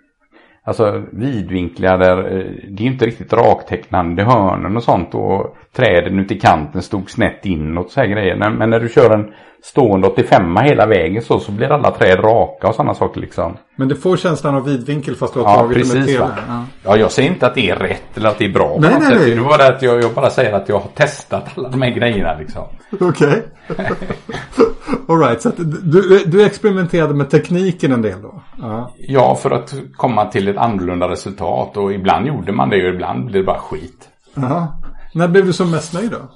Alltså 0.67 1.04
vidvinklar 1.12 1.97
där 1.97 2.17
eh, 2.17 2.43
det 2.69 2.84
är 2.84 2.88
inte 2.88 3.06
riktigt 3.06 3.34
raktecknande 3.34 4.23
hörnen 4.23 4.78
och 4.78 4.84
sånt 4.84 5.15
och 5.15 5.56
träden 5.75 6.19
ute 6.19 6.34
i 6.34 6.39
kanten 6.39 6.82
stod 6.82 7.10
snett 7.10 7.45
inåt 7.45 7.91
så 7.91 7.99
här 7.99 8.08
grejer. 8.08 8.36
Men, 8.36 8.69
när 8.69 8.80
du 8.80 8.89
kör 8.89 9.10
en 9.13 9.34
stående 9.63 10.08
85 10.08 10.58
hela 10.58 10.86
vägen 10.86 11.21
så, 11.21 11.39
så 11.39 11.51
blir 11.51 11.71
alla 11.71 11.91
träd 11.91 12.19
raka 12.23 12.67
och 12.67 12.75
sådana 12.75 12.93
saker 12.93 13.21
liksom. 13.21 13.58
Men 13.75 13.88
du 13.88 13.95
får 13.95 14.17
känslan 14.17 14.56
av 14.56 14.65
vidvinkel 14.65 15.15
fast 15.15 15.34
du 15.34 15.39
har 15.39 15.51
Ja, 15.51 15.56
tagit 15.60 15.78
det 15.78 15.84
med 15.95 16.04
precis, 16.06 16.15
tv. 16.17 16.28
Ja. 16.47 16.63
Ja, 16.84 16.97
jag 16.97 17.12
säger 17.12 17.30
inte 17.30 17.47
att 17.47 17.56
det 17.56 17.69
är 17.69 17.75
rätt 17.75 18.17
eller 18.17 18.30
att 18.30 18.38
det 18.38 18.45
är 18.45 18.54
bra 18.54 18.67
på 18.75 18.80
Nej, 18.82 18.89
något 18.91 18.99
nej, 18.99 19.10
sätt. 19.12 19.21
nej. 19.21 19.36
Det 19.36 19.41
var 19.41 19.58
det 19.58 19.67
att 19.67 19.82
jag, 19.82 20.04
jag 20.04 20.13
bara 20.13 20.30
säger 20.30 20.54
att 20.54 20.69
jag 20.69 20.80
har 20.80 20.89
testat 20.93 21.43
alla 21.56 21.69
de 21.69 21.82
här 21.82 21.89
grejerna 21.91 22.38
liksom. 22.39 22.63
Okej. 22.99 23.43
Alright, 25.07 25.41
så 25.41 25.49
du, 25.49 26.23
du 26.25 26.45
experimenterade 26.45 27.13
med 27.13 27.29
tekniken 27.29 27.91
en 27.91 28.01
del 28.01 28.21
då? 28.21 28.43
Ja. 28.57 28.93
Ja, 28.97 29.35
för 29.35 29.51
att 29.51 29.73
komma 29.93 30.25
till 30.25 30.47
ett 30.47 30.57
annorlunda 30.57 31.09
resultat 31.09 31.77
och 31.77 31.93
ibland 31.93 32.27
gjorde 32.27 32.51
man 32.51 32.69
det 32.69 32.87
och 32.87 32.93
ibland 32.93 33.25
blev 33.25 33.43
det 33.43 33.47
bara 33.47 33.59
skit. 33.59 34.09
Jaha. 34.33 34.67
När 35.13 35.27
blev 35.27 35.45
du 35.45 35.53
som 35.53 35.71
mest 35.71 35.93
nöjd 35.93 36.11
då? 36.11 36.29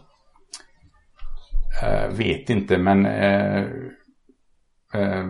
Eh, 1.88 2.17
vet 2.17 2.49
inte 2.49 2.77
men 2.77 3.05
eh, 3.05 3.60
eh, 4.93 5.25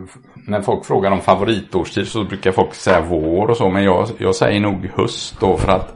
när 0.48 0.62
folk 0.62 0.86
frågar 0.86 1.12
om 1.12 1.22
favoritårstid 1.22 2.08
så 2.08 2.24
brukar 2.24 2.52
folk 2.52 2.74
säga 2.74 3.02
vår 3.02 3.50
och 3.50 3.58
så. 3.58 3.70
Men 3.70 3.84
jag, 3.84 4.08
jag 4.18 4.36
säger 4.36 4.60
nog 4.60 4.90
höst 4.96 5.40
då 5.40 5.58
för 5.58 5.72
att 5.72 5.96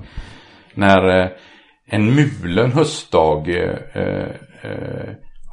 när 0.74 1.32
en 1.86 2.16
mulen 2.16 2.72
höstdag 2.72 3.50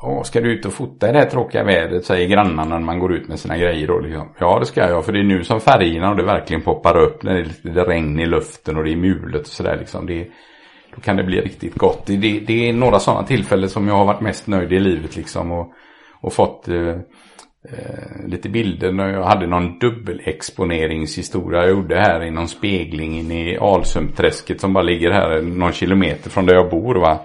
Åh, 0.03 0.23
ska 0.23 0.41
du 0.41 0.53
ut 0.53 0.67
och 0.67 0.73
fota 0.73 1.09
i 1.09 1.13
det 1.13 1.19
här 1.19 1.27
tråkiga 1.27 1.65
vädret, 1.65 2.05
säger 2.05 2.29
grannarna 2.29 2.79
när 2.79 2.87
man 2.87 2.99
går 2.99 3.13
ut 3.13 3.29
med 3.29 3.39
sina 3.39 3.57
grejer. 3.57 3.87
Då, 3.87 3.99
liksom. 3.99 4.29
Ja, 4.39 4.59
det 4.59 4.67
ska 4.67 4.89
jag, 4.89 5.05
för 5.05 5.13
det 5.13 5.19
är 5.19 5.25
nu 5.25 5.45
som 5.45 5.61
färgerna 5.61 6.11
och 6.11 6.17
det 6.17 6.23
verkligen 6.23 6.63
poppar 6.63 6.97
upp 6.97 7.23
när 7.23 7.35
det 7.35 7.41
är 7.41 7.45
lite 7.63 7.85
regn 7.85 8.21
i 8.21 8.27
luften 8.27 8.77
och 8.77 8.85
det 8.85 8.93
är 8.93 8.97
mulet 8.97 9.41
och 9.41 9.47
sådär. 9.47 9.77
Liksom. 9.81 10.07
Det, 10.07 10.29
då 10.95 11.01
kan 11.01 11.17
det 11.17 11.25
bli 11.25 11.41
riktigt 11.41 11.75
gott. 11.75 12.07
Det, 12.07 12.17
det, 12.17 12.41
det 12.41 12.69
är 12.69 12.73
några 12.73 12.99
sådana 12.99 13.27
tillfällen 13.27 13.69
som 13.69 13.89
jag 13.89 13.95
har 13.95 14.05
varit 14.05 14.21
mest 14.21 14.47
nöjd 14.47 14.73
i 14.73 14.81
livet 14.81 15.17
liksom. 15.17 15.53
Och, 15.53 15.73
och 16.21 16.33
fått 16.33 16.69
eh, 16.69 16.89
eh, 17.69 18.27
lite 18.27 18.49
bilder 18.49 18.93
när 18.93 19.09
jag 19.09 19.25
hade 19.25 19.47
någon 19.47 19.79
dubbelexponeringshistoria 19.79 21.61
jag 21.61 21.71
gjorde 21.71 21.97
här 21.97 22.25
i 22.25 22.31
någon 22.31 22.49
spegling 22.49 23.19
inne 23.19 23.51
i 23.51 23.59
Alsumträsket 23.59 24.61
som 24.61 24.73
bara 24.73 24.85
ligger 24.85 25.11
här 25.11 25.43
någon 25.43 25.73
kilometer 25.73 26.31
från 26.31 26.47
där 26.47 26.55
jag 26.55 26.71
bor. 26.71 26.95
Va? 26.95 27.19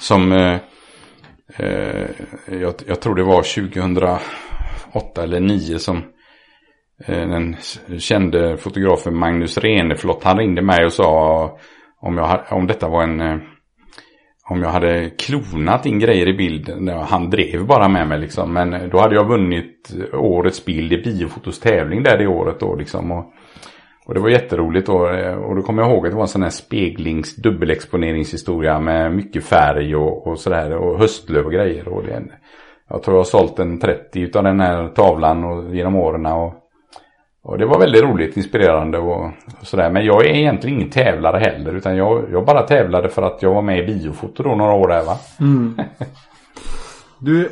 Som 0.00 0.32
eh, 0.32 0.56
eh, 1.58 2.08
jag, 2.60 2.74
jag 2.86 3.00
tror 3.00 3.14
det 3.14 3.22
var 3.22 3.42
2008 3.42 5.22
eller 5.22 5.38
2009 5.38 5.78
som 5.78 5.96
eh, 7.06 7.28
den 7.28 7.56
kände 7.98 8.56
fotografen 8.56 9.16
Magnus 9.16 9.58
Reneflott 9.58 10.24
han 10.24 10.38
ringde 10.38 10.62
mig 10.62 10.84
och 10.84 10.92
sa 10.92 11.58
om, 12.00 12.18
jag, 12.18 12.44
om 12.50 12.66
detta 12.66 12.88
var 12.88 13.02
en 13.02 13.20
eh, 13.20 13.38
om 14.48 14.62
jag 14.62 14.70
hade 14.70 15.10
klonat 15.10 15.86
in 15.86 15.98
grejer 15.98 16.28
i 16.28 16.34
bilden. 16.34 16.88
Han 16.88 17.30
drev 17.30 17.66
bara 17.66 17.88
med 17.88 18.08
mig 18.08 18.18
liksom. 18.18 18.52
Men 18.52 18.90
då 18.90 18.98
hade 18.98 19.14
jag 19.14 19.28
vunnit 19.28 19.94
årets 20.12 20.64
bild 20.64 20.92
i 20.92 21.02
biofotos 21.02 21.60
tävling 21.60 22.02
där 22.02 22.18
det 22.18 22.26
året 22.26 22.60
då 22.60 22.74
liksom. 22.74 23.12
Och, 23.12 23.32
och 24.06 24.14
det 24.14 24.20
var 24.20 24.28
jätteroligt 24.28 24.86
då. 24.86 24.98
Och 25.46 25.56
då 25.56 25.62
kommer 25.62 25.82
jag 25.82 25.90
ihåg 25.90 26.06
att 26.06 26.12
det 26.12 26.16
var 26.16 26.22
en 26.22 26.28
sån 26.28 26.42
här 26.42 26.50
speglings 26.50 27.36
dubbelexponeringshistoria 27.36 28.80
med 28.80 29.12
mycket 29.12 29.44
färg 29.44 29.96
och, 29.96 30.26
och 30.26 30.38
sådär. 30.38 30.76
Och 30.76 30.98
höstlöv 30.98 31.46
och 31.46 31.52
grejer. 31.52 31.88
Och 31.88 32.02
det, 32.02 32.22
jag 32.88 33.02
tror 33.02 33.14
jag 33.14 33.20
har 33.20 33.24
sålt 33.24 33.58
en 33.58 33.78
30 33.78 34.20
utav 34.20 34.44
den 34.44 34.60
här 34.60 34.88
tavlan 34.88 35.44
och, 35.44 35.74
genom 35.74 35.96
åren. 35.96 36.26
Och, 36.26 36.54
och 37.42 37.58
det 37.58 37.66
var 37.66 37.78
väldigt 37.78 38.02
roligt, 38.02 38.36
inspirerande 38.36 38.98
och, 38.98 39.24
och 39.60 39.66
sådär. 39.66 39.90
Men 39.90 40.04
jag 40.04 40.26
är 40.26 40.34
egentligen 40.34 40.76
ingen 40.76 40.90
tävlare 40.90 41.38
heller. 41.38 41.74
Utan 41.74 41.96
jag, 41.96 42.24
jag 42.32 42.44
bara 42.44 42.62
tävlade 42.62 43.08
för 43.08 43.22
att 43.22 43.42
jag 43.42 43.54
var 43.54 43.62
med 43.62 43.78
i 43.78 43.86
biofoto 43.86 44.42
då 44.42 44.54
några 44.54 44.74
år 44.74 44.88
där 44.88 45.04
va. 45.04 45.18
Du, 47.26 47.50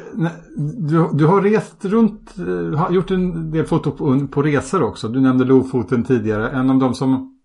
du, 0.89 1.09
du 1.13 1.27
har 1.27 1.43
rest 1.43 1.85
runt, 1.85 2.35
eh, 2.39 2.79
har 2.79 2.91
gjort 2.91 3.11
en 3.11 3.51
del 3.51 3.67
foto 3.67 3.91
på, 3.91 4.27
på 4.27 4.43
resor 4.43 4.83
också. 4.83 5.09
Du 5.09 5.21
nämnde 5.21 5.45
Lofoten 5.45 6.05
tidigare. 6.05 6.51
En 6.51 6.71
av 6.71 6.79
dem 6.79 6.95
som, 6.95 7.39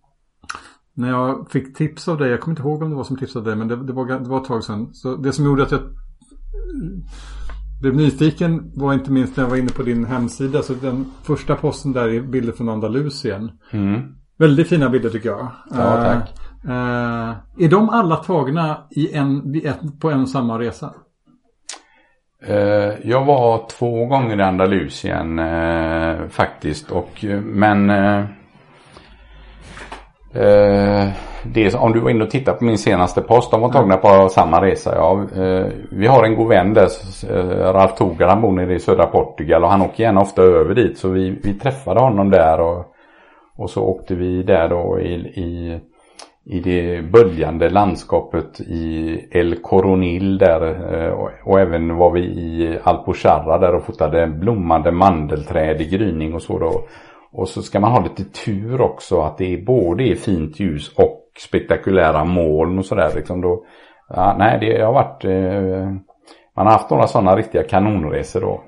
när 0.93 1.09
jag 1.09 1.51
fick 1.51 1.77
tips 1.77 2.07
av 2.07 2.17
dig, 2.17 2.29
jag 2.29 2.41
kommer 2.41 2.51
inte 2.51 2.61
ihåg 2.61 2.83
om 2.83 2.89
det 2.89 2.95
var 2.95 3.03
som 3.03 3.17
tipsade 3.17 3.49
dig, 3.49 3.55
men 3.55 3.67
det, 3.67 3.83
det, 3.83 3.93
var, 3.93 4.05
det 4.05 4.29
var 4.29 4.37
ett 4.41 4.47
tag 4.47 4.63
sedan. 4.63 4.93
Så 4.93 5.15
det 5.15 5.33
som 5.33 5.45
gjorde 5.45 5.63
att 5.63 5.71
jag 5.71 5.81
blev 7.81 7.95
nyfiken 7.95 8.71
var 8.75 8.93
inte 8.93 9.11
minst 9.11 9.37
när 9.37 9.43
jag 9.43 9.49
var 9.49 9.57
inne 9.57 9.69
på 9.69 9.83
din 9.83 10.05
hemsida. 10.05 10.61
Så 10.61 10.73
den 10.73 11.05
första 11.23 11.55
posten 11.55 11.93
där 11.93 12.07
är 12.07 12.21
bilder 12.21 12.53
från 12.53 12.69
Andalusien. 12.69 13.51
Mm. 13.71 14.01
Väldigt 14.37 14.67
fina 14.67 14.89
bilder 14.89 15.09
tycker 15.09 15.29
jag. 15.29 15.47
Ja, 15.69 15.75
tack. 15.75 16.39
Eh, 16.65 17.29
eh, 17.29 17.35
är 17.57 17.69
de 17.69 17.89
alla 17.89 18.15
tagna 18.15 18.77
i 18.91 19.13
en, 19.13 19.61
på 19.99 20.09
en 20.11 20.21
och 20.21 20.29
samma 20.29 20.59
resa? 20.59 20.93
Eh, 22.47 22.93
jag 23.03 23.25
var 23.25 23.67
två 23.69 24.05
gånger 24.05 24.39
i 24.39 24.43
Andalusien 24.43 25.39
eh, 25.39 26.27
faktiskt. 26.29 26.91
Och, 26.91 27.25
men 27.41 27.89
eh, 27.89 28.25
Eh, 30.33 31.09
det, 31.43 31.75
om 31.75 31.91
du 31.91 31.99
var 31.99 32.09
inne 32.09 32.23
och 32.23 32.29
tittade 32.29 32.57
på 32.57 32.63
min 32.63 32.77
senaste 32.77 33.21
post, 33.21 33.51
de 33.51 33.61
var 33.61 33.69
tagna 33.69 33.97
på 33.97 34.29
samma 34.29 34.65
resa. 34.65 34.95
Ja. 34.95 35.27
Eh, 35.43 35.65
vi 35.91 36.07
har 36.07 36.23
en 36.23 36.35
god 36.35 36.47
vän 36.47 36.73
där, 36.73 36.89
eh, 37.29 37.73
Ralf 37.73 37.95
Togard, 37.95 38.29
han 38.29 38.41
bor 38.41 38.51
nere 38.51 38.75
i 38.75 38.79
södra 38.79 39.05
Portugal 39.05 39.63
och 39.63 39.69
han 39.69 39.81
åker 39.81 40.03
gärna 40.03 40.21
ofta 40.21 40.41
över 40.41 40.75
dit. 40.75 40.97
Så 40.97 41.09
vi, 41.09 41.39
vi 41.43 41.53
träffade 41.53 41.99
honom 41.99 42.29
där 42.29 42.61
och, 42.61 42.85
och 43.57 43.69
så 43.69 43.83
åkte 43.83 44.15
vi 44.15 44.43
där 44.43 44.69
då 44.69 44.99
i, 44.99 45.13
i, 45.15 45.79
i 46.51 46.59
det 46.59 47.01
böljande 47.01 47.69
landskapet 47.69 48.61
i 48.61 49.15
El 49.31 49.55
Coronil 49.55 50.37
där 50.37 50.61
eh, 50.93 51.11
och, 51.11 51.29
och 51.43 51.59
även 51.59 51.97
var 51.97 52.11
vi 52.11 52.21
i 52.21 52.79
Alpujarra 52.83 53.57
där 53.57 53.75
och 53.75 53.83
fotade 53.83 54.27
blommande 54.27 54.91
mandelträd 54.91 55.81
i 55.81 55.85
gryning 55.85 56.33
och 56.33 56.41
så 56.41 56.59
då. 56.59 56.83
Och 57.31 57.47
så 57.47 57.61
ska 57.61 57.79
man 57.79 57.91
ha 57.91 58.03
lite 58.03 58.23
tur 58.23 58.81
också 58.81 59.21
att 59.21 59.37
det 59.37 59.53
är 59.53 59.65
både 59.65 60.03
är 60.03 60.15
fint 60.15 60.59
ljus 60.59 60.93
och 60.97 61.31
spektakulära 61.47 62.23
moln 62.23 62.77
och 62.79 62.85
sådär. 62.85 63.11
Liksom 63.15 63.41
då, 63.41 63.65
ja, 64.09 64.35
nej, 64.39 64.57
det 64.59 64.83
har 64.83 64.93
varit... 64.93 65.25
Eh, 65.25 65.93
man 66.55 66.65
har 66.65 66.73
haft 66.73 66.89
några 66.89 67.07
sådana 67.07 67.35
riktiga 67.35 67.63
kanonresor 67.63 68.41
då. 68.41 68.63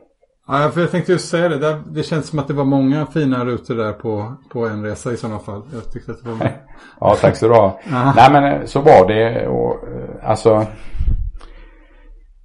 Ja, 0.54 0.72
för 0.74 0.82
jag 0.82 0.92
tänkte 0.92 1.12
just 1.12 1.30
säga 1.30 1.50
det. 1.50 1.58
Där, 1.58 1.82
det 1.86 2.04
känns 2.04 2.28
som 2.28 2.40
att 2.40 2.48
det 2.48 2.54
var 2.54 2.66
många 2.66 3.06
fina 3.06 3.46
rutor 3.46 3.76
där 3.76 3.94
på, 3.94 4.36
på 4.50 4.68
en 4.68 4.84
resa 4.84 5.12
i 5.12 5.18
sådana 5.18 5.40
fall. 5.40 5.62
Jag 5.74 5.92
tyckte 5.92 6.12
att 6.12 6.24
det 6.24 6.30
var... 6.30 6.52
ja, 7.00 7.16
tack 7.22 7.36
så 7.36 7.48
du 7.48 7.54
ha. 7.54 7.80
Nej, 8.16 8.32
men 8.32 8.44
eh, 8.44 8.66
så 8.66 8.82
var 8.82 9.08
det. 9.08 9.48
Och, 9.48 9.88
eh, 9.88 10.30
alltså... 10.30 10.66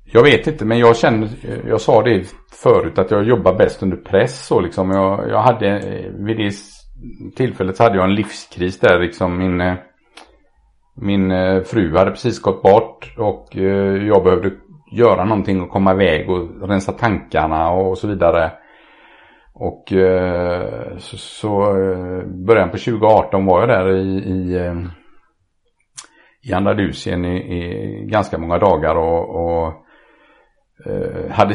Jag 0.05 0.23
vet 0.23 0.47
inte, 0.47 0.65
men 0.65 0.79
jag 0.79 0.97
känner, 0.97 1.29
jag 1.69 1.81
sa 1.81 2.03
det 2.03 2.27
förut 2.53 2.99
att 2.99 3.11
jag 3.11 3.25
jobbar 3.25 3.55
bäst 3.55 3.83
under 3.83 3.97
press 3.97 4.47
så 4.47 4.61
liksom. 4.61 4.91
Jag, 4.91 5.29
jag 5.29 5.43
hade, 5.43 5.81
vid 6.19 6.37
det 6.37 6.53
tillfället 7.37 7.77
så 7.77 7.83
hade 7.83 7.97
jag 7.97 8.05
en 8.05 8.15
livskris 8.15 8.81
där 8.81 9.01
liksom. 9.01 9.39
Min, 9.39 9.61
eh, 9.61 9.75
min 10.97 11.31
eh, 11.31 11.63
fru 11.63 11.97
hade 11.97 12.11
precis 12.11 12.41
gått 12.41 12.63
bort 12.63 13.15
och 13.19 13.57
eh, 13.57 14.07
jag 14.07 14.25
behövde 14.25 14.51
göra 14.91 15.25
någonting 15.25 15.61
och 15.61 15.71
komma 15.71 15.93
iväg 15.93 16.31
och 16.31 16.69
rensa 16.69 16.93
tankarna 16.93 17.71
och 17.71 17.99
så 17.99 18.09
vidare. 18.09 18.53
Och 19.55 19.93
eh, 19.93 20.97
så, 20.99 21.17
så 21.17 21.63
eh, 21.63 22.27
början 22.27 22.71
på 22.71 22.77
2018 22.77 23.47
var 23.47 23.61
jag 23.61 23.69
där 23.69 23.97
i, 23.97 24.19
i, 24.19 24.57
eh, 24.57 24.75
i 26.43 26.53
Andalusien 26.53 27.25
i, 27.25 27.37
i 27.37 28.05
ganska 28.05 28.39
många 28.39 28.59
dagar 28.59 28.95
och, 28.97 29.31
och 29.35 29.73
eh, 30.87 31.31
hade 31.31 31.55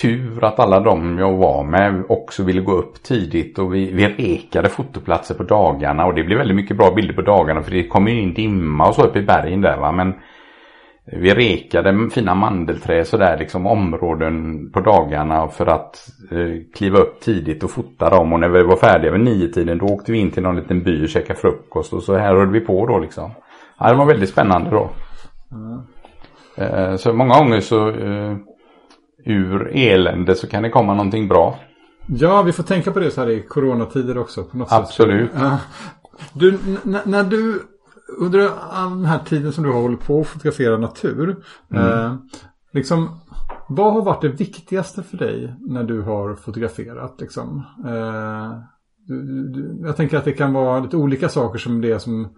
tur 0.00 0.44
att 0.44 0.58
alla 0.58 0.80
de 0.80 1.18
jag 1.18 1.32
var 1.32 1.64
med 1.64 2.04
också 2.08 2.42
ville 2.42 2.60
gå 2.60 2.72
upp 2.72 3.02
tidigt 3.02 3.58
och 3.58 3.74
vi, 3.74 3.92
vi 3.92 4.06
rekade 4.06 4.68
fotoplatser 4.68 5.34
på 5.34 5.42
dagarna 5.42 6.06
och 6.06 6.14
det 6.14 6.24
blev 6.24 6.38
väldigt 6.38 6.56
mycket 6.56 6.76
bra 6.76 6.94
bilder 6.94 7.14
på 7.14 7.22
dagarna 7.22 7.62
för 7.62 7.70
det 7.70 7.88
kom 7.88 8.08
ju 8.08 8.20
in 8.20 8.34
dimma 8.34 8.88
och 8.88 8.94
så 8.94 9.02
upp 9.02 9.16
i 9.16 9.22
bergen 9.22 9.60
där 9.60 9.76
va 9.76 9.92
men 9.92 10.14
vi 11.04 11.34
rekade 11.34 12.10
fina 12.10 12.34
mandelträ 12.34 13.04
sådär 13.04 13.38
liksom 13.38 13.66
områden 13.66 14.70
på 14.70 14.80
dagarna 14.80 15.48
för 15.48 15.66
att 15.66 16.08
eh, 16.30 16.74
kliva 16.74 16.98
upp 16.98 17.20
tidigt 17.20 17.64
och 17.64 17.70
fota 17.70 18.10
dem 18.10 18.32
och 18.32 18.40
när 18.40 18.48
vi 18.48 18.62
var 18.62 18.76
färdiga 18.76 19.12
vid 19.12 19.20
nio 19.20 19.48
tiden 19.48 19.78
då 19.78 19.86
åkte 19.86 20.12
vi 20.12 20.18
in 20.18 20.30
till 20.30 20.42
någon 20.42 20.56
liten 20.56 20.82
by 20.82 21.04
och 21.04 21.08
käkade 21.08 21.38
frukost 21.38 21.92
och 21.92 22.02
så 22.02 22.16
här 22.16 22.34
höll 22.34 22.50
vi 22.50 22.60
på 22.60 22.86
då 22.86 22.98
liksom. 22.98 23.30
Ja, 23.78 23.88
det 23.90 23.96
var 23.96 24.06
väldigt 24.06 24.28
spännande 24.28 24.70
då. 24.70 24.90
Mm. 25.52 25.80
Eh, 26.56 26.96
så 26.96 27.12
många 27.12 27.38
gånger 27.38 27.60
så 27.60 27.88
eh, 27.88 28.36
ur 29.24 29.70
elände 29.74 30.34
så 30.34 30.46
kan 30.46 30.62
det 30.62 30.70
komma 30.70 30.94
någonting 30.94 31.28
bra. 31.28 31.58
Ja, 32.06 32.42
vi 32.42 32.52
får 32.52 32.62
tänka 32.62 32.92
på 32.92 33.00
det 33.00 33.10
så 33.10 33.20
här 33.20 33.30
i 33.30 33.42
coronatider 33.42 34.18
också. 34.18 34.44
På 34.44 34.56
något 34.56 34.72
Absolut. 34.72 35.32
Sätt. 35.32 35.60
Du, 36.32 36.58
när 37.04 37.22
du 37.24 37.62
under 38.18 38.38
den 38.90 39.04
här 39.04 39.18
tiden 39.18 39.52
som 39.52 39.64
du 39.64 39.70
har 39.70 39.80
hållit 39.80 40.06
på 40.06 40.20
att 40.20 40.26
fotografera 40.26 40.78
natur. 40.78 41.44
Mm. 41.70 41.84
Eh, 41.84 42.14
liksom, 42.72 43.20
vad 43.68 43.92
har 43.92 44.02
varit 44.02 44.22
det 44.22 44.28
viktigaste 44.28 45.02
för 45.02 45.16
dig 45.16 45.54
när 45.60 45.84
du 45.84 46.02
har 46.02 46.34
fotograferat? 46.34 47.20
Liksom? 47.20 47.62
Eh, 47.86 48.52
du, 49.06 49.48
du, 49.48 49.86
jag 49.86 49.96
tänker 49.96 50.16
att 50.16 50.24
det 50.24 50.32
kan 50.32 50.52
vara 50.52 50.80
lite 50.80 50.96
olika 50.96 51.28
saker 51.28 51.58
som 51.58 51.80
det 51.80 51.98
som 51.98 52.28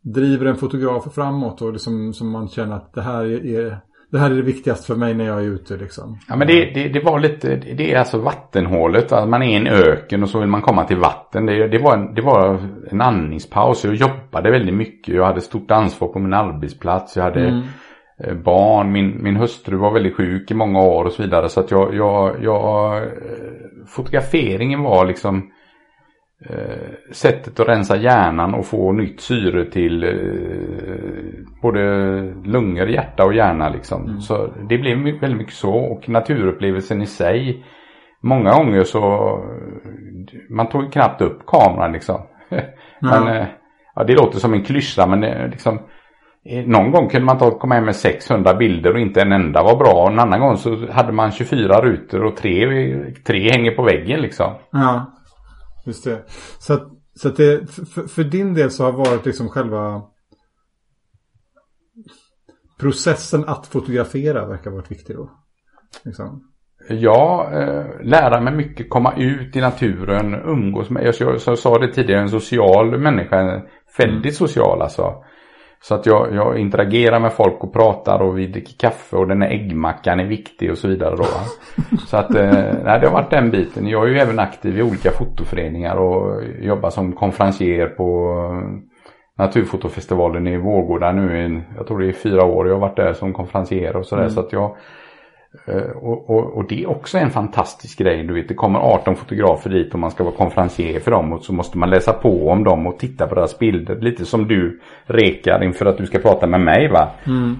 driver 0.00 0.46
en 0.46 0.56
fotograf 0.56 1.14
framåt 1.14 1.62
och 1.62 1.72
liksom, 1.72 2.12
som 2.12 2.30
man 2.30 2.48
känner 2.48 2.76
att 2.76 2.92
det 2.92 3.02
här 3.02 3.46
är 3.46 3.80
det 4.14 4.20
här 4.20 4.30
är 4.30 4.34
det 4.34 4.42
viktigaste 4.42 4.86
för 4.86 4.94
mig 4.94 5.14
när 5.14 5.24
jag 5.24 5.38
är 5.38 5.42
ute 5.42 5.76
liksom. 5.76 6.18
Ja 6.28 6.36
men 6.36 6.46
det, 6.46 6.64
det, 6.74 6.88
det 6.88 7.00
var 7.00 7.18
lite, 7.18 7.56
det 7.56 7.92
är 7.92 7.98
alltså 7.98 8.18
vattenhålet. 8.18 9.12
Alltså 9.12 9.28
man 9.28 9.42
är 9.42 9.46
i 9.46 9.54
en 9.54 9.66
öken 9.66 10.22
och 10.22 10.28
så 10.28 10.40
vill 10.40 10.48
man 10.48 10.62
komma 10.62 10.84
till 10.84 10.96
vatten. 10.96 11.46
Det, 11.46 11.68
det, 11.68 11.78
var, 11.78 11.96
en, 11.96 12.14
det 12.14 12.22
var 12.22 12.58
en 12.90 13.00
andningspaus. 13.00 13.84
Jag 13.84 13.94
jobbade 13.94 14.50
väldigt 14.50 14.74
mycket. 14.74 15.14
Jag 15.14 15.24
hade 15.24 15.40
stort 15.40 15.70
ansvar 15.70 16.08
på 16.08 16.18
min 16.18 16.34
arbetsplats. 16.34 17.16
Jag 17.16 17.22
hade 17.24 17.48
mm. 17.48 17.62
Eh, 18.18 18.34
barn. 18.34 18.92
Min, 18.92 19.22
min 19.22 19.36
hustru 19.36 19.76
var 19.76 19.92
väldigt 19.92 20.16
sjuk 20.16 20.50
i 20.50 20.54
många 20.54 20.80
år 20.80 21.04
och 21.04 21.12
så 21.12 21.22
vidare. 21.22 21.48
Så 21.48 21.60
att 21.60 21.70
jag, 21.70 21.94
jag, 21.94 22.36
jag 22.42 22.96
eh, 22.96 23.02
fotograferingen 23.86 24.82
var 24.82 25.04
liksom 25.04 25.50
sättet 27.12 27.60
att 27.60 27.68
rensa 27.68 27.96
hjärnan 27.96 28.54
och 28.54 28.66
få 28.66 28.92
nytt 28.92 29.20
syre 29.20 29.70
till 29.70 30.04
eh, 30.04 31.44
både 31.62 31.80
lungor, 32.44 32.88
hjärta 32.88 33.24
och 33.24 33.34
hjärna 33.34 33.68
liksom. 33.68 34.04
Mm. 34.04 34.20
Så 34.20 34.46
det 34.68 34.78
blev 34.78 34.98
väldigt 34.98 35.38
mycket 35.38 35.54
så 35.54 35.74
och 35.74 36.08
naturupplevelsen 36.08 37.02
i 37.02 37.06
sig. 37.06 37.64
Många 38.20 38.50
gånger 38.50 38.84
så 38.84 39.00
man 40.50 40.68
tog 40.68 40.92
knappt 40.92 41.20
upp 41.20 41.46
kameran 41.46 41.92
liksom. 41.92 42.20
men, 43.00 43.28
eh, 43.28 43.46
ja, 43.94 44.04
det 44.04 44.14
låter 44.14 44.38
som 44.38 44.54
en 44.54 44.64
klyscha 44.64 45.06
men 45.06 45.50
liksom 45.50 45.78
eh, 46.44 46.66
någon 46.66 46.90
gång 46.90 47.08
kunde 47.08 47.26
man 47.26 47.38
ta, 47.38 47.50
komma 47.50 47.74
hem 47.74 47.84
med 47.84 47.96
600 47.96 48.54
bilder 48.54 48.92
och 48.92 49.00
inte 49.00 49.22
en 49.22 49.32
enda 49.32 49.62
var 49.62 49.76
bra. 49.76 50.08
En 50.10 50.18
annan 50.18 50.40
gång 50.40 50.56
så 50.56 50.92
hade 50.92 51.12
man 51.12 51.30
24 51.30 51.80
rutor 51.80 52.24
och 52.24 52.36
tre, 52.36 52.66
tre 53.26 53.50
hänger 53.50 53.70
på 53.70 53.82
väggen 53.82 54.20
liksom. 54.20 54.52
Ja. 54.72 55.13
Just 55.84 56.04
det. 56.04 56.24
Så 56.58 56.72
att, 56.74 56.88
så 57.14 57.28
att 57.28 57.36
det, 57.36 57.70
för, 57.70 58.06
för, 58.06 58.24
din 58.24 58.54
del 58.54 58.70
så 58.70 58.84
har 58.84 58.92
varit 58.92 59.26
liksom 59.26 59.48
själva 59.48 60.02
processen 62.80 63.44
att 63.44 63.66
fotografera 63.66 64.46
verkar 64.46 64.70
ha 64.70 64.76
varit 64.76 64.90
viktig 64.90 65.16
då. 65.16 65.30
Liksom. 66.04 66.50
Ja, 66.88 67.50
eh, 67.52 67.86
lära 68.02 68.40
mig 68.40 68.54
mycket, 68.54 68.90
komma 68.90 69.14
ut 69.16 69.56
i 69.56 69.60
naturen, 69.60 70.34
umgås 70.34 70.90
med, 70.90 71.06
jag, 71.06 71.14
jag, 71.18 71.40
jag 71.46 71.58
sa 71.58 71.78
det 71.78 71.92
tidigare, 71.92 72.20
en 72.20 72.28
social 72.28 72.98
människa, 72.98 73.62
väldigt 73.98 74.36
social 74.36 74.82
alltså. 74.82 75.24
Så 75.88 75.94
att 75.94 76.06
jag, 76.06 76.34
jag 76.34 76.58
interagerar 76.58 77.20
med 77.20 77.32
folk 77.32 77.64
och 77.64 77.72
pratar 77.72 78.22
och 78.22 78.38
vi 78.38 78.46
dricker 78.46 78.78
kaffe 78.78 79.16
och 79.16 79.28
den 79.28 79.42
här 79.42 79.50
äggmackan 79.50 80.20
är 80.20 80.24
viktig 80.24 80.70
och 80.70 80.78
så 80.78 80.88
vidare 80.88 81.16
då. 81.16 81.26
Så 82.06 82.16
att 82.16 82.34
eh, 82.34 82.52
nej, 82.84 83.00
det 83.00 83.06
har 83.06 83.12
varit 83.12 83.30
den 83.30 83.50
biten. 83.50 83.88
Jag 83.88 84.04
är 84.04 84.08
ju 84.08 84.18
även 84.18 84.38
aktiv 84.38 84.78
i 84.78 84.82
olika 84.82 85.10
fotoföreningar 85.10 85.96
och 85.96 86.42
jobbar 86.60 86.90
som 86.90 87.12
konferencier 87.12 87.86
på 87.86 88.34
Naturfotofestivalen 89.38 90.46
i 90.46 90.56
Vårgårda 90.56 91.12
nu 91.12 91.62
jag 91.76 91.86
tror 91.86 91.98
det 91.98 92.08
är 92.08 92.12
fyra 92.12 92.44
år. 92.44 92.66
Jag 92.66 92.74
har 92.74 92.80
varit 92.80 92.96
där 92.96 93.12
som 93.12 93.32
konferencier 93.32 93.96
och 93.96 94.06
sådär. 94.06 94.22
Mm. 94.22 94.34
Så 94.34 94.40
att 94.40 94.52
jag 94.52 94.76
och, 95.94 96.30
och, 96.30 96.56
och, 96.56 96.68
det 96.68 96.82
är 96.82 96.90
också 96.90 97.18
en 97.18 97.30
fantastisk 97.30 97.98
grej. 97.98 98.24
Du 98.24 98.34
vet, 98.34 98.48
det 98.48 98.54
kommer 98.54 98.78
18 98.78 99.16
fotografer 99.16 99.70
dit 99.70 99.92
och 99.92 99.98
man 99.98 100.10
ska 100.10 100.24
vara 100.24 100.34
konferencier 100.34 101.00
för 101.00 101.10
dem. 101.10 101.32
Och 101.32 101.42
så 101.42 101.52
måste 101.52 101.78
man 101.78 101.90
läsa 101.90 102.12
på 102.12 102.48
om 102.48 102.64
dem 102.64 102.86
och 102.86 102.98
titta 102.98 103.26
på 103.26 103.34
deras 103.34 103.58
bilder. 103.58 104.00
Lite 104.00 104.24
som 104.24 104.48
du 104.48 104.80
rekar 105.04 105.64
inför 105.64 105.86
att 105.86 105.98
du 105.98 106.06
ska 106.06 106.18
prata 106.18 106.46
med 106.46 106.60
mig 106.60 106.88
va. 106.88 107.10
Mm. 107.26 107.56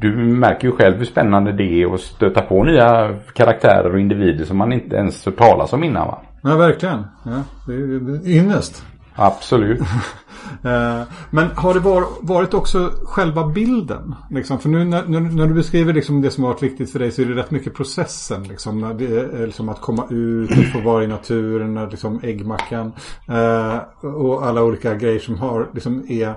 Du 0.00 0.16
märker 0.16 0.68
ju 0.68 0.72
själv 0.72 0.96
hur 0.96 1.04
spännande 1.04 1.52
det 1.52 1.82
är 1.82 1.94
att 1.94 2.00
stöta 2.00 2.42
på 2.42 2.64
nya 2.64 3.14
karaktärer 3.34 3.92
och 3.92 4.00
individer 4.00 4.44
som 4.44 4.56
man 4.56 4.72
inte 4.72 4.96
ens 4.96 5.26
hört 5.26 5.36
talas 5.36 5.72
om 5.72 5.84
innan 5.84 6.06
va. 6.06 6.22
Ja, 6.42 6.56
verkligen. 6.56 7.04
Ja, 7.24 7.42
det 7.66 7.72
är 7.72 8.36
ynnest. 8.38 8.86
Absolut. 9.14 9.80
Eh, 10.62 11.02
men 11.30 11.48
har 11.56 11.74
det 11.74 11.80
varit 12.20 12.54
också 12.54 12.92
själva 13.04 13.48
bilden? 13.48 14.14
Liksom? 14.30 14.58
För 14.58 14.68
nu 14.68 14.84
när, 14.84 15.06
när, 15.06 15.46
du 15.46 15.54
beskriver 15.54 15.92
liksom 15.92 16.22
det 16.22 16.30
som 16.30 16.44
har 16.44 16.50
varit 16.50 16.62
viktigt 16.62 16.92
för 16.92 16.98
dig 16.98 17.10
så 17.10 17.22
är 17.22 17.26
det 17.26 17.34
rätt 17.34 17.50
mycket 17.50 17.74
processen. 17.74 18.42
Liksom, 18.42 18.96
det 18.98 19.06
är 19.06 19.40
eh, 19.40 19.46
liksom 19.46 19.68
att 19.68 19.80
komma 19.80 20.06
ut, 20.10 20.50
att 20.50 20.72
få 20.72 20.80
vara 20.80 21.04
i 21.04 21.06
naturen, 21.06 21.88
liksom 21.90 22.20
äggmackan. 22.22 22.92
Eh, 23.28 23.76
och 24.06 24.46
alla 24.46 24.62
olika 24.62 24.94
grejer 24.94 25.20
som 25.20 25.38
har, 25.38 25.70
liksom, 25.74 26.04
är 26.08 26.34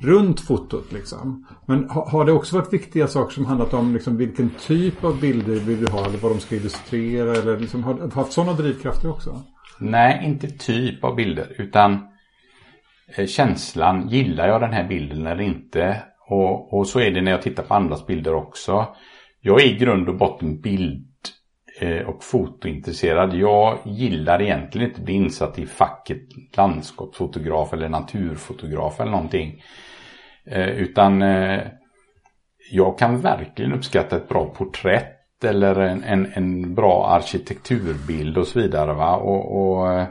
runt 0.00 0.40
fotot. 0.40 0.92
Liksom. 0.92 1.46
Men 1.66 1.90
ha, 1.90 2.08
har 2.08 2.24
det 2.24 2.32
också 2.32 2.56
varit 2.56 2.72
viktiga 2.72 3.06
saker 3.08 3.34
som 3.34 3.46
handlat 3.46 3.74
om 3.74 3.94
liksom, 3.94 4.16
vilken 4.16 4.50
typ 4.66 5.04
av 5.04 5.20
bilder 5.20 5.54
vill 5.54 5.84
du 5.84 5.92
ha? 5.92 6.06
Eller 6.06 6.18
vad 6.18 6.32
de 6.32 6.40
ska 6.40 6.56
illustrera? 6.56 7.36
Eller 7.36 7.58
liksom, 7.58 7.84
har 7.84 7.94
du 7.94 8.10
haft 8.14 8.32
sådana 8.32 8.52
drivkrafter 8.52 9.10
också? 9.10 9.42
Nej, 9.78 10.22
inte 10.24 10.46
typ 10.46 11.04
av 11.04 11.14
bilder 11.14 11.54
utan 11.58 11.98
Eh, 13.14 13.26
känslan, 13.26 14.08
gillar 14.08 14.48
jag 14.48 14.60
den 14.60 14.72
här 14.72 14.84
bilden 14.84 15.26
eller 15.26 15.44
inte? 15.44 16.02
Och, 16.28 16.74
och 16.74 16.86
så 16.86 17.00
är 17.00 17.10
det 17.10 17.20
när 17.20 17.30
jag 17.30 17.42
tittar 17.42 17.62
på 17.62 17.74
andras 17.74 18.06
bilder 18.06 18.34
också. 18.34 18.86
Jag 19.40 19.60
är 19.60 19.66
i 19.66 19.76
grund 19.76 20.08
och 20.08 20.16
botten 20.16 20.60
bild 20.60 21.06
eh, 21.80 22.08
och 22.08 22.24
fotointresserad. 22.24 23.34
Jag 23.34 23.78
gillar 23.84 24.42
egentligen 24.42 24.88
inte 24.88 25.00
att 25.00 25.04
bli 25.04 25.14
insatt 25.14 25.58
i 25.58 25.66
facket 25.66 26.22
landskapsfotograf 26.56 27.72
eller 27.72 27.88
naturfotograf 27.88 29.00
eller 29.00 29.10
någonting. 29.10 29.62
Eh, 30.46 30.68
utan 30.68 31.20
jag 32.70 32.98
kan 32.98 33.20
verkligen 33.20 33.72
uppskatta 33.72 34.16
ett 34.16 34.28
bra 34.28 34.44
porträtt 34.44 35.44
eller 35.44 35.80
en, 35.80 36.04
en, 36.04 36.32
en 36.34 36.74
bra 36.74 37.06
arkitekturbild 37.06 38.38
och 38.38 38.46
så 38.46 38.60
vidare. 38.60 38.94
Va? 38.94 39.16
Och, 39.16 39.56
och 39.56 40.06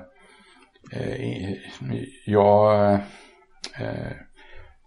jag, 2.26 2.94
eh, 3.80 4.12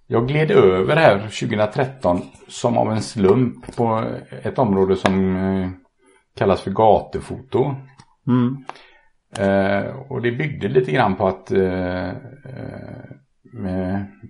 jag 0.07 0.29
gled 0.29 0.51
över 0.51 0.97
här 0.97 1.19
2013 1.19 2.21
som 2.49 2.79
av 2.79 2.93
en 2.93 3.03
slump 3.03 3.77
på 3.77 4.05
ett 4.43 4.59
område 4.59 4.97
som 4.97 5.37
eh, 5.37 5.71
kallas 6.39 6.61
för 6.61 6.71
gatufoto. 6.71 7.75
Mm. 8.27 8.65
Eh, 9.39 9.97
och 10.09 10.23
det 10.23 10.33
byggde 10.33 10.69
lite 10.69 10.93
grann 10.93 11.17
på 11.17 11.27
att 11.27 11.51
eh, 11.51 12.11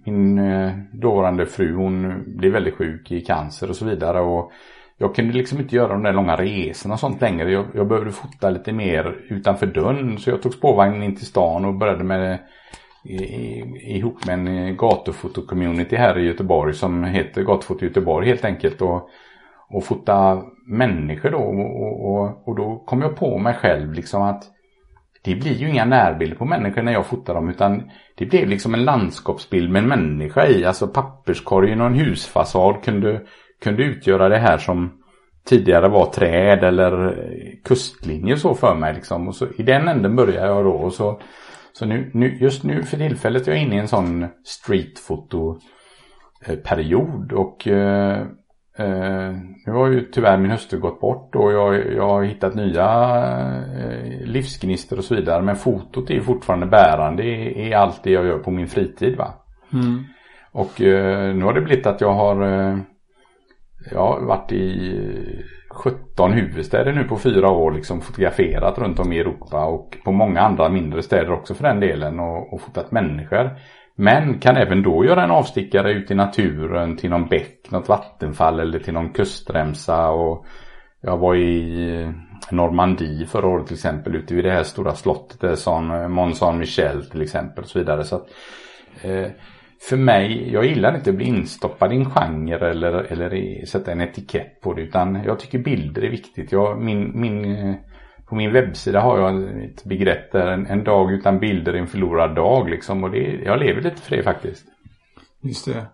min 0.04 0.38
eh, 0.38 0.72
dåvarande 0.92 1.46
fru 1.46 1.74
hon 1.74 2.24
blev 2.36 2.52
väldigt 2.52 2.74
sjuk 2.74 3.12
i 3.12 3.20
cancer 3.20 3.70
och 3.70 3.76
så 3.76 3.84
vidare. 3.84 4.20
Och 4.20 4.52
jag 4.98 5.14
kunde 5.14 5.32
liksom 5.32 5.60
inte 5.60 5.76
göra 5.76 5.92
de 5.92 6.02
där 6.02 6.12
långa 6.12 6.36
resorna 6.36 6.94
och 6.94 7.00
sånt 7.00 7.20
längre. 7.20 7.52
Jag, 7.52 7.66
jag 7.74 7.88
behövde 7.88 8.12
fota 8.12 8.50
lite 8.50 8.72
mer 8.72 9.16
utanför 9.28 9.66
dörren. 9.66 10.18
Så 10.18 10.30
jag 10.30 10.42
tog 10.42 10.54
spårvagnen 10.54 11.02
in 11.02 11.16
till 11.16 11.26
stan 11.26 11.64
och 11.64 11.74
började 11.74 12.04
med 12.04 12.38
ihop 13.82 14.26
med 14.26 14.34
en 14.34 14.48
eh, 14.48 14.74
gatufotocommunity 14.74 15.96
här 15.96 16.18
i 16.18 16.26
Göteborg 16.26 16.74
som 16.74 17.04
heter 17.04 17.42
Gatufoto 17.42 17.84
Göteborg 17.84 18.28
helt 18.28 18.44
enkelt. 18.44 18.82
Och, 18.82 19.08
och 19.70 19.84
fota 19.84 20.42
människor 20.66 21.30
då. 21.30 21.38
Och, 21.38 22.10
och, 22.10 22.48
och 22.48 22.56
då 22.56 22.84
kom 22.86 23.02
jag 23.02 23.16
på 23.16 23.38
mig 23.38 23.54
själv 23.54 23.92
liksom 23.92 24.22
att 24.22 24.44
det 25.24 25.34
blir 25.34 25.54
ju 25.54 25.68
inga 25.68 25.84
närbilder 25.84 26.36
på 26.36 26.44
människor 26.44 26.82
när 26.82 26.92
jag 26.92 27.06
fotar 27.06 27.34
dem 27.34 27.48
utan 27.48 27.90
det 28.14 28.26
blev 28.26 28.48
liksom 28.48 28.74
en 28.74 28.84
landskapsbild 28.84 29.70
med 29.70 29.82
en 29.82 29.88
människa 29.88 30.46
i. 30.46 30.64
Alltså 30.64 30.88
papperskorgen 30.88 31.80
och 31.80 31.86
en 31.86 31.94
husfasad 31.94 32.82
kunde, 32.82 33.20
kunde 33.62 33.82
utgöra 33.82 34.28
det 34.28 34.38
här 34.38 34.58
som 34.58 35.02
tidigare 35.48 35.88
var 35.88 36.06
träd 36.06 36.64
eller 36.64 37.16
kustlinjer 37.64 38.36
så 38.36 38.54
för 38.54 38.74
mig. 38.74 38.94
Liksom. 38.94 39.28
Och 39.28 39.34
så, 39.34 39.46
I 39.56 39.62
den 39.62 39.88
änden 39.88 40.16
började 40.16 40.46
jag 40.46 40.64
då. 40.64 40.72
Och 40.72 40.92
så 40.92 41.20
så 41.72 41.86
nu, 41.86 42.10
nu, 42.14 42.38
just 42.40 42.64
nu 42.64 42.82
för 42.82 42.96
tillfället 42.96 43.48
är 43.48 43.52
jag 43.52 43.62
inne 43.62 43.76
i 43.76 43.78
en 43.78 43.88
sån 43.88 44.26
streetfoto-period. 44.44 47.32
Och 47.32 47.68
eh, 47.68 48.26
Eh, 48.78 49.32
nu 49.66 49.72
har 49.72 49.88
ju 49.88 50.08
tyvärr 50.12 50.38
min 50.38 50.50
hustru 50.50 50.78
gått 50.78 51.00
bort 51.00 51.34
och 51.34 51.52
jag, 51.52 51.94
jag 51.94 52.08
har 52.08 52.22
hittat 52.22 52.54
nya 52.54 52.84
eh, 53.78 54.24
livsgnister 54.24 54.98
och 54.98 55.04
så 55.04 55.14
vidare. 55.14 55.42
Men 55.42 55.56
fotot 55.56 56.10
är 56.10 56.20
fortfarande 56.20 56.66
bärande 56.66 57.22
i, 57.22 57.68
i 57.68 57.74
allt 57.74 58.02
det 58.02 58.10
jag 58.10 58.26
gör 58.26 58.38
på 58.38 58.50
min 58.50 58.68
fritid. 58.68 59.16
Va? 59.16 59.34
Mm. 59.72 60.04
Och 60.52 60.80
eh, 60.80 61.34
nu 61.34 61.44
har 61.44 61.52
det 61.52 61.60
blivit 61.60 61.86
att 61.86 62.00
jag 62.00 62.12
har 62.12 62.42
eh, 62.42 62.78
jag 63.92 63.98
har 63.98 64.20
varit 64.20 64.52
i 64.52 65.44
17 65.70 66.32
huvudstäder 66.32 66.92
nu 66.92 67.04
på 67.04 67.16
fyra 67.16 67.50
år 67.50 67.72
liksom 67.72 68.00
fotograferat 68.00 68.78
runt 68.78 68.98
om 68.98 69.12
i 69.12 69.18
Europa 69.18 69.64
och 69.64 69.96
på 70.04 70.12
många 70.12 70.40
andra 70.40 70.68
mindre 70.68 71.02
städer 71.02 71.32
också 71.32 71.54
för 71.54 71.64
den 71.64 71.80
delen 71.80 72.20
och, 72.20 72.52
och 72.52 72.60
fotat 72.60 72.92
människor. 72.92 73.58
Men 73.94 74.38
kan 74.38 74.56
även 74.56 74.82
då 74.82 75.04
göra 75.04 75.24
en 75.24 75.30
avstickare 75.30 75.92
ut 75.92 76.10
i 76.10 76.14
naturen 76.14 76.96
till 76.96 77.10
någon 77.10 77.28
bäck, 77.28 77.70
något 77.70 77.88
vattenfall 77.88 78.60
eller 78.60 78.78
till 78.78 78.94
någon 78.94 79.12
kustremsa. 79.12 80.10
Och 80.10 80.46
jag 81.00 81.16
var 81.16 81.36
i 81.36 82.12
Normandie 82.50 83.26
förra 83.26 83.48
året 83.48 83.66
till 83.66 83.74
exempel 83.74 84.16
ute 84.16 84.34
vid 84.34 84.44
det 84.44 84.50
här 84.50 84.62
stora 84.62 84.94
slottet 84.94 85.66
Mont 86.08 86.36
Saint-Michel 86.36 87.10
till 87.10 87.22
exempel 87.22 87.64
och 87.64 87.70
så 87.70 87.78
vidare. 87.78 88.04
Så 88.04 88.16
att, 88.16 88.26
eh, 89.02 89.26
för 89.80 89.96
mig, 89.96 90.52
jag 90.52 90.66
gillar 90.66 90.96
inte 90.96 91.10
att 91.10 91.16
bli 91.16 91.26
instoppad 91.26 91.92
i 91.92 91.96
en 91.96 92.10
genre 92.10 92.70
eller, 92.70 92.92
eller 92.92 93.66
sätta 93.66 93.92
en 93.92 94.00
etikett 94.00 94.60
på 94.60 94.74
det 94.74 94.82
utan 94.82 95.14
jag 95.14 95.38
tycker 95.38 95.58
bilder 95.58 96.02
är 96.02 96.10
viktigt. 96.10 96.52
Jag, 96.52 96.82
min, 96.82 97.20
min 97.20 97.44
eh, 97.44 97.74
på 98.28 98.34
min 98.34 98.52
webbsida 98.52 99.00
har 99.00 99.18
jag 99.18 99.64
ett 99.64 99.84
begrepp 99.84 100.32
där 100.32 100.46
en, 100.46 100.66
en 100.66 100.84
dag 100.84 101.12
utan 101.12 101.38
bilder 101.40 101.72
är 101.72 101.78
en 101.78 101.86
förlorad 101.86 102.34
dag 102.34 102.70
liksom. 102.70 103.04
Och 103.04 103.10
det, 103.10 103.40
jag 103.44 103.60
lever 103.60 103.82
lite 103.82 104.02
för 104.02 104.16
det 104.16 104.22
faktiskt. 104.22 104.64
Just 105.42 105.64
det. 105.64 105.86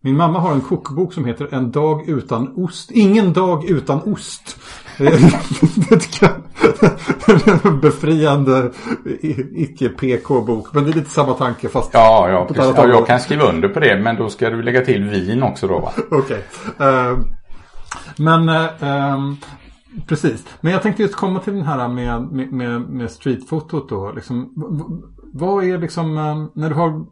Min 0.00 0.16
mamma 0.16 0.38
har 0.38 0.52
en 0.52 0.60
kokbok 0.60 1.12
som 1.12 1.24
heter 1.24 1.54
En 1.54 1.70
dag 1.70 2.08
utan 2.08 2.54
ost. 2.56 2.90
Ingen 2.90 3.32
dag 3.32 3.70
utan 3.70 4.12
ost. 4.12 4.58
det 5.88 6.18
kan, 6.20 6.42
befriande 7.82 8.70
icke-PK-bok. 9.54 10.68
Men 10.72 10.84
det 10.84 10.90
är 10.90 10.94
lite 10.94 11.10
samma 11.10 11.32
tanke 11.32 11.68
fast... 11.68 11.90
Ja, 11.92 12.28
ja, 12.28 12.44
precis. 12.44 12.72
ja 12.76 12.88
jag 12.88 13.06
kan 13.06 13.20
skriva 13.20 13.44
under 13.44 13.68
på 13.68 13.80
det. 13.80 14.00
Men 14.00 14.16
då 14.16 14.28
ska 14.28 14.50
du 14.50 14.62
lägga 14.62 14.80
till 14.80 15.04
vin 15.04 15.42
också 15.42 15.66
då 15.66 15.78
va? 15.78 15.92
Okej. 16.10 16.44
Okay. 16.76 16.88
Uh, 16.88 17.10
eh, 17.10 17.18
men 18.16 18.48
uh, 18.48 19.34
Precis, 20.06 20.44
men 20.60 20.72
jag 20.72 20.82
tänkte 20.82 21.02
just 21.02 21.14
komma 21.14 21.40
till 21.40 21.52
den 21.52 21.62
här 21.62 21.88
med, 21.88 22.22
med, 22.52 22.80
med 22.80 23.10
streetfotot 23.10 23.88
då. 23.88 24.12
Liksom, 24.12 24.52
vad 25.32 25.64
är 25.64 25.78
liksom, 25.78 26.18
eh, 26.18 26.46
när 26.54 26.68
du 26.68 26.74
har 26.74 27.04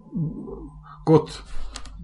gått, 1.04 1.42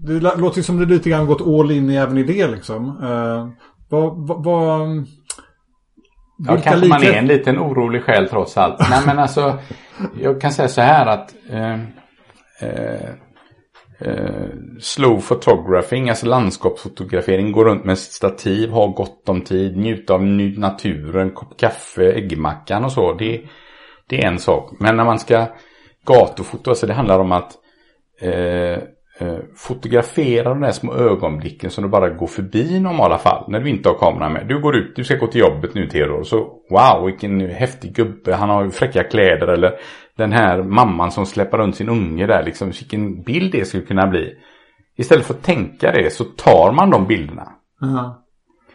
det 0.03 0.19
låter 0.19 0.57
ju 0.57 0.63
som 0.63 0.77
du 0.77 0.85
lite 0.85 1.09
grann 1.09 1.25
gått 1.25 1.41
all 1.41 1.71
in 1.71 1.89
även 1.89 2.17
i 2.17 2.23
det 2.23 2.47
liksom. 2.47 2.97
Uh, 3.03 3.49
vad, 3.89 4.27
vad, 4.27 4.43
vad 4.43 5.05
Ja, 6.47 6.53
kanske 6.53 6.75
likhet... 6.75 6.89
man 6.89 7.03
är 7.03 7.13
en 7.13 7.27
liten 7.27 7.59
orolig 7.59 8.03
själ 8.03 8.27
trots 8.29 8.57
allt. 8.57 8.89
Nej 8.89 9.01
men 9.05 9.19
alltså, 9.19 9.59
jag 10.21 10.41
kan 10.41 10.51
säga 10.51 10.67
så 10.67 10.81
här 10.81 11.05
att 11.05 11.35
eh, 11.49 11.73
eh, 12.59 13.09
eh, 13.99 14.49
slow 14.79 15.21
photographing, 15.21 16.09
alltså 16.09 16.25
landskapsfotografering, 16.25 17.51
gå 17.51 17.63
runt 17.63 17.85
med 17.85 17.97
stativ, 17.97 18.69
ha 18.69 18.87
gott 18.87 19.29
om 19.29 19.41
tid, 19.41 19.77
njuta 19.77 20.13
av 20.13 20.23
naturen, 20.23 21.31
kopp 21.31 21.59
kaffe, 21.59 22.11
äggmackan 22.11 22.85
och 22.85 22.91
så. 22.91 23.13
Det, 23.13 23.41
det 24.07 24.21
är 24.21 24.27
en 24.27 24.39
sak. 24.39 24.71
Men 24.79 24.97
när 24.97 25.05
man 25.05 25.19
ska 25.19 25.45
gatufoto, 26.05 26.69
alltså 26.69 26.87
det 26.87 26.93
handlar 26.93 27.19
om 27.19 27.31
att 27.31 27.51
eh, 28.21 28.77
fotografera 29.55 30.49
de 30.49 30.61
där 30.61 30.71
små 30.71 30.93
ögonblicken 30.93 31.69
som 31.69 31.83
du 31.83 31.89
bara 31.89 32.09
går 32.09 32.27
förbi 32.27 32.75
i 32.75 32.79
normala 32.79 33.17
fall. 33.17 33.45
När 33.47 33.59
du 33.59 33.69
inte 33.69 33.89
har 33.89 33.97
kameran 33.97 34.33
med. 34.33 34.47
Du 34.47 34.61
går 34.61 34.75
ut, 34.75 34.95
du 34.95 35.03
ska 35.03 35.15
gå 35.15 35.27
till 35.27 35.41
jobbet 35.41 35.73
nu 35.73 35.87
Theodor. 35.87 36.23
Så 36.23 36.37
wow, 36.69 37.05
vilken 37.05 37.39
häftig 37.49 37.95
gubbe. 37.95 38.35
Han 38.35 38.49
har 38.49 38.63
ju 38.63 38.71
fräcka 38.71 39.03
kläder. 39.03 39.47
Eller 39.47 39.73
den 40.17 40.31
här 40.31 40.63
mamman 40.63 41.11
som 41.11 41.25
släpper 41.25 41.57
runt 41.57 41.75
sin 41.75 41.89
unge 41.89 42.27
där. 42.27 42.43
Liksom, 42.43 42.67
vilken 42.67 43.21
bild 43.21 43.51
det 43.51 43.65
skulle 43.65 43.83
kunna 43.83 44.07
bli. 44.07 44.33
Istället 44.97 45.25
för 45.25 45.33
att 45.33 45.43
tänka 45.43 45.91
det 45.91 46.13
så 46.13 46.23
tar 46.23 46.71
man 46.71 46.89
de 46.89 47.07
bilderna. 47.07 47.51
Uh-huh. 47.81 48.13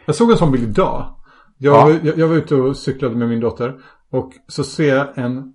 Jag 0.05 0.15
såg 0.15 0.31
en 0.31 0.37
sån 0.37 0.51
bild 0.51 0.69
idag. 0.69 1.15
Jag, 1.57 1.91
ja. 1.91 1.97
jag, 2.03 2.17
jag 2.17 2.27
var 2.27 2.35
ute 2.35 2.55
och 2.55 2.77
cyklade 2.77 3.15
med 3.15 3.29
min 3.29 3.39
dotter. 3.39 3.75
Och 4.11 4.31
så 4.47 4.63
ser 4.63 4.95
jag 4.95 5.17
en 5.17 5.53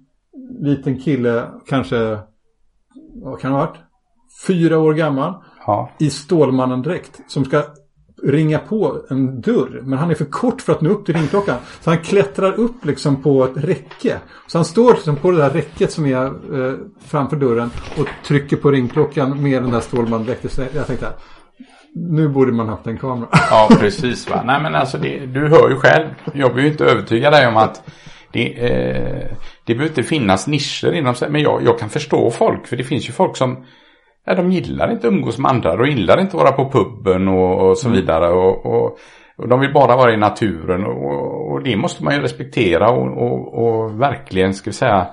liten 0.60 1.00
kille, 1.00 1.48
kanske, 1.66 2.18
vad 3.22 3.40
kan 3.40 3.52
det 3.52 3.58
ha 3.58 3.66
varit? 3.66 3.78
Fyra 4.46 4.78
år 4.78 4.94
gammal. 4.94 5.34
Ja. 5.66 5.90
I 5.98 6.10
Stålmannen-dräkt. 6.10 7.20
Som 7.26 7.44
ska 7.44 7.62
ringa 8.22 8.58
på 8.58 9.02
en 9.10 9.40
dörr. 9.40 9.80
Men 9.82 9.98
han 9.98 10.10
är 10.10 10.14
för 10.14 10.24
kort 10.24 10.62
för 10.62 10.72
att 10.72 10.80
nå 10.80 10.90
upp 10.90 11.06
till 11.06 11.14
ringklockan. 11.14 11.56
Så 11.80 11.90
han 11.90 11.98
klättrar 11.98 12.52
upp 12.52 12.84
liksom 12.84 13.22
på 13.22 13.44
ett 13.44 13.64
räcke. 13.64 14.18
Så 14.46 14.58
han 14.58 14.64
står 14.64 14.94
liksom 14.94 15.16
på 15.16 15.30
det 15.30 15.36
där 15.36 15.50
räcket 15.50 15.92
som 15.92 16.06
är 16.06 16.24
eh, 16.26 16.74
framför 17.06 17.36
dörren. 17.36 17.70
Och 17.98 18.08
trycker 18.26 18.56
på 18.56 18.70
ringklockan 18.70 19.42
med 19.42 19.62
den 19.62 19.70
där 19.70 19.80
Stålmannen-dräkten. 19.80 20.50
Så 20.50 20.62
jag 20.74 20.86
tänkte 20.86 21.12
nu 21.94 22.28
borde 22.28 22.52
man 22.52 22.68
haft 22.68 22.86
en 22.86 22.98
kamera. 22.98 23.28
Ja, 23.32 23.68
precis 23.80 24.30
va. 24.30 24.42
Nej 24.46 24.62
men 24.62 24.74
alltså 24.74 24.98
det, 24.98 25.26
du 25.26 25.48
hör 25.48 25.70
ju 25.70 25.76
själv. 25.76 26.08
Jag 26.34 26.54
vill 26.54 26.64
ju 26.64 26.70
inte 26.70 26.84
övertyga 26.84 27.30
dig 27.30 27.46
om 27.46 27.56
att 27.56 27.82
det, 28.32 28.70
eh, 28.70 29.36
det 29.64 29.74
behöver 29.74 29.88
inte 29.88 30.02
finnas 30.02 30.46
nischer 30.46 30.92
inom 30.92 31.14
sig. 31.14 31.30
Men 31.30 31.42
jag, 31.42 31.62
jag 31.64 31.78
kan 31.78 31.90
förstå 31.90 32.30
folk. 32.30 32.66
För 32.66 32.76
det 32.76 32.84
finns 32.84 33.08
ju 33.08 33.12
folk 33.12 33.36
som 33.36 33.64
Ja, 34.24 34.34
de 34.34 34.52
gillar 34.52 34.90
inte 34.92 35.06
att 35.06 35.12
umgås 35.12 35.38
med 35.38 35.50
andra. 35.50 35.76
De 35.76 35.86
gillar 35.86 36.20
inte 36.20 36.36
att 36.36 36.42
vara 36.42 36.52
på 36.52 36.70
puben 36.70 37.28
och, 37.28 37.68
och 37.68 37.78
så 37.78 37.88
mm. 37.88 38.00
vidare. 38.00 38.28
Och, 38.28 38.66
och, 38.66 38.98
och, 39.36 39.48
de 39.48 39.60
vill 39.60 39.72
bara 39.72 39.96
vara 39.96 40.12
i 40.12 40.16
naturen. 40.16 40.84
Och, 40.86 41.52
och 41.52 41.62
det 41.62 41.76
måste 41.76 42.04
man 42.04 42.14
ju 42.14 42.20
respektera 42.20 42.90
och, 42.90 44.00
verkligen, 44.00 44.54
ska 44.54 44.70
vi 44.70 44.74
säga, 44.74 45.06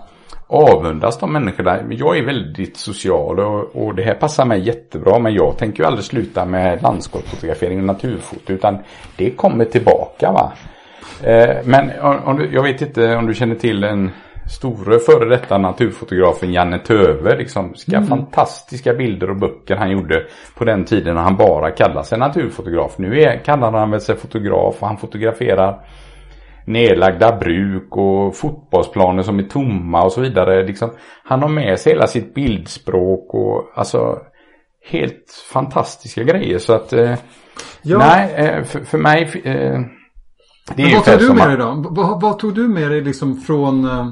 avundas 0.48 1.20
de 1.20 1.34
människorna. 1.34 1.80
Jag 1.90 2.18
är 2.18 2.26
väldigt 2.26 2.78
social 2.78 3.40
och, 3.40 3.76
och 3.76 3.96
det 3.96 4.04
här 4.04 4.16
passar 4.16 4.46
mig 4.46 4.60
jättebra. 4.68 5.20
Men 5.20 5.34
jag 5.34 5.58
tänker 5.58 5.84
ju 5.84 5.88
aldrig 5.88 6.06
sluta 6.06 6.46
med 6.46 6.84
landskapsfotografering 6.84 7.80
och 7.80 7.86
naturfoto. 7.86 8.54
Utan 8.54 8.78
det 9.18 9.32
kommer 9.32 9.66
tillbaka 9.66 10.32
va. 10.32 10.54
Eh, 11.24 11.58
men 11.66 11.92
om 12.24 12.38
du, 12.38 12.50
jag 12.54 12.64
vet 12.64 12.82
inte 12.82 13.16
om 13.16 13.28
du 13.28 13.34
känner 13.34 13.56
till 13.56 13.84
en 13.84 14.12
store 14.50 15.00
före 15.00 15.30
detta 15.30 15.58
naturfotografen 15.58 16.54
Janne 16.54 16.80
Töve. 16.80 17.38
Liksom, 17.38 17.76
ska 17.76 17.96
mm. 17.96 18.08
fantastiska 18.08 18.94
bilder 18.94 19.30
och 19.30 19.36
böcker 19.36 19.76
han 19.76 19.92
gjorde 19.92 20.26
på 20.58 20.66
den 20.66 20.86
tiden 20.86 21.16
när 21.16 21.22
han 21.22 21.38
bara 21.38 21.72
kallade 21.72 22.04
sig 22.04 22.20
naturfotograf. 22.20 22.98
Nu 22.98 23.22
är, 23.22 23.44
kallar 23.44 23.72
han 23.72 23.92
väl 23.92 24.02
sig 24.02 24.16
fotograf 24.16 24.76
och 24.80 24.88
han 24.88 24.98
fotograferar 24.98 25.86
nedlagda 26.66 27.38
bruk 27.38 27.98
och 27.98 28.36
fotbollsplaner 28.36 29.24
som 29.24 29.40
är 29.40 29.44
tomma 29.44 30.04
och 30.04 30.12
så 30.12 30.22
vidare. 30.22 30.64
Liksom, 30.64 30.90
han 31.24 31.42
har 31.42 31.50
med 31.50 31.80
sig 31.80 31.94
hela 31.94 32.08
sitt 32.08 32.34
bildspråk 32.34 33.34
och 33.34 33.72
alltså 33.76 34.18
helt 34.86 35.44
fantastiska 35.54 36.24
grejer 36.24 36.58
så 36.58 36.74
att 36.74 36.94
eh, 36.94 37.16
ja. 37.82 37.98
nej 37.98 38.34
eh, 38.36 38.64
för, 38.64 38.80
för, 38.80 38.98
mig 38.98 39.42
eh, 39.44 39.80
är 40.78 40.96
vad 40.96 41.06
tog 41.06 41.20
du 41.20 41.34
med 41.34 41.50
dig 41.50 41.58
då? 41.58 41.86
Vad, 41.90 42.22
vad, 42.22 42.40
tog 42.40 42.56
du 42.56 42.68
med 42.68 42.92
dig 42.92 43.02
liksom 43.02 43.38
från 43.38 43.86
eh, 43.86 44.08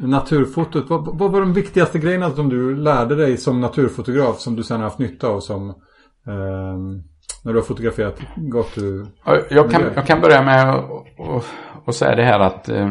naturfotot? 0.00 0.90
Vad, 0.90 1.18
vad, 1.18 1.32
var 1.32 1.40
de 1.40 1.52
viktigaste 1.52 1.98
grejerna 1.98 2.30
som 2.30 2.48
du 2.48 2.76
lärde 2.76 3.14
dig 3.14 3.36
som 3.36 3.60
naturfotograf 3.60 4.38
som 4.38 4.56
du 4.56 4.62
sen 4.62 4.76
har 4.76 4.84
haft 4.84 4.98
nytta 4.98 5.28
av 5.28 5.40
som 5.40 5.68
eh, 6.26 6.76
när 7.44 7.52
du 7.52 7.54
har 7.54 7.62
fotograferat 7.62 8.20
gatu? 8.36 9.04
Jag 9.50 9.70
kan, 9.70 9.82
jag 9.94 10.06
kan 10.06 10.20
börja 10.20 10.42
med 10.42 10.84
att 11.86 11.94
säga 11.94 12.16
det 12.16 12.24
här 12.24 12.40
att 12.40 12.68
eh, 12.68 12.90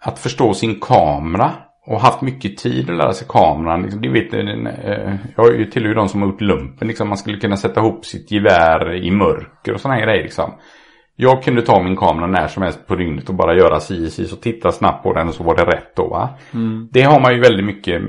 att 0.00 0.18
förstå 0.18 0.54
sin 0.54 0.80
kamera 0.80 1.52
och 1.86 2.00
haft 2.00 2.20
mycket 2.20 2.58
tid 2.58 2.90
att 2.90 2.96
lära 2.96 3.12
sig 3.12 3.26
kameran. 3.30 3.82
Liksom, 3.82 4.00
du 4.00 4.12
vet, 4.12 4.34
eh, 4.34 5.14
jag 5.36 5.72
tillhör 5.72 5.88
ju 5.88 5.94
de 5.94 6.08
som 6.08 6.22
har 6.22 6.28
gjort 6.28 6.40
lumpen. 6.40 6.88
Liksom, 6.88 7.08
man 7.08 7.18
skulle 7.18 7.38
kunna 7.38 7.56
sätta 7.56 7.80
ihop 7.80 8.06
sitt 8.06 8.30
gevär 8.30 8.94
i 8.94 9.10
mörker 9.10 9.74
och 9.74 9.80
sådana 9.80 10.00
grejer. 10.00 10.22
Liksom. 10.22 10.52
Jag 11.20 11.42
kunde 11.42 11.62
ta 11.62 11.82
min 11.82 11.96
kamera 11.96 12.26
när 12.26 12.48
som 12.48 12.62
helst 12.62 12.86
på 12.86 12.94
dygnet 12.94 13.28
och 13.28 13.34
bara 13.34 13.54
göra 13.54 13.80
si 13.80 14.10
si 14.10 14.24
så 14.24 14.36
titta 14.36 14.72
snabbt 14.72 15.02
på 15.02 15.12
den 15.12 15.28
och 15.28 15.34
så 15.34 15.44
var 15.44 15.56
det 15.56 15.64
rätt 15.64 15.96
då 15.96 16.08
va. 16.08 16.28
Mm. 16.54 16.88
Det 16.92 17.02
har 17.02 17.20
man 17.20 17.34
ju 17.34 17.40
väldigt 17.40 17.66
mycket 17.66 18.02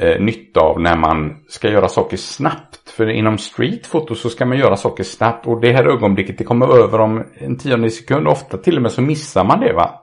eh, 0.00 0.20
nytta 0.20 0.60
av 0.60 0.80
när 0.80 0.96
man 0.96 1.36
ska 1.48 1.70
göra 1.70 1.88
saker 1.88 2.16
snabbt. 2.16 2.90
För 2.90 3.08
inom 3.08 3.38
streetfoto 3.38 4.14
så 4.14 4.28
ska 4.28 4.46
man 4.46 4.58
göra 4.58 4.76
saker 4.76 5.04
snabbt 5.04 5.46
och 5.46 5.60
det 5.60 5.72
här 5.72 5.84
ögonblicket 5.84 6.38
det 6.38 6.44
kommer 6.44 6.84
över 6.84 7.00
om 7.00 7.24
en 7.34 7.58
tionde 7.58 7.90
sekund. 7.90 8.28
Ofta 8.28 8.58
till 8.58 8.76
och 8.76 8.82
med 8.82 8.92
så 8.92 9.02
missar 9.02 9.44
man 9.44 9.60
det 9.60 9.72
va. 9.72 10.00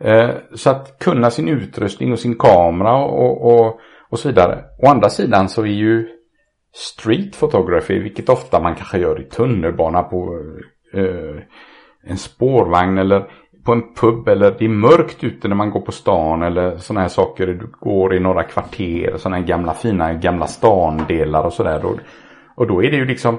Eh, 0.00 0.30
så 0.54 0.70
att 0.70 0.98
kunna 0.98 1.30
sin 1.30 1.48
utrustning 1.48 2.12
och 2.12 2.18
sin 2.18 2.38
kamera 2.38 2.96
och, 2.96 3.52
och, 3.52 3.80
och 4.10 4.18
så 4.18 4.28
vidare. 4.28 4.64
Å 4.78 4.86
andra 4.86 5.08
sidan 5.08 5.48
så 5.48 5.62
är 5.62 5.66
ju 5.66 6.08
street 6.72 7.40
photography, 7.40 7.98
vilket 7.98 8.28
ofta 8.28 8.60
man 8.60 8.74
kanske 8.74 8.98
gör 8.98 9.20
i 9.20 9.24
tunnelbana 9.24 10.02
på 10.02 10.42
eh, 10.92 11.42
en 12.02 12.16
spårvagn 12.16 12.98
eller 12.98 13.26
på 13.64 13.72
en 13.72 13.94
pub 13.94 14.28
eller 14.28 14.56
det 14.58 14.64
är 14.64 14.68
mörkt 14.68 15.24
ute 15.24 15.48
när 15.48 15.56
man 15.56 15.70
går 15.70 15.80
på 15.80 15.92
stan 15.92 16.42
eller 16.42 16.76
sådana 16.76 17.00
här 17.00 17.08
saker. 17.08 17.46
Du 17.46 17.66
går 17.80 18.14
i 18.14 18.20
några 18.20 18.42
kvarter, 18.42 19.16
sådana 19.16 19.36
här 19.36 19.44
gamla 19.44 19.74
fina 19.74 20.14
gamla 20.14 20.46
standelar 20.46 21.44
och 21.44 21.52
sådär. 21.52 21.84
Och, 21.84 21.98
och 22.54 22.66
då 22.66 22.84
är 22.84 22.90
det 22.90 22.96
ju 22.96 23.04
liksom 23.04 23.38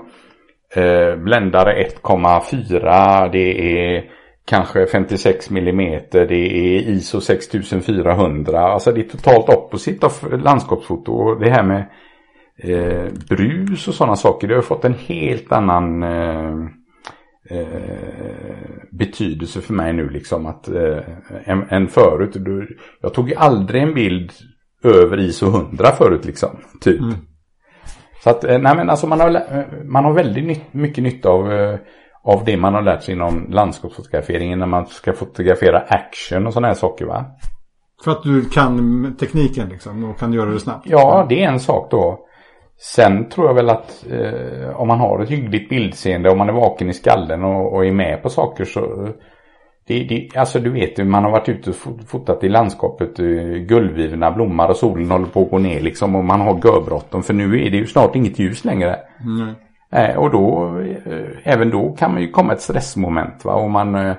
eh, 0.75 1.15
bländare 1.15 1.87
1,4, 2.03 3.29
det 3.31 3.77
är 3.77 4.05
kanske 4.45 4.87
56 4.87 5.51
mm, 5.51 6.01
det 6.11 6.33
är 6.33 6.89
ISO 6.89 7.21
6400. 7.21 8.59
Alltså 8.59 8.91
det 8.91 9.01
är 9.01 9.09
totalt 9.09 9.49
opposite 9.49 10.05
av 10.05 10.39
landskapsfoto. 10.43 11.11
Och 11.11 11.39
det 11.39 11.49
här 11.49 11.63
med 11.63 11.85
eh, 12.57 13.11
brus 13.29 13.87
och 13.87 13.93
sådana 13.93 14.15
saker, 14.15 14.47
det 14.47 14.55
har 14.55 14.61
fått 14.61 14.85
en 14.85 14.93
helt 14.93 15.51
annan 15.51 16.03
eh, 16.03 16.55
betydelse 18.91 19.61
för 19.61 19.73
mig 19.73 19.93
nu 19.93 20.09
liksom 20.09 20.45
att 20.45 20.67
eh, 20.67 20.99
än, 21.45 21.63
än 21.69 21.87
förut. 21.87 22.37
Jag 23.01 23.13
tog 23.13 23.29
ju 23.29 23.35
aldrig 23.35 23.83
en 23.83 23.93
bild 23.93 24.31
över 24.83 25.19
ISO 25.19 25.47
100 25.47 25.85
förut 25.91 26.25
liksom. 26.25 26.49
Typ. 26.81 26.99
Mm. 26.99 27.15
Så 28.23 28.29
att, 28.29 28.43
eh, 28.43 28.59
nej 28.59 28.75
men 28.75 28.89
alltså 28.89 29.07
man 29.07 29.19
har, 29.19 29.35
eh, 29.35 29.83
man 29.85 30.05
har 30.05 30.13
väldigt 30.13 30.45
nytt, 30.45 30.73
mycket 30.73 31.03
nytta 31.03 31.29
av, 31.29 31.51
eh, 31.51 31.79
av 32.23 32.45
det 32.45 32.57
man 32.57 32.73
har 32.73 32.81
lärt 32.81 33.03
sig 33.03 33.15
inom 33.15 33.47
landskapsfotograferingen 33.49 34.59
när 34.59 34.65
man 34.65 34.85
ska 34.85 35.13
fotografera 35.13 35.79
action 35.79 36.47
och 36.47 36.53
sådana 36.53 36.67
här 36.67 36.75
saker 36.75 37.05
va. 37.05 37.25
För 38.03 38.11
att 38.11 38.23
du 38.23 38.45
kan 38.45 39.15
tekniken 39.19 39.69
liksom 39.69 40.03
och 40.03 40.19
kan 40.19 40.33
göra 40.33 40.49
det 40.49 40.59
snabbt? 40.59 40.87
Ja, 40.89 41.25
det 41.29 41.43
är 41.43 41.47
en 41.47 41.59
sak 41.59 41.91
då. 41.91 42.27
Sen 42.83 43.29
tror 43.29 43.47
jag 43.47 43.53
väl 43.53 43.69
att 43.69 44.05
eh, 44.11 44.79
om 44.79 44.87
man 44.87 44.99
har 44.99 45.19
ett 45.19 45.29
hyggligt 45.29 45.69
bildseende, 45.69 46.29
om 46.29 46.37
man 46.37 46.49
är 46.49 46.53
vaken 46.53 46.89
i 46.89 46.93
skallen 46.93 47.43
och, 47.43 47.73
och 47.73 47.85
är 47.85 47.91
med 47.91 48.23
på 48.23 48.29
saker 48.29 48.65
så 48.65 49.09
det, 49.87 50.03
det, 50.03 50.29
alltså 50.35 50.59
du 50.59 50.69
vet, 50.69 51.07
man 51.07 51.23
har 51.23 51.31
varit 51.31 51.49
ute 51.49 51.69
och 51.69 51.75
fotat 52.07 52.43
i 52.43 52.49
landskapet, 52.49 53.19
eh, 53.19 53.25
guldvivorna 53.67 54.31
blommar 54.31 54.69
och 54.69 54.75
solen 54.75 55.11
håller 55.11 55.25
på 55.25 55.41
att 55.41 55.49
gå 55.49 55.57
ner 55.57 55.81
liksom 55.81 56.15
och 56.15 56.25
man 56.25 56.41
har 56.41 56.53
görbråttom 56.53 57.23
för 57.23 57.33
nu 57.33 57.65
är 57.65 57.69
det 57.69 57.77
ju 57.77 57.87
snart 57.87 58.15
inget 58.15 58.39
ljus 58.39 58.65
längre. 58.65 58.99
Mm. 59.19 59.55
Eh, 59.91 60.17
och 60.17 60.31
då, 60.31 60.77
eh, 61.05 61.53
även 61.53 61.69
då 61.69 61.95
kan 61.99 62.13
man 62.13 62.21
ju 62.21 62.31
komma 62.31 62.53
ett 62.53 62.61
stressmoment 62.61 63.45
va, 63.45 63.53
och 63.53 63.71
man 63.71 63.95
eh, 63.95 64.15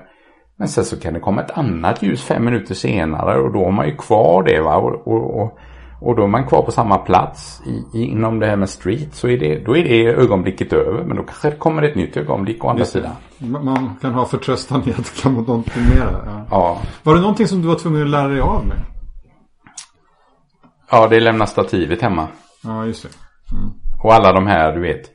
men 0.57 0.67
sen 0.67 0.83
så 0.83 0.99
kan 0.99 1.13
det 1.13 1.19
komma 1.19 1.41
ett 1.41 1.57
annat 1.57 2.03
ljus 2.03 2.23
fem 2.23 2.45
minuter 2.45 2.75
senare 2.75 3.39
och 3.39 3.53
då 3.53 3.63
har 3.63 3.71
man 3.71 3.87
ju 3.87 3.95
kvar 3.95 4.43
det 4.43 4.61
va 4.61 4.75
och, 4.75 5.07
och, 5.07 5.41
och 5.41 5.59
och 6.03 6.15
då 6.15 6.23
är 6.23 6.27
man 6.27 6.47
kvar 6.47 6.61
på 6.61 6.71
samma 6.71 6.97
plats 6.97 7.61
i, 7.65 7.99
inom 7.99 8.39
det 8.39 8.47
här 8.47 8.55
med 8.55 8.69
street 8.69 9.15
så 9.15 9.27
är 9.27 9.37
det, 9.37 9.65
då 9.65 9.77
är 9.77 9.83
det 9.83 10.05
ögonblicket 10.05 10.73
över. 10.73 11.03
Men 11.03 11.17
då 11.17 11.23
kanske 11.23 11.49
det 11.49 11.55
kommer 11.55 11.81
ett 11.81 11.95
nytt 11.95 12.17
ögonblick 12.17 12.65
å 12.65 12.69
andra 12.69 12.85
sidan. 12.85 13.11
Man 13.37 13.95
kan 14.01 14.13
ha 14.13 14.25
förtröstan 14.25 14.83
i 14.85 14.91
att 14.91 14.97
det 14.97 15.21
kan 15.21 15.35
vara 15.35 15.45
någonting 15.45 15.83
mer. 15.83 16.23
Ja. 16.25 16.45
ja. 16.51 16.81
Var 17.03 17.15
det 17.15 17.21
någonting 17.21 17.47
som 17.47 17.61
du 17.61 17.67
var 17.67 17.75
tvungen 17.75 18.03
att 18.03 18.09
lära 18.09 18.27
dig 18.27 18.41
av 18.41 18.65
med? 18.65 18.77
Ja, 20.91 21.07
det 21.07 21.15
är 21.15 21.21
lämna 21.21 21.45
stativet 21.45 22.01
hemma. 22.01 22.27
Ja, 22.63 22.85
just 22.85 23.03
det. 23.03 23.09
Mm. 23.55 23.73
Och 24.03 24.13
alla 24.13 24.33
de 24.33 24.47
här, 24.47 24.73
du 24.73 24.81
vet, 24.81 25.11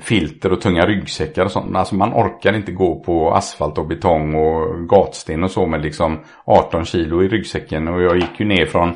filter 0.00 0.52
och 0.52 0.60
tunga 0.60 0.86
ryggsäckar 0.86 1.44
och 1.44 1.50
sånt. 1.50 1.76
Alltså 1.76 1.94
man 1.94 2.12
orkar 2.12 2.52
inte 2.52 2.72
gå 2.72 3.00
på 3.00 3.34
asfalt 3.34 3.78
och 3.78 3.86
betong 3.86 4.34
och 4.34 4.88
gatsten 4.88 5.44
och 5.44 5.50
så 5.50 5.66
med 5.66 5.82
liksom 5.82 6.18
18 6.44 6.84
kilo 6.84 7.22
i 7.22 7.28
ryggsäcken. 7.28 7.88
Och 7.88 8.02
jag 8.02 8.16
gick 8.16 8.40
ju 8.40 8.46
ner 8.46 8.66
från 8.66 8.92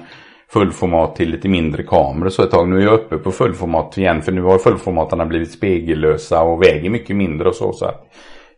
fullformat 0.52 1.16
till 1.16 1.30
lite 1.30 1.48
mindre 1.48 1.82
kameror 1.82 2.30
så 2.30 2.42
ett 2.42 2.50
tag. 2.50 2.68
Nu 2.68 2.78
är 2.78 2.84
jag 2.84 2.94
uppe 2.94 3.18
på 3.18 3.32
fullformat 3.32 3.98
igen 3.98 4.22
för 4.22 4.32
nu 4.32 4.42
har 4.42 4.58
fullformatarna 4.58 5.26
blivit 5.26 5.52
spegellösa 5.52 6.42
och 6.42 6.62
väger 6.62 6.90
mycket 6.90 7.16
mindre 7.16 7.48
och 7.48 7.54
så. 7.54 7.72
så 7.72 7.84
att, 7.84 8.04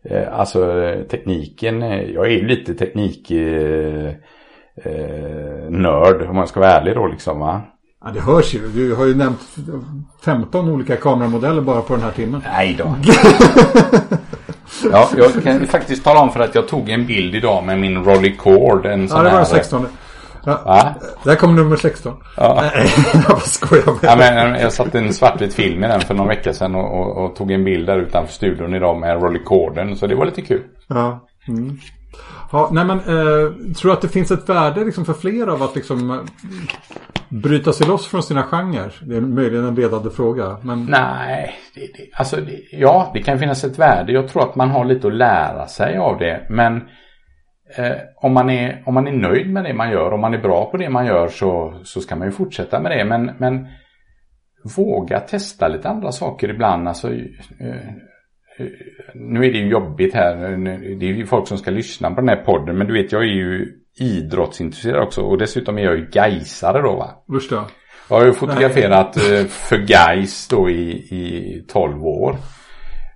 eh, 0.09 0.39
alltså 0.39 0.93
tekniken, 1.09 1.83
eh, 1.83 2.01
jag 2.01 2.25
är 2.25 2.31
ju 2.31 2.47
lite 2.47 2.73
teknik 2.73 3.31
eh, 3.31 4.07
eh, 4.83 5.69
nörd 5.69 6.21
om 6.21 6.35
man 6.35 6.47
ska 6.47 6.59
vara 6.59 6.71
ärlig 6.71 6.95
då 6.95 7.07
liksom 7.07 7.39
va. 7.39 7.61
Ja 8.05 8.11
det 8.13 8.19
hörs 8.19 8.53
ju. 8.53 8.67
Du 8.67 8.95
har 8.95 9.05
ju 9.05 9.15
nämnt 9.15 9.39
15 10.25 10.69
olika 10.69 10.95
kameramodeller 10.95 11.61
bara 11.61 11.81
på 11.81 11.93
den 11.93 12.03
här 12.03 12.11
timmen. 12.11 12.41
Nej 12.45 12.75
då. 12.77 12.95
ja, 14.91 15.09
jag 15.17 15.43
kan 15.43 15.67
faktiskt 15.67 16.03
tala 16.03 16.19
om 16.19 16.31
för 16.31 16.39
att 16.39 16.55
jag 16.55 16.67
tog 16.67 16.89
en 16.89 17.05
bild 17.05 17.35
idag 17.35 17.63
med 17.63 17.79
min 17.79 18.03
Rolleicord. 18.03 18.85
En 18.85 19.09
sån 19.09 19.17
ja, 19.17 19.23
det 19.23 19.29
var 19.29 19.37
den 19.37 19.45
16. 19.45 19.85
Ja. 20.45 20.93
Där 21.23 21.35
kom 21.35 21.55
nummer 21.55 21.75
16. 21.75 22.13
Ja. 22.37 22.59
Nej, 22.73 22.87
jag 23.29 23.41
skojar 23.41 23.85
med 23.85 23.99
ja, 24.01 24.15
men 24.15 24.61
Jag 24.61 24.73
satte 24.73 24.99
en 24.99 25.13
svartvit 25.13 25.53
film 25.53 25.83
i 25.83 25.87
den 25.87 26.01
för 26.01 26.13
någon 26.13 26.27
vecka 26.27 26.53
sedan 26.53 26.75
och, 26.75 26.99
och, 26.99 27.25
och, 27.25 27.35
tog 27.35 27.51
en 27.51 27.63
bild 27.63 27.87
där 27.87 27.97
utanför 27.97 28.33
studion 28.33 28.73
idag 28.75 28.99
med 28.99 29.21
Rollicorden. 29.21 29.95
Så 29.95 30.07
det 30.07 30.15
var 30.15 30.25
lite 30.25 30.41
kul. 30.41 30.63
Ja. 30.87 31.27
Mm. 31.47 31.77
Ja, 32.51 32.69
nej 32.71 32.85
men 32.85 32.99
eh, 32.99 33.73
tror 33.73 33.83
du 33.83 33.91
att 33.91 34.01
det 34.01 34.07
finns 34.07 34.31
ett 34.31 34.49
värde 34.49 34.85
liksom 34.85 35.05
för 35.05 35.13
fler 35.13 35.47
av 35.47 35.63
att 35.63 35.75
liksom 35.75 36.11
eh, 36.11 36.17
bryta 37.29 37.73
sig 37.73 37.87
loss 37.87 38.07
från 38.07 38.23
sina 38.23 38.43
genrer? 38.43 38.93
Det 39.01 39.15
är 39.15 39.21
möjligen 39.21 39.65
en 39.65 39.75
ledande 39.75 40.09
fråga. 40.09 40.57
Men... 40.61 40.85
Nej, 40.85 41.55
det, 41.75 41.81
det, 41.81 42.09
alltså 42.13 42.35
det, 42.35 42.59
ja 42.71 43.11
det 43.13 43.23
kan 43.23 43.39
finnas 43.39 43.63
ett 43.63 43.79
värde. 43.79 44.11
Jag 44.11 44.27
tror 44.27 44.43
att 44.49 44.55
man 44.55 44.69
har 44.69 44.85
lite 44.85 45.07
att 45.07 45.13
lära 45.13 45.67
sig 45.67 45.97
av 45.97 46.19
det. 46.19 46.45
Men 46.49 46.81
om, 48.15 48.33
man 48.33 48.49
är, 48.49 48.83
om 48.85 48.93
man 48.93 49.07
är 49.07 49.11
nöjd 49.11 49.49
med 49.49 49.63
det 49.63 49.73
man 49.73 49.91
gör, 49.91 50.11
om 50.11 50.21
man 50.21 50.33
är 50.33 50.41
bra 50.41 50.71
på 50.71 50.77
det 50.77 50.89
man 50.89 51.05
gör 51.05 51.27
så, 51.27 51.79
så 51.83 52.01
ska 52.01 52.15
man 52.15 52.27
ju 52.27 52.31
fortsätta 52.31 52.79
med 52.79 52.91
det. 52.91 53.05
Men, 53.05 53.31
men 53.37 53.67
våga 54.77 55.19
testa 55.19 55.67
lite 55.67 55.89
andra 55.89 56.11
saker 56.11 56.49
ibland. 56.49 56.87
Alltså, 56.87 57.13
eh, 57.13 57.91
nu 59.13 59.45
är 59.45 59.51
det 59.51 59.57
ju 59.57 59.69
jobbigt 59.69 60.13
här. 60.13 60.35
Det 60.99 61.05
är 61.05 61.13
ju 61.13 61.25
folk 61.25 61.47
som 61.47 61.57
ska 61.57 61.71
lyssna 61.71 62.09
på 62.09 62.21
den 62.21 62.29
här 62.29 62.43
podden. 62.43 62.77
Men 62.77 62.87
du 62.87 62.93
vet, 62.93 63.11
jag 63.11 63.21
är 63.21 63.33
ju 63.33 63.67
idrottsintresserad 63.99 65.03
också. 65.03 65.21
Och 65.21 65.37
dessutom 65.37 65.77
är 65.77 65.81
jag 65.81 65.97
ju 65.97 66.05
gaisare 66.05 66.81
då 66.81 66.95
va. 66.95 67.23
Då. 67.49 67.65
Jag 68.09 68.17
har 68.17 68.25
ju 68.25 68.33
fotograferat 68.33 69.15
Nej. 69.15 69.39
Eh, 69.39 69.45
för 69.45 69.77
Gais 69.77 70.47
då 70.47 70.69
i, 70.69 70.91
i 70.91 71.65
12 71.67 72.05
år. 72.05 72.35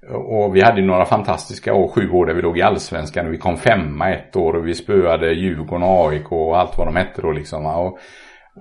Och 0.10 0.56
vi 0.56 0.62
hade 0.62 0.82
några 0.82 1.06
fantastiska 1.06 1.74
år, 1.74 1.88
sju 1.88 2.12
år 2.12 2.26
där 2.26 2.34
vi 2.34 2.42
låg 2.42 2.58
i 2.58 2.62
allsvenskan 2.62 3.28
och 3.28 3.34
vi 3.34 3.38
kom 3.38 3.58
femma 3.58 4.10
ett 4.10 4.36
år 4.36 4.54
och 4.54 4.68
vi 4.68 4.74
spöade 4.74 5.34
Djurgården 5.34 5.84
och 5.84 6.10
AIK 6.10 6.32
och 6.32 6.60
allt 6.60 6.78
vad 6.78 6.88
de 6.88 6.96
hette 6.96 7.22
då 7.22 7.32
liksom. 7.32 7.66
Och, 7.66 8.00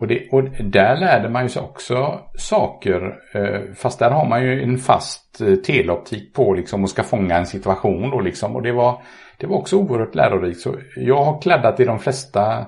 och, 0.01 0.07
det, 0.07 0.29
och 0.33 0.43
där 0.65 0.97
lärde 0.97 1.29
man 1.29 1.43
ju 1.43 1.49
sig 1.49 1.63
också 1.63 2.21
saker, 2.37 3.15
eh, 3.35 3.61
fast 3.77 3.99
där 3.99 4.11
har 4.11 4.29
man 4.29 4.43
ju 4.43 4.63
en 4.63 4.79
fast 4.79 5.41
eh, 5.41 5.55
teleoptik 5.55 6.35
på 6.35 6.55
liksom 6.55 6.83
och 6.83 6.91
ska 6.91 7.03
fånga 7.03 7.37
en 7.37 7.47
situation 7.47 8.11
då 8.11 8.21
liksom. 8.21 8.57
Och 8.57 8.63
det 8.63 8.73
var, 8.73 9.03
det 9.37 9.47
var 9.47 9.57
också 9.57 9.77
oerhört 9.77 10.15
lärorikt. 10.15 10.61
Så 10.61 10.75
jag 10.97 11.25
har 11.25 11.41
kladdat 11.41 11.81
i 11.81 11.85
de 11.85 11.99
flesta 11.99 12.67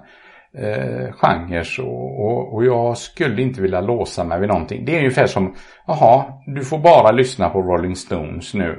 eh, 0.58 1.12
genrer 1.12 1.80
och, 1.80 2.24
och, 2.24 2.54
och, 2.54 2.64
jag 2.64 2.98
skulle 2.98 3.42
inte 3.42 3.62
vilja 3.62 3.80
låsa 3.80 4.24
mig 4.24 4.40
vid 4.40 4.48
någonting. 4.48 4.84
Det 4.84 4.94
är 4.94 4.98
ungefär 4.98 5.26
som, 5.26 5.54
jaha, 5.86 6.24
du 6.46 6.64
får 6.64 6.78
bara 6.78 7.10
lyssna 7.10 7.48
på 7.48 7.62
Rolling 7.62 7.96
Stones 7.96 8.54
nu. 8.54 8.78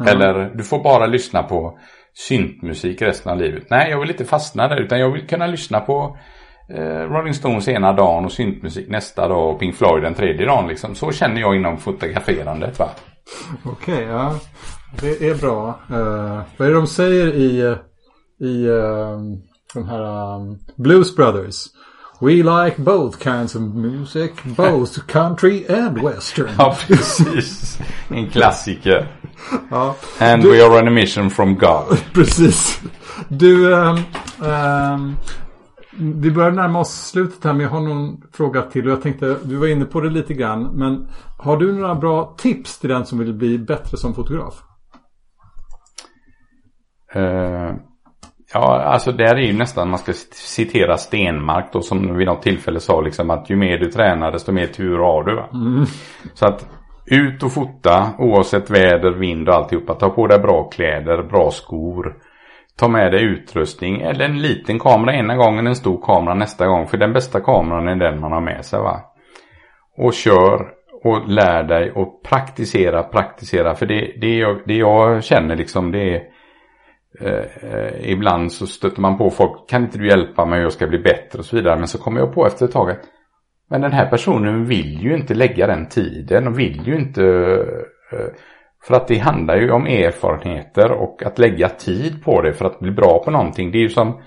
Mm. 0.00 0.16
Eller 0.18 0.54
du 0.54 0.64
får 0.64 0.82
bara 0.82 1.06
lyssna 1.06 1.42
på 1.42 1.78
syntmusik 2.14 3.02
resten 3.02 3.32
av 3.32 3.38
livet. 3.38 3.70
Nej, 3.70 3.90
jag 3.90 4.00
vill 4.00 4.10
inte 4.10 4.24
fastna 4.24 4.68
där 4.68 4.80
utan 4.80 5.00
jag 5.00 5.12
vill 5.12 5.26
kunna 5.26 5.46
lyssna 5.46 5.80
på 5.80 6.16
eh, 6.68 6.82
Rolling 6.84 7.34
Stones 7.34 7.68
ena 7.68 7.92
dagen 7.92 8.24
och 8.24 8.32
syntmusik 8.32 8.88
nästa 8.88 9.28
dag 9.28 9.50
och 9.50 9.60
Pink 9.60 9.74
Floyd 9.74 10.02
den 10.02 10.14
tredje 10.14 10.46
dagen 10.46 10.68
liksom. 10.68 10.94
Så 10.94 11.12
känner 11.12 11.40
jag 11.40 11.56
inom 11.56 11.78
fotograferandet 11.78 12.78
va. 12.78 12.88
Okej, 13.64 13.94
okay, 13.94 14.06
ja. 14.06 14.34
Det 15.00 15.28
är 15.28 15.34
bra. 15.34 15.80
Uh, 15.90 16.42
vad 16.56 16.68
är 16.68 16.72
det 16.72 16.76
de 16.76 16.86
säger 16.86 17.34
i, 17.34 17.76
i 18.40 18.66
uh, 18.68 19.18
de 19.74 19.88
här 19.88 20.34
um, 20.36 20.58
Blues 20.76 21.16
Brothers? 21.16 21.68
We 22.20 22.42
like 22.42 22.76
both 22.78 23.18
kinds 23.18 23.56
of 23.56 23.62
music, 23.62 24.32
both 24.44 25.06
country 25.06 25.66
and 25.68 26.02
western. 26.02 26.50
ja, 26.58 26.76
precis. 26.86 27.78
En 28.08 28.30
klassiker. 28.30 29.06
ja. 29.70 29.96
And 30.20 30.42
du, 30.42 30.50
we 30.50 30.64
are 30.64 30.78
on 30.82 30.88
a 30.88 30.90
mission 30.90 31.30
from 31.30 31.54
God. 31.54 31.98
precis. 32.14 32.80
Du, 33.28 33.72
um, 33.72 33.98
um, 34.38 35.16
vi 35.98 36.30
börjar 36.30 36.50
närma 36.50 36.80
oss 36.80 37.10
slutet 37.10 37.44
här 37.44 37.52
men 37.52 37.62
jag 37.62 37.70
har 37.70 37.80
någon 37.80 38.22
fråga 38.32 38.62
till 38.62 38.86
och 38.86 38.92
jag 38.92 39.02
tänkte, 39.02 39.36
du 39.44 39.56
var 39.56 39.66
inne 39.66 39.84
på 39.84 40.00
det 40.00 40.10
lite 40.10 40.34
grann 40.34 40.62
men 40.62 41.08
har 41.38 41.56
du 41.56 41.72
några 41.72 41.94
bra 41.94 42.34
tips 42.38 42.78
till 42.78 42.90
den 42.90 43.06
som 43.06 43.18
vill 43.18 43.34
bli 43.34 43.58
bättre 43.58 43.96
som 43.96 44.14
fotograf? 44.14 44.62
Uh, 47.16 47.72
ja, 48.52 48.82
alltså 48.82 49.12
där 49.12 49.34
är 49.34 49.40
ju 49.40 49.52
nästan 49.52 49.90
man 49.90 49.98
ska 49.98 50.12
citera 50.32 50.96
Stenmark 50.96 51.72
då 51.72 51.80
som 51.80 52.16
vid 52.16 52.26
något 52.26 52.42
tillfälle 52.42 52.80
sa 52.80 53.00
liksom 53.00 53.30
att 53.30 53.50
ju 53.50 53.56
mer 53.56 53.78
du 53.78 53.90
tränar 53.90 54.32
desto 54.32 54.52
mer 54.52 54.66
tur 54.66 54.98
har 54.98 55.24
du. 55.24 55.36
Va? 55.36 55.48
Mm. 55.52 55.84
Så 56.34 56.46
att 56.46 56.68
ut 57.06 57.42
och 57.42 57.52
fota 57.52 58.10
oavsett 58.18 58.70
väder, 58.70 59.10
vind 59.10 59.48
och 59.48 59.54
alltihopa. 59.54 59.94
Ta 59.94 60.10
på 60.10 60.26
dig 60.26 60.38
bra 60.38 60.64
kläder, 60.64 61.22
bra 61.22 61.50
skor. 61.50 62.16
Ta 62.78 62.88
med 62.88 63.12
dig 63.12 63.24
utrustning 63.24 64.00
eller 64.00 64.24
en 64.24 64.42
liten 64.42 64.78
kamera 64.78 65.14
ena 65.14 65.36
gången, 65.36 65.66
en 65.66 65.76
stor 65.76 66.02
kamera 66.02 66.34
nästa 66.34 66.66
gång. 66.66 66.86
För 66.86 66.96
den 66.96 67.12
bästa 67.12 67.40
kameran 67.40 67.88
är 67.88 67.96
den 67.96 68.20
man 68.20 68.32
har 68.32 68.40
med 68.40 68.64
sig 68.64 68.80
va. 68.80 69.00
Och 69.96 70.14
kör 70.14 70.68
och 71.04 71.28
lär 71.28 71.62
dig 71.62 71.92
och 71.92 72.22
praktisera, 72.22 73.02
praktisera. 73.02 73.74
För 73.74 73.86
det, 73.86 74.12
det, 74.20 74.36
jag, 74.36 74.60
det 74.66 74.74
jag 74.74 75.24
känner 75.24 75.56
liksom 75.56 75.92
det 75.92 76.14
är 76.14 76.22
Eh, 77.20 77.72
eh, 77.72 78.10
ibland 78.10 78.52
så 78.52 78.66
stöter 78.66 79.00
man 79.00 79.18
på 79.18 79.30
folk, 79.30 79.68
kan 79.68 79.82
inte 79.82 79.98
du 79.98 80.08
hjälpa 80.08 80.44
mig, 80.44 80.60
jag 80.60 80.72
ska 80.72 80.86
bli 80.86 80.98
bättre 80.98 81.38
och 81.38 81.44
så 81.44 81.56
vidare. 81.56 81.78
Men 81.78 81.88
så 81.88 81.98
kommer 81.98 82.20
jag 82.20 82.34
på 82.34 82.46
efter 82.46 82.64
ett 82.64 82.72
tag 82.72 82.90
att 82.90 83.02
men 83.72 83.80
den 83.80 83.92
här 83.92 84.06
personen 84.10 84.64
vill 84.64 85.02
ju 85.02 85.14
inte 85.14 85.34
lägga 85.34 85.66
den 85.66 85.88
tiden 85.88 86.48
och 86.48 86.58
vill 86.58 86.82
ju 86.86 86.96
inte 86.96 87.24
eh, 88.12 88.26
för 88.86 88.94
att 88.94 89.08
det 89.08 89.18
handlar 89.18 89.56
ju 89.56 89.70
om 89.70 89.86
erfarenheter 89.86 90.92
och 90.92 91.22
att 91.22 91.38
lägga 91.38 91.68
tid 91.68 92.24
på 92.24 92.42
det 92.42 92.52
för 92.52 92.64
att 92.64 92.80
bli 92.80 92.90
bra 92.90 93.22
på 93.24 93.30
någonting. 93.30 93.72
Det 93.72 93.78
är 93.78 93.82
ju 93.82 93.88
som 93.88 94.22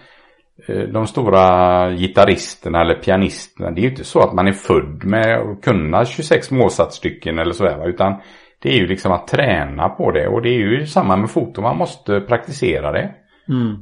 eh, 0.68 0.80
de 0.80 1.08
stora 1.08 1.92
gitarristerna 1.92 2.82
eller 2.82 2.96
pianisterna. 2.96 3.72
Det 3.72 3.80
är 3.80 3.84
ju 3.84 3.90
inte 3.90 4.04
så 4.04 4.20
att 4.20 4.34
man 4.34 4.48
är 4.48 4.54
född 4.54 5.04
med 5.04 5.40
att 5.40 5.62
kunna 5.62 6.06
26 6.06 6.52
Mozart-stycken 6.52 7.40
eller 7.40 7.54
sådär. 7.54 7.90
Utan 7.90 8.22
det 8.66 8.72
är 8.72 8.78
ju 8.78 8.88
liksom 8.88 9.12
att 9.12 9.28
träna 9.28 9.90
på 9.90 10.12
det. 10.12 10.28
Och 10.28 10.42
det 10.42 10.50
är 10.50 10.58
ju 10.58 10.86
samma 10.86 11.16
med 11.16 11.30
foto. 11.30 11.62
Man 11.62 11.78
måste 11.78 12.22
praktisera 12.22 12.92
det. 12.92 13.16
Mm. 13.50 13.76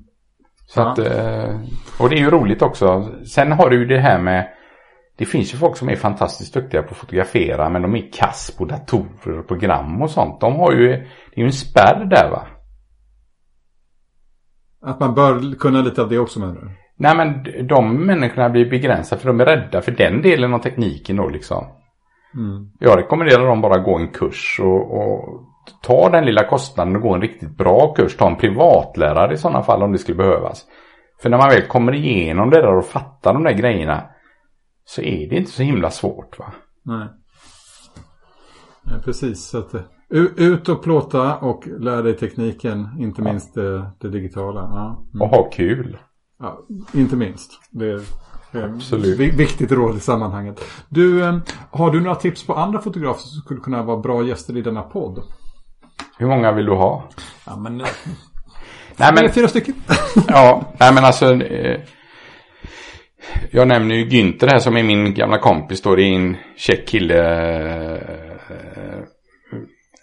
Så 0.68 0.80
ja. 0.80 0.92
att, 0.92 1.00
eh, 1.00 1.60
och 2.00 2.10
det 2.10 2.16
är 2.16 2.20
ju 2.20 2.30
roligt 2.30 2.62
också. 2.62 3.10
Sen 3.26 3.52
har 3.52 3.70
du 3.70 3.78
ju 3.78 3.86
det 3.86 4.00
här 4.00 4.20
med 4.20 4.50
det 5.18 5.26
finns 5.26 5.54
ju 5.54 5.58
folk 5.58 5.78
som 5.78 5.90
är 5.90 5.96
fantastiskt 5.96 6.54
duktiga 6.54 6.84
på 6.84 6.92
att 6.92 6.98
fotografera 6.98 7.70
men 7.70 7.82
de 7.82 7.96
är 7.96 8.12
kass 8.14 8.56
på 8.58 8.66
datorer 8.66 9.40
och 9.40 9.48
program 9.48 10.02
och 10.02 10.10
sånt. 10.10 10.42
De 10.42 10.56
har 10.56 10.72
ju, 10.72 10.88
det 10.88 11.36
är 11.36 11.40
ju 11.40 11.46
en 11.46 11.54
spärr 11.54 12.06
där 12.06 12.30
va. 12.32 12.48
Att 14.82 15.00
man 15.00 15.16
bör 15.16 15.56
kunna 15.56 15.82
lite 15.82 16.02
av 16.02 16.10
det 16.10 16.20
också 16.20 16.40
menar 16.40 16.54
du? 16.54 16.70
Nej 16.96 17.18
men 17.18 17.44
de 17.68 18.06
människorna 18.06 18.50
blir 18.50 18.70
begränsade 18.70 19.22
för 19.22 19.28
de 19.28 19.40
är 19.40 19.46
rädda 19.46 19.82
för 19.82 19.92
den 19.92 20.22
delen 20.22 20.54
av 20.54 20.60
tekniken 20.60 21.16
då 21.16 21.30
liksom. 21.30 21.66
Mm. 22.36 22.70
Jag 22.80 22.98
rekommenderar 22.98 23.46
dem 23.48 23.62
bara 23.62 23.76
att 23.76 23.86
gå 23.86 23.98
en 23.98 24.08
kurs 24.08 24.60
och, 24.64 24.98
och 24.98 25.40
ta 25.82 26.10
den 26.10 26.26
lilla 26.26 26.48
kostnaden 26.48 26.96
och 26.96 27.02
gå 27.02 27.14
en 27.14 27.22
riktigt 27.22 27.58
bra 27.58 27.94
kurs. 27.94 28.18
Ta 28.18 28.30
en 28.30 28.38
privatlärare 28.38 29.34
i 29.34 29.38
sådana 29.38 29.64
fall 29.64 29.84
om 29.84 29.92
det 29.92 29.98
skulle 29.98 30.18
behövas. 30.18 30.66
För 31.22 31.30
när 31.30 31.38
man 31.38 31.50
väl 31.50 31.68
kommer 31.68 31.96
igenom 31.96 32.50
det 32.50 32.62
där 32.62 32.78
och 32.78 32.86
fattar 32.86 33.34
de 33.34 33.44
där 33.44 33.54
grejerna 33.54 34.04
så 34.86 35.02
är 35.02 35.30
det 35.30 35.36
inte 35.36 35.52
så 35.52 35.64
himla 35.64 35.90
svårt 35.90 36.40
va. 36.40 36.54
Nej. 36.84 37.08
Nej 38.84 39.02
precis. 39.04 39.46
Så 39.46 39.58
att, 39.58 39.76
ut 40.38 40.70
och 40.70 40.84
plåta 40.84 41.38
och 41.38 41.68
lär 41.68 42.04
dig 42.04 42.18
tekniken. 42.18 42.90
Inte 43.00 43.22
ja. 43.22 43.32
minst 43.32 43.56
det, 43.56 43.92
det 44.00 44.10
digitala. 44.10 44.62
Ja. 44.62 45.06
Mm. 45.14 45.22
Och 45.22 45.28
ha 45.28 45.50
kul. 45.50 45.98
Ja, 46.40 46.60
inte 46.94 47.16
minst. 47.16 47.52
Det 47.72 48.02
Absolut. 48.54 49.20
viktigt 49.20 49.72
råd 49.72 49.98
i 49.98 50.00
sammanhanget. 50.00 50.64
Du, 50.90 51.24
eh, 51.24 51.38
har 51.72 51.92
du 51.92 52.02
några 52.02 52.16
tips 52.16 52.46
på 52.46 52.54
andra 52.54 52.82
fotografer 52.82 53.22
som 53.22 53.42
skulle 53.42 53.60
kunna 53.60 53.84
vara 53.84 53.98
bra 53.98 54.24
gäster 54.24 54.58
i 54.58 54.62
denna 54.62 54.82
podd? 54.82 55.24
Hur 56.18 56.28
många 56.28 56.52
vill 56.52 56.66
du 56.66 56.72
ha? 56.72 57.10
Ja, 57.46 57.56
men... 57.56 57.78
nej, 58.98 59.12
men 59.14 59.32
fyra 59.32 59.48
stycken. 59.48 59.76
ja, 60.28 60.74
nej 60.80 60.94
men 60.94 61.06
alltså... 61.06 61.34
Eh, 61.34 61.80
jag 63.52 63.68
nämner 63.68 63.96
ju 63.96 64.06
Günther 64.06 64.48
här 64.48 64.60
som 64.60 64.78
är 64.78 64.84
min 64.84 65.14
gamla 65.14 65.38
kompis 65.38 65.82
då. 65.82 65.96
Det 65.96 66.04
är 66.04 66.16
en 66.16 66.38
tjeck 66.58 66.88
kille. 66.88 67.16
Eh, 67.78 68.00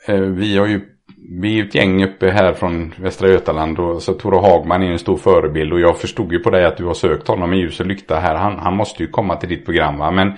eh, 0.07 0.21
vi 0.21 0.59
har 0.59 0.67
ju 0.67 0.90
vi 1.33 1.61
är 1.61 1.65
ett 1.65 1.75
gäng 1.75 2.05
uppe 2.05 2.31
här 2.31 2.53
från 2.53 2.95
Västra 2.99 3.29
Götaland 3.29 3.79
och 3.79 4.03
så 4.03 4.13
Tore 4.13 4.41
Hagman 4.41 4.83
är 4.83 4.91
en 4.91 4.99
stor 4.99 5.17
förebild 5.17 5.73
och 5.73 5.81
jag 5.81 5.99
förstod 5.99 6.33
ju 6.33 6.39
på 6.39 6.51
dig 6.51 6.65
att 6.65 6.77
du 6.77 6.85
har 6.85 6.95
sökt 6.95 7.29
honom 7.29 7.51
med 7.51 7.59
ljus 7.59 7.81
och 7.81 7.87
lykta 7.87 8.19
här. 8.19 8.35
Han, 8.35 8.59
han 8.59 8.77
måste 8.77 9.03
ju 9.03 9.09
komma 9.09 9.37
till 9.37 9.49
ditt 9.49 9.65
program 9.65 9.99
va. 9.99 10.11
Men 10.11 10.33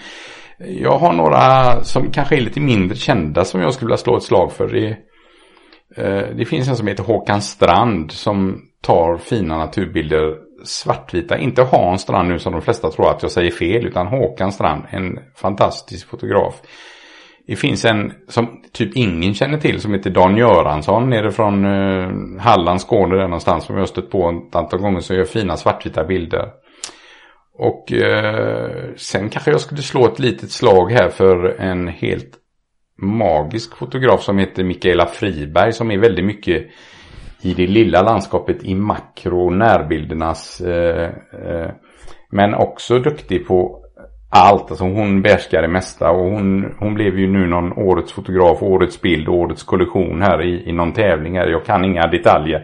jag 0.59 0.99
har 0.99 1.13
några 1.13 1.85
som 1.85 2.11
kanske 2.11 2.37
är 2.37 2.41
lite 2.41 2.61
mindre 2.61 2.97
kända 2.97 3.45
som 3.45 3.61
jag 3.61 3.75
skulle 3.75 3.87
vilja 3.87 3.97
slå 3.97 4.17
ett 4.17 4.23
slag 4.23 4.53
för. 4.53 4.69
Det, 4.69 4.89
eh, 5.97 6.37
det 6.37 6.45
finns 6.45 6.69
en 6.69 6.77
som 6.77 6.87
heter 6.87 7.05
Håkan 7.05 7.43
Strand 7.43 8.13
som 8.13 8.61
tar 8.81 9.17
fina 9.19 9.59
naturbilder 9.59 10.37
svartvita. 10.65 11.39
Inte 11.39 11.63
Hans 11.63 12.03
Strand 12.03 12.29
nu 12.29 12.39
som 12.39 12.53
de 12.53 12.63
flesta 12.63 12.91
tror 12.91 13.11
att 13.11 13.23
jag 13.23 13.31
säger 13.31 13.51
fel 13.51 13.87
utan 13.87 14.07
Håkan 14.07 14.53
Strand. 14.53 14.85
En 14.91 15.19
fantastisk 15.37 16.09
fotograf. 16.09 16.55
Det 17.47 17.57
finns 17.57 17.85
en 17.85 18.13
som 18.29 18.63
typ 18.73 18.97
ingen 18.97 19.35
känner 19.35 19.59
till 19.59 19.81
som 19.81 19.93
heter 19.93 20.11
Dan 20.11 20.37
Göransson 20.37 21.11
nere 21.11 21.31
från 21.31 21.65
eh, 21.65 22.11
Halland, 22.41 22.81
Skåne 22.81 23.17
där 23.17 23.23
någonstans 23.23 23.65
som 23.65 23.75
jag 23.75 23.83
har 23.83 23.87
stött 23.87 24.11
på 24.11 24.45
ett 24.49 24.57
antal 24.57 24.81
gånger 24.81 25.01
som 25.01 25.17
gör 25.17 25.25
fina 25.25 25.57
svartvita 25.57 26.05
bilder. 26.05 26.49
Och 27.59 27.93
eh, 27.93 28.95
sen 28.97 29.29
kanske 29.29 29.51
jag 29.51 29.61
skulle 29.61 29.83
slå 29.83 30.07
ett 30.07 30.19
litet 30.19 30.51
slag 30.51 30.93
här 30.93 31.09
för 31.09 31.61
en 31.61 31.89
helt 31.89 32.39
magisk 32.99 33.77
fotograf 33.77 34.23
som 34.23 34.39
heter 34.39 34.65
Mikaela 34.65 35.07
Friberg 35.07 35.73
som 35.73 35.91
är 35.91 35.99
väldigt 35.99 36.25
mycket 36.25 36.67
i 37.43 37.55
det 37.55 37.67
lilla 37.67 38.03
landskapet 38.03 38.65
i 38.65 38.75
makro 38.75 39.51
närbildernas 39.51 40.61
eh, 40.61 41.11
eh, 41.33 41.71
men 42.31 42.55
också 42.55 42.99
duktig 42.99 43.47
på 43.47 43.82
allt. 44.33 44.71
Alltså 44.71 44.85
hon 44.85 45.23
behärskar 45.23 45.63
det 45.63 45.69
mesta 45.69 46.11
och 46.11 46.31
hon, 46.31 46.75
hon 46.79 46.95
blev 46.95 47.19
ju 47.19 47.27
nu 47.27 47.47
någon 47.47 47.73
årets 47.73 48.13
fotograf, 48.13 48.63
årets 48.63 49.01
bild, 49.01 49.29
årets 49.29 49.63
kollektion 49.63 50.23
här 50.23 50.43
i, 50.43 50.69
i 50.69 50.73
någon 50.73 50.93
tävling 50.93 51.39
här. 51.39 51.47
Jag 51.47 51.65
kan 51.65 51.85
inga 51.85 52.07
detaljer. 52.07 52.63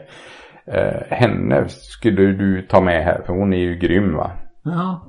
Eh, 0.73 1.17
henne 1.17 1.65
skulle 1.69 2.23
du 2.23 2.63
ta 2.63 2.81
med 2.81 3.05
här 3.05 3.23
för 3.27 3.33
hon 3.33 3.53
är 3.53 3.59
ju 3.59 3.75
grym 3.75 4.17
va? 4.17 4.31
Ja. 4.63 5.03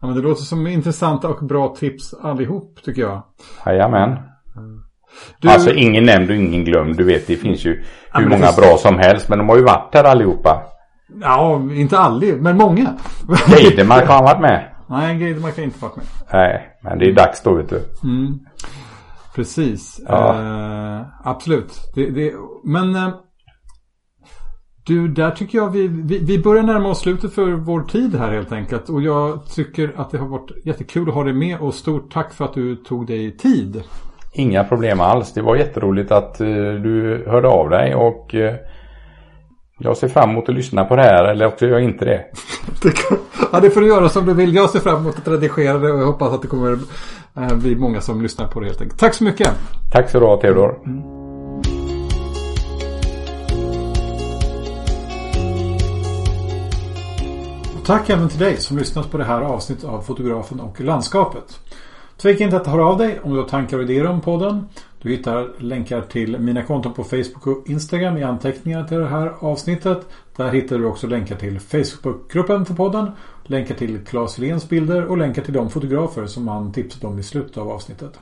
ja 0.00 0.06
men 0.06 0.14
det 0.14 0.22
låter 0.22 0.42
som 0.42 0.66
intressanta 0.66 1.28
och 1.28 1.46
bra 1.46 1.74
tips 1.78 2.14
allihop 2.14 2.78
tycker 2.84 3.02
jag. 3.02 3.22
Jajamän. 3.66 4.10
Mm. 4.10 4.82
Du... 5.40 5.48
Alltså 5.48 5.74
ingen 5.74 6.04
nämnd 6.04 6.30
och 6.30 6.36
ingen 6.36 6.64
glömd. 6.64 6.96
Du 6.96 7.04
vet 7.04 7.26
det 7.26 7.36
finns 7.36 7.64
ju 7.64 7.84
hur 8.12 8.28
många 8.28 8.52
bra 8.56 8.76
som 8.78 8.98
helst. 8.98 9.28
Men 9.28 9.38
de 9.38 9.48
har 9.48 9.56
ju 9.56 9.62
varit 9.62 9.94
här 9.94 10.04
allihopa. 10.04 10.62
Ja, 11.20 11.62
inte 11.72 11.98
aldrig, 11.98 12.42
men 12.42 12.56
många. 12.56 12.96
Geidemark 13.48 14.08
har 14.08 14.14
han 14.14 14.24
varit 14.24 14.40
med. 14.40 14.69
Nej, 14.90 15.18
Geidemark 15.18 15.56
har 15.56 15.64
inte 15.64 15.82
varit 15.82 15.96
med. 15.96 16.06
Nej, 16.32 16.78
men 16.82 16.98
det 16.98 17.08
är 17.08 17.12
dags 17.12 17.42
då 17.42 17.54
vet 17.54 17.68
du. 17.68 17.84
Mm. 18.04 18.38
Precis. 19.34 20.00
Ja. 20.08 20.34
Uh, 20.34 21.06
absolut. 21.24 21.80
Det, 21.94 22.10
det, 22.10 22.32
men 22.64 22.96
uh, 22.96 23.14
du, 24.86 25.08
där 25.08 25.30
tycker 25.30 25.58
jag 25.58 25.70
vi, 25.70 25.88
vi, 25.88 26.18
vi 26.18 26.38
börjar 26.38 26.62
närma 26.62 26.88
oss 26.88 27.00
slutet 27.00 27.32
för 27.32 27.50
vår 27.50 27.82
tid 27.82 28.14
här 28.14 28.32
helt 28.32 28.52
enkelt. 28.52 28.88
Och 28.88 29.02
jag 29.02 29.46
tycker 29.46 29.92
att 29.96 30.10
det 30.10 30.18
har 30.18 30.28
varit 30.28 30.50
jättekul 30.64 31.08
att 31.08 31.14
ha 31.14 31.24
dig 31.24 31.32
med 31.32 31.58
och 31.60 31.74
stort 31.74 32.12
tack 32.12 32.32
för 32.32 32.44
att 32.44 32.54
du 32.54 32.76
tog 32.76 33.06
dig 33.06 33.36
tid. 33.36 33.82
Inga 34.32 34.64
problem 34.64 35.00
alls. 35.00 35.32
Det 35.32 35.42
var 35.42 35.56
jätteroligt 35.56 36.12
att 36.12 36.40
uh, 36.40 36.74
du 36.74 37.24
hörde 37.26 37.48
av 37.48 37.70
dig 37.70 37.94
och 37.94 38.34
uh, 38.34 38.54
jag 39.82 39.96
ser 39.96 40.08
fram 40.08 40.30
emot 40.30 40.48
att 40.48 40.54
lyssna 40.54 40.84
på 40.84 40.96
det 40.96 41.02
här 41.02 41.24
eller 41.24 41.46
också 41.46 41.66
gör 41.66 41.72
jag 41.72 41.82
inte 41.82 42.04
det. 42.04 42.24
ja, 43.52 43.60
det 43.60 43.70
får 43.70 43.80
du 43.80 43.86
göra 43.86 44.08
som 44.08 44.26
du 44.26 44.34
vill. 44.34 44.54
Jag 44.54 44.70
ser 44.70 44.80
fram 44.80 44.96
emot 44.96 45.18
att 45.18 45.28
redigera 45.28 45.78
det 45.78 45.92
och 45.92 46.00
jag 46.00 46.06
hoppas 46.06 46.32
att 46.32 46.42
det 46.42 46.48
kommer 46.48 46.78
eh, 47.36 47.54
bli 47.54 47.76
många 47.76 48.00
som 48.00 48.22
lyssnar 48.22 48.46
på 48.46 48.60
det 48.60 48.66
helt 48.66 48.80
enkelt. 48.80 49.00
Tack 49.00 49.14
så 49.14 49.24
mycket. 49.24 49.50
Tack 49.92 50.10
så 50.10 50.20
du 50.20 50.26
ha 50.26 50.40
Theodor. 50.40 50.78
Mm. 50.86 51.20
Tack 57.86 58.10
även 58.10 58.28
till 58.28 58.38
dig 58.38 58.56
som 58.56 58.78
lyssnat 58.78 59.10
på 59.10 59.18
det 59.18 59.24
här 59.24 59.40
avsnittet 59.40 59.84
av 59.84 60.00
Fotografen 60.00 60.60
och 60.60 60.80
landskapet. 60.80 61.60
Tveka 62.16 62.44
inte 62.44 62.56
att 62.56 62.66
höra 62.66 62.86
av 62.86 62.98
dig 62.98 63.20
om 63.22 63.32
du 63.32 63.40
har 63.40 63.48
tankar 63.48 63.76
och 63.76 63.82
idéer 63.82 64.06
om 64.06 64.20
podden. 64.20 64.68
Du 65.02 65.10
hittar 65.10 65.50
länkar 65.58 66.00
till 66.00 66.38
mina 66.38 66.62
konton 66.62 66.94
på 66.94 67.04
Facebook 67.04 67.46
och 67.46 67.68
Instagram 67.70 68.16
i 68.16 68.22
anteckningarna 68.22 68.88
till 68.88 68.98
det 68.98 69.08
här 69.08 69.32
avsnittet. 69.40 70.06
Där 70.36 70.52
hittar 70.52 70.78
du 70.78 70.84
också 70.84 71.06
länkar 71.06 71.36
till 71.36 71.60
Facebookgruppen 71.60 72.66
för 72.66 72.74
podden, 72.74 73.10
länkar 73.44 73.74
till 73.74 73.98
Claes 74.04 74.38
Helens 74.38 74.68
bilder 74.68 75.04
och 75.04 75.18
länkar 75.18 75.42
till 75.42 75.54
de 75.54 75.70
fotografer 75.70 76.26
som 76.26 76.48
han 76.48 76.72
tipsat 76.72 77.04
om 77.04 77.18
i 77.18 77.22
slutet 77.22 77.56
av 77.56 77.70
avsnittet. 77.70 78.18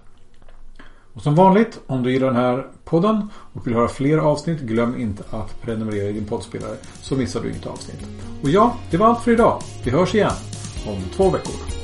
Och 1.13 1.23
som 1.23 1.35
vanligt, 1.35 1.81
om 1.87 2.03
du 2.03 2.13
gillar 2.13 2.27
den 2.27 2.37
här 2.37 2.67
podden 2.85 3.29
och 3.53 3.67
vill 3.67 3.75
höra 3.75 3.89
fler 3.89 4.19
avsnitt, 4.19 4.61
glöm 4.61 5.01
inte 5.01 5.23
att 5.31 5.63
prenumerera 5.63 6.09
i 6.09 6.13
din 6.13 6.27
poddspelare 6.27 6.77
så 7.01 7.17
missar 7.17 7.41
du 7.41 7.51
inget 7.51 7.67
avsnitt. 7.67 8.07
Och 8.43 8.49
ja, 8.49 8.77
det 8.91 8.97
var 8.97 9.07
allt 9.07 9.21
för 9.21 9.33
idag. 9.33 9.63
Vi 9.85 9.91
hörs 9.91 10.15
igen 10.15 10.33
om 10.87 11.03
två 11.17 11.31
veckor. 11.31 11.78